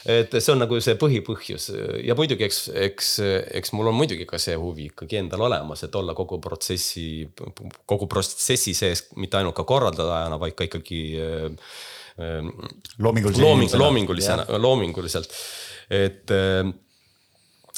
Et 0.09 0.33
see 0.39 0.53
on 0.55 0.63
nagu 0.63 0.79
see 0.81 0.95
põhipõhjus. 0.97 1.69
Ja 2.07 2.15
muidugi, 2.17 2.47
eks, 2.47 2.61
eks, 2.87 3.11
eks 3.61 3.75
mul 3.77 3.91
on 3.91 3.99
muidugi 3.99 4.25
ka 4.29 4.41
see 4.41 4.57
huvi 4.57 4.89
ikkagi 4.89 5.19
endal 5.21 5.45
olemas, 5.49 5.83
et 5.85 5.99
olla 5.99 6.15
kogu 6.17 6.39
protsessi, 6.41 7.27
kogu 7.89 8.09
protsessi 8.09 8.73
sees, 8.79 9.09
mitte 9.21 9.41
ainult 9.41 9.59
ka 9.59 9.67
korraldajana, 9.69 10.39
vaid 10.41 10.57
ka 10.57 10.69
ikkagi 10.71 11.03
äh, 11.21 11.71
loomingulise 12.19 13.43
looming, 13.43 13.75
loomingulisena, 13.79 14.45
loominguliselt, 14.59 15.33
et 15.91 16.37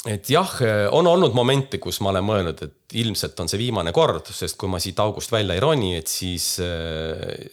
et 0.09 0.29
jah, 0.33 0.53
on 0.97 1.05
olnud 1.05 1.35
momente, 1.37 1.77
kus 1.77 1.99
ma 2.01 2.09
olen 2.09 2.25
mõelnud, 2.25 2.63
et 2.65 2.95
ilmselt 2.97 3.37
on 3.43 3.51
see 3.51 3.59
viimane 3.61 3.91
kord, 3.93 4.31
sest 4.33 4.57
kui 4.57 4.71
ma 4.71 4.79
siit 4.81 4.97
august 5.03 5.29
välja 5.29 5.53
ei 5.53 5.61
roni, 5.61 5.91
et 5.99 6.09
siis 6.09 6.55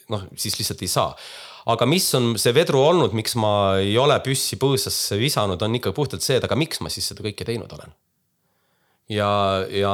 noh, 0.08 0.24
siis 0.32 0.56
lihtsalt 0.56 0.86
ei 0.86 0.88
saa. 0.88 1.12
Aga 1.68 1.84
mis 1.84 2.06
on 2.16 2.30
see 2.40 2.54
vedru 2.56 2.80
olnud, 2.80 3.12
miks 3.12 3.34
ma 3.36 3.50
ei 3.82 3.92
ole 4.00 4.16
püssi 4.24 4.56
põõsasse 4.56 5.18
visanud, 5.20 5.60
on 5.60 5.76
ikka 5.76 5.92
puhtalt 5.92 6.24
see, 6.24 6.38
et 6.40 6.46
aga 6.48 6.56
miks 6.56 6.80
ma 6.80 6.88
siis 6.88 7.10
seda 7.10 7.20
kõike 7.26 7.44
teinud 7.44 7.74
olen. 7.76 7.92
ja, 9.12 9.28
ja 9.68 9.92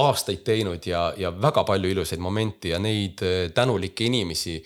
aastaid 0.00 0.40
teinud 0.44 0.88
ja, 0.88 1.10
ja 1.16 1.30
väga 1.32 1.64
palju 1.68 1.92
ilusaid 1.92 2.20
momente 2.20 2.72
ja 2.72 2.80
neid 2.80 3.20
tänulikke 3.52 4.08
inimesi 4.08 4.56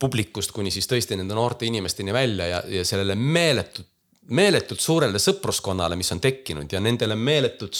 publikust 0.00 0.52
kuni 0.54 0.72
siis 0.74 0.88
tõesti 0.90 1.16
nende 1.18 1.36
noorte 1.36 1.66
inimesteni 1.68 2.12
välja 2.14 2.48
ja, 2.50 2.62
ja 2.80 2.84
sellele 2.86 3.14
meeletut 3.18 3.90
meeletult 4.32 4.80
suurele 4.80 5.20
sõpruskonnale, 5.20 5.98
mis 6.00 6.08
on 6.14 6.20
tekkinud 6.22 6.72
ja 6.72 6.80
nendele 6.80 7.16
meeletult 7.18 7.76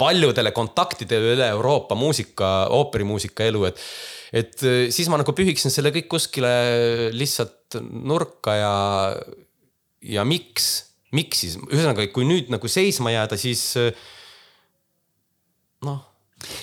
paljudele 0.00 0.54
kontaktidele 0.56 1.34
üle 1.34 1.48
Euroopa 1.52 1.96
muusika, 1.98 2.52
ooperimuusika 2.72 3.44
elu, 3.50 3.66
et. 3.68 3.82
et 4.32 4.64
äh, 4.64 4.78
siis 4.94 5.10
ma 5.12 5.20
nagu 5.20 5.34
pühiksin 5.36 5.74
selle 5.74 5.92
kõik 5.94 6.08
kuskile 6.16 6.54
lihtsalt 7.12 7.78
nurka 7.82 8.56
ja, 8.56 8.74
ja 10.16 10.24
miks, 10.24 10.72
miks 11.12 11.44
siis, 11.44 11.60
ühesõnaga, 11.68 12.08
kui 12.14 12.24
nüüd 12.28 12.48
nagu 12.54 12.70
seisma 12.70 13.12
jääda, 13.12 13.36
siis 13.40 13.66
äh, 13.80 13.92
noh. 15.84 16.00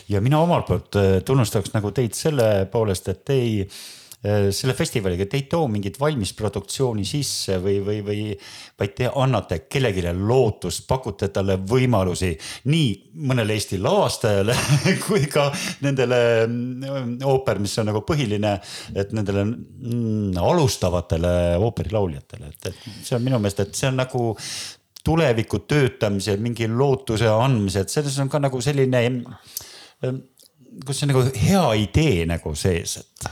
ja 0.10 0.26
mina 0.26 0.41
omalt 0.41 0.70
poolt 0.74 1.02
äh, 1.02 1.16
tunnustaks 1.26 1.76
nagu 1.78 1.93
teid 1.93 2.18
selle 2.18 2.66
poolest, 2.74 3.14
et 3.14 3.26
te 3.30 3.41
ei 3.45 3.58
Äh, 3.70 4.01
selle 4.22 4.76
festivaliga, 4.78 5.26
te 5.26 5.39
ei 5.39 5.47
too 5.49 5.65
mingit 5.72 5.95
valmisproduktsiooni 5.97 7.01
sisse 7.09 7.55
või, 7.61 7.80
või, 7.82 8.01
või 8.05 8.26
vaid 8.78 8.93
te 8.99 9.07
annate 9.09 9.63
kellelegi 9.65 10.03
lootust, 10.13 10.84
pakute 10.89 11.32
talle 11.34 11.55
võimalusi 11.57 12.30
nii 12.69 12.91
mõnele 13.32 13.57
Eesti 13.57 13.80
lavastajale 13.82 14.53
kui 15.07 15.26
ka 15.32 15.47
nendele 15.82 16.22
mm, 16.45 17.17
ooper, 17.26 17.63
mis 17.65 17.74
on 17.82 17.89
nagu 17.89 18.03
põhiline, 18.05 18.53
et 18.93 19.17
nendele 19.17 19.47
mm, 19.47 20.38
alustavatele 20.38 21.34
ooperilauljatele, 21.57 22.53
et, 22.53 22.69
et 22.69 23.01
see 23.01 23.17
on 23.17 23.26
minu 23.26 23.41
meelest, 23.41 23.65
et 23.65 23.74
see 23.74 23.89
on 23.89 24.01
nagu 24.03 24.26
tuleviku 25.01 25.63
töötamise, 25.65 26.38
mingi 26.38 26.69
lootuse 26.69 27.26
andmise, 27.26 27.88
et 27.88 27.97
selles 27.97 28.22
on 28.22 28.30
ka 28.30 28.38
nagu 28.45 28.61
selline 28.61 29.07
mm, 29.09 30.26
kus 30.86 31.01
see 31.01 31.09
nagu 31.09 31.26
hea 31.26 31.69
idee 31.89 32.28
nagu 32.30 32.53
sees, 32.53 32.99
et 33.01 33.32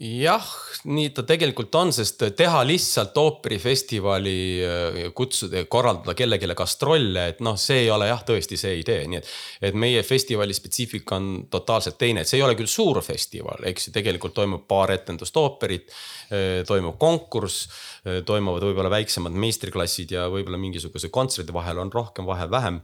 jah, 0.00 0.44
nii 0.88 1.10
ta 1.12 1.22
tegelikult 1.28 1.74
on, 1.76 1.90
sest 1.92 2.22
teha 2.36 2.62
lihtsalt 2.64 3.16
ooperifestivali, 3.20 4.36
äh, 4.64 4.98
kutsuda, 5.16 5.66
korraldada 5.68 6.14
kellelegi 6.16 6.48
gastrolle, 6.56 7.26
et 7.34 7.42
noh, 7.44 7.58
see 7.60 7.82
ei 7.82 7.90
ole 7.92 8.08
jah, 8.08 8.22
tõesti 8.24 8.56
see 8.60 8.78
idee, 8.80 9.02
nii 9.10 9.18
et. 9.20 9.28
et 9.68 9.76
meie 9.76 10.00
festivali 10.06 10.56
spetsiifika 10.56 11.18
on 11.18 11.26
totaalselt 11.52 11.98
teine, 12.00 12.24
et 12.24 12.30
see 12.30 12.38
ei 12.40 12.44
ole 12.46 12.56
küll 12.56 12.70
suur 12.70 13.02
festival, 13.04 13.60
eks 13.68 13.88
ju, 13.88 13.92
tegelikult 13.92 14.34
toimub 14.38 14.64
paar 14.68 14.94
etendust 14.94 15.36
ooperit. 15.36 15.92
Äh, 16.32 16.62
toimub 16.66 16.96
konkurss, 17.00 17.66
äh, 18.06 18.22
toimuvad 18.24 18.64
võib-olla 18.70 18.92
väiksemad 18.94 19.36
meistriklassid 19.36 20.16
ja 20.16 20.30
võib-olla 20.32 20.60
mingisuguse 20.62 21.12
kontserdi 21.12 21.52
vahel 21.52 21.82
on 21.82 21.92
rohkem, 21.92 22.24
vahel 22.28 22.48
vähem. 22.50 22.80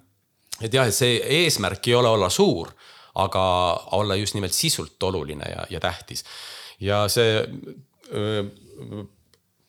et 0.61 0.73
jah, 0.73 0.89
et 0.89 0.95
see 0.97 1.17
eesmärk 1.45 1.89
ei 1.89 1.95
ole 1.95 2.09
olla 2.09 2.29
suur, 2.33 2.69
aga 3.17 3.41
olla 3.97 4.17
just 4.17 4.35
nimelt 4.37 4.53
sisult 4.53 5.03
oluline 5.03 5.49
ja, 5.49 5.65
ja 5.71 5.81
tähtis 5.81 6.25
ja 6.81 7.05
see 7.09 7.39
öö, 8.13 8.45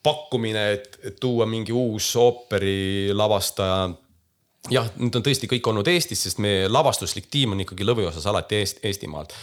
pakkumine, 0.02 0.64
et, 0.72 0.98
tuua 1.20 1.46
mingi 1.46 1.72
uus 1.72 2.10
ooperilavastaja 2.16 3.88
jah, 4.72 4.90
nüüd 4.98 5.16
on 5.18 5.24
tõesti 5.24 5.48
kõik 5.50 5.70
olnud 5.70 5.88
Eestis, 5.90 6.22
sest 6.26 6.42
meie 6.42 6.68
lavastuslik 6.70 7.28
tiim 7.30 7.54
on 7.54 7.64
ikkagi 7.64 7.86
lõviosas 7.86 8.26
alati 8.30 8.60
Eest, 8.62 8.84
Eestimaalt 8.84 9.34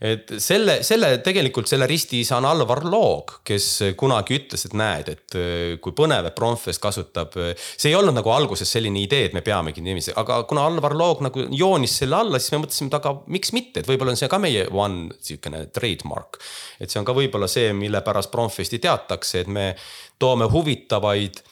et 0.00 0.30
selle, 0.38 0.78
selle 0.86 1.10
tegelikult 1.24 1.66
selle 1.70 1.86
ristiisa 1.90 2.36
on 2.38 2.46
Alvar 2.46 2.84
Loog, 2.86 3.38
kes 3.46 3.66
kunagi 3.98 4.36
ütles, 4.38 4.64
et 4.68 4.76
näed, 4.78 5.10
et 5.10 5.36
äh, 5.38 5.74
kui 5.82 5.94
põnev, 5.98 6.28
et 6.28 6.36
Promfest 6.38 6.82
kasutab. 6.82 7.34
Äh, 7.42 7.52
see 7.74 7.90
ei 7.90 7.98
olnud 7.98 8.14
nagu 8.18 8.32
alguses 8.34 8.70
selline 8.70 9.02
idee, 9.02 9.28
et 9.28 9.36
me 9.36 9.42
peamegi 9.46 9.82
niiviisi, 9.84 10.14
aga 10.20 10.42
kuna 10.48 10.68
Alvar 10.70 10.94
Loog 10.98 11.24
nagu 11.26 11.48
joonis 11.50 11.98
selle 12.02 12.20
alla, 12.20 12.38
siis 12.38 12.54
me 12.54 12.62
mõtlesime, 12.64 12.92
et 12.92 12.98
aga 13.00 13.14
miks 13.34 13.54
mitte, 13.56 13.82
et 13.82 13.90
võib-olla 13.90 14.14
on 14.14 14.20
see 14.20 14.30
ka 14.30 14.40
meie 14.42 14.66
one 14.70 15.18
sihukene 15.18 15.66
trademark. 15.74 16.38
et 16.78 16.90
see 16.90 17.00
on 17.00 17.06
ka 17.08 17.16
võib-olla 17.16 17.50
see, 17.50 17.72
mille 17.74 18.02
pärast 18.06 18.30
Promfesti 18.30 18.78
teatakse, 18.78 19.42
et 19.42 19.50
me 19.50 19.72
toome 20.18 20.46
huvitavaid 20.52 21.42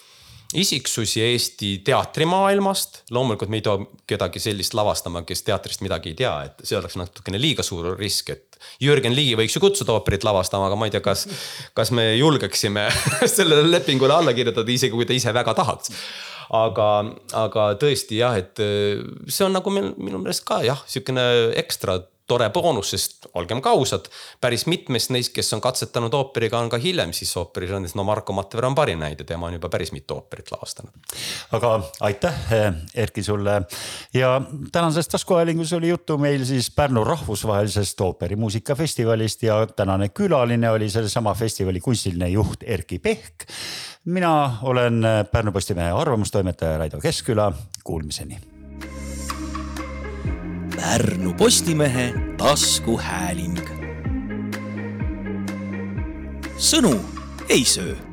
isiksusi 0.55 1.23
Eesti 1.23 1.71
teatrimaailmast. 1.85 3.03
loomulikult 3.11 3.51
me 3.51 3.61
ei 3.61 3.65
too 3.67 3.87
kedagi 4.07 4.41
sellist 4.43 4.75
lavastama, 4.75 5.23
kes 5.27 5.43
teatrist 5.43 5.83
midagi 5.83 6.13
ei 6.13 6.19
tea, 6.23 6.35
et 6.47 6.63
see 6.65 6.79
oleks 6.79 6.99
natukene 7.01 7.41
liiga 7.41 7.65
suur 7.67 7.97
risk, 7.99 8.31
et 8.31 8.61
Jürgen 8.83 9.15
Ligi 9.15 9.35
võiks 9.39 9.57
ju 9.57 9.63
kutsuda 9.63 9.97
ooperit 9.97 10.25
lavastama, 10.25 10.71
aga 10.71 10.79
ma 10.79 10.89
ei 10.89 10.95
tea, 10.95 11.03
kas, 11.05 11.27
kas 11.75 11.93
me 11.95 12.13
julgeksime 12.17 12.89
sellele 13.37 13.67
lepingule 13.71 14.15
alla 14.15 14.35
kirjutada, 14.37 14.71
isegi 14.73 14.95
kui 14.95 15.09
ta 15.09 15.17
ise 15.17 15.35
väga 15.35 15.55
tahaks 15.59 15.95
aga, 16.55 16.91
aga 17.35 17.71
tõesti 17.81 18.21
jah, 18.21 18.37
et 18.39 18.61
see 18.63 19.47
on 19.47 19.57
nagu 19.57 19.73
minu 19.73 20.21
meelest 20.21 20.47
ka 20.47 20.61
jah, 20.67 20.83
sihukene 20.87 21.25
ekstra 21.59 21.99
tore 22.27 22.49
boonus, 22.51 22.91
sest 22.95 23.29
olgem 23.39 23.61
ka 23.63 23.73
ausad, 23.77 24.09
päris 24.43 24.67
mitmest 24.67 25.13
neist, 25.15 25.33
kes 25.35 25.53
on 25.55 25.63
katsetanud 25.63 26.15
ooperiga, 26.15 26.59
on 26.59 26.71
ka 26.73 26.81
hiljem 26.83 27.13
siis 27.17 27.31
ooperižanris, 27.39 27.95
no 27.99 28.05
Marko 28.07 28.35
Mattever 28.37 28.67
on 28.67 28.75
parim 28.75 29.03
näide, 29.03 29.25
tema 29.25 29.47
on 29.47 29.57
juba 29.57 29.71
päris 29.73 29.93
mitu 29.95 30.19
ooperit 30.19 30.51
lavastanud. 30.53 30.93
aga 31.53 31.73
aitäh, 32.01 32.41
Erki 32.95 33.23
sulle 33.23 33.61
ja 34.15 34.41
tänases 34.73 35.09
taskuhäälingus 35.09 35.73
oli 35.73 35.89
juttu 35.89 36.19
meil 36.19 36.45
siis 36.45 36.71
Pärnu 36.71 37.05
rahvusvahelisest 37.05 38.01
ooperimuusikafestivalist 38.01 39.43
ja 39.43 39.67
tänane 39.67 40.09
külaline 40.09 40.71
oli 40.71 40.91
sellesama 40.91 41.35
festivali 41.35 41.81
kunstiline 41.81 42.29
juht 42.29 42.63
Erki 42.63 42.99
Pehk. 42.99 43.47
mina 44.05 44.59
olen 44.63 45.03
Pärnu 45.33 45.53
Postimehe 45.53 45.91
arvamustoimetaja 45.91 46.79
Raido 46.79 47.01
Keskküla, 47.01 47.53
kuulmiseni 47.85 48.56
Pärnu 50.77 51.33
Postimehe 51.35 52.13
taskuhääling. 52.37 53.59
sõnu 56.57 56.95
ei 57.49 57.65
söö 57.65 58.06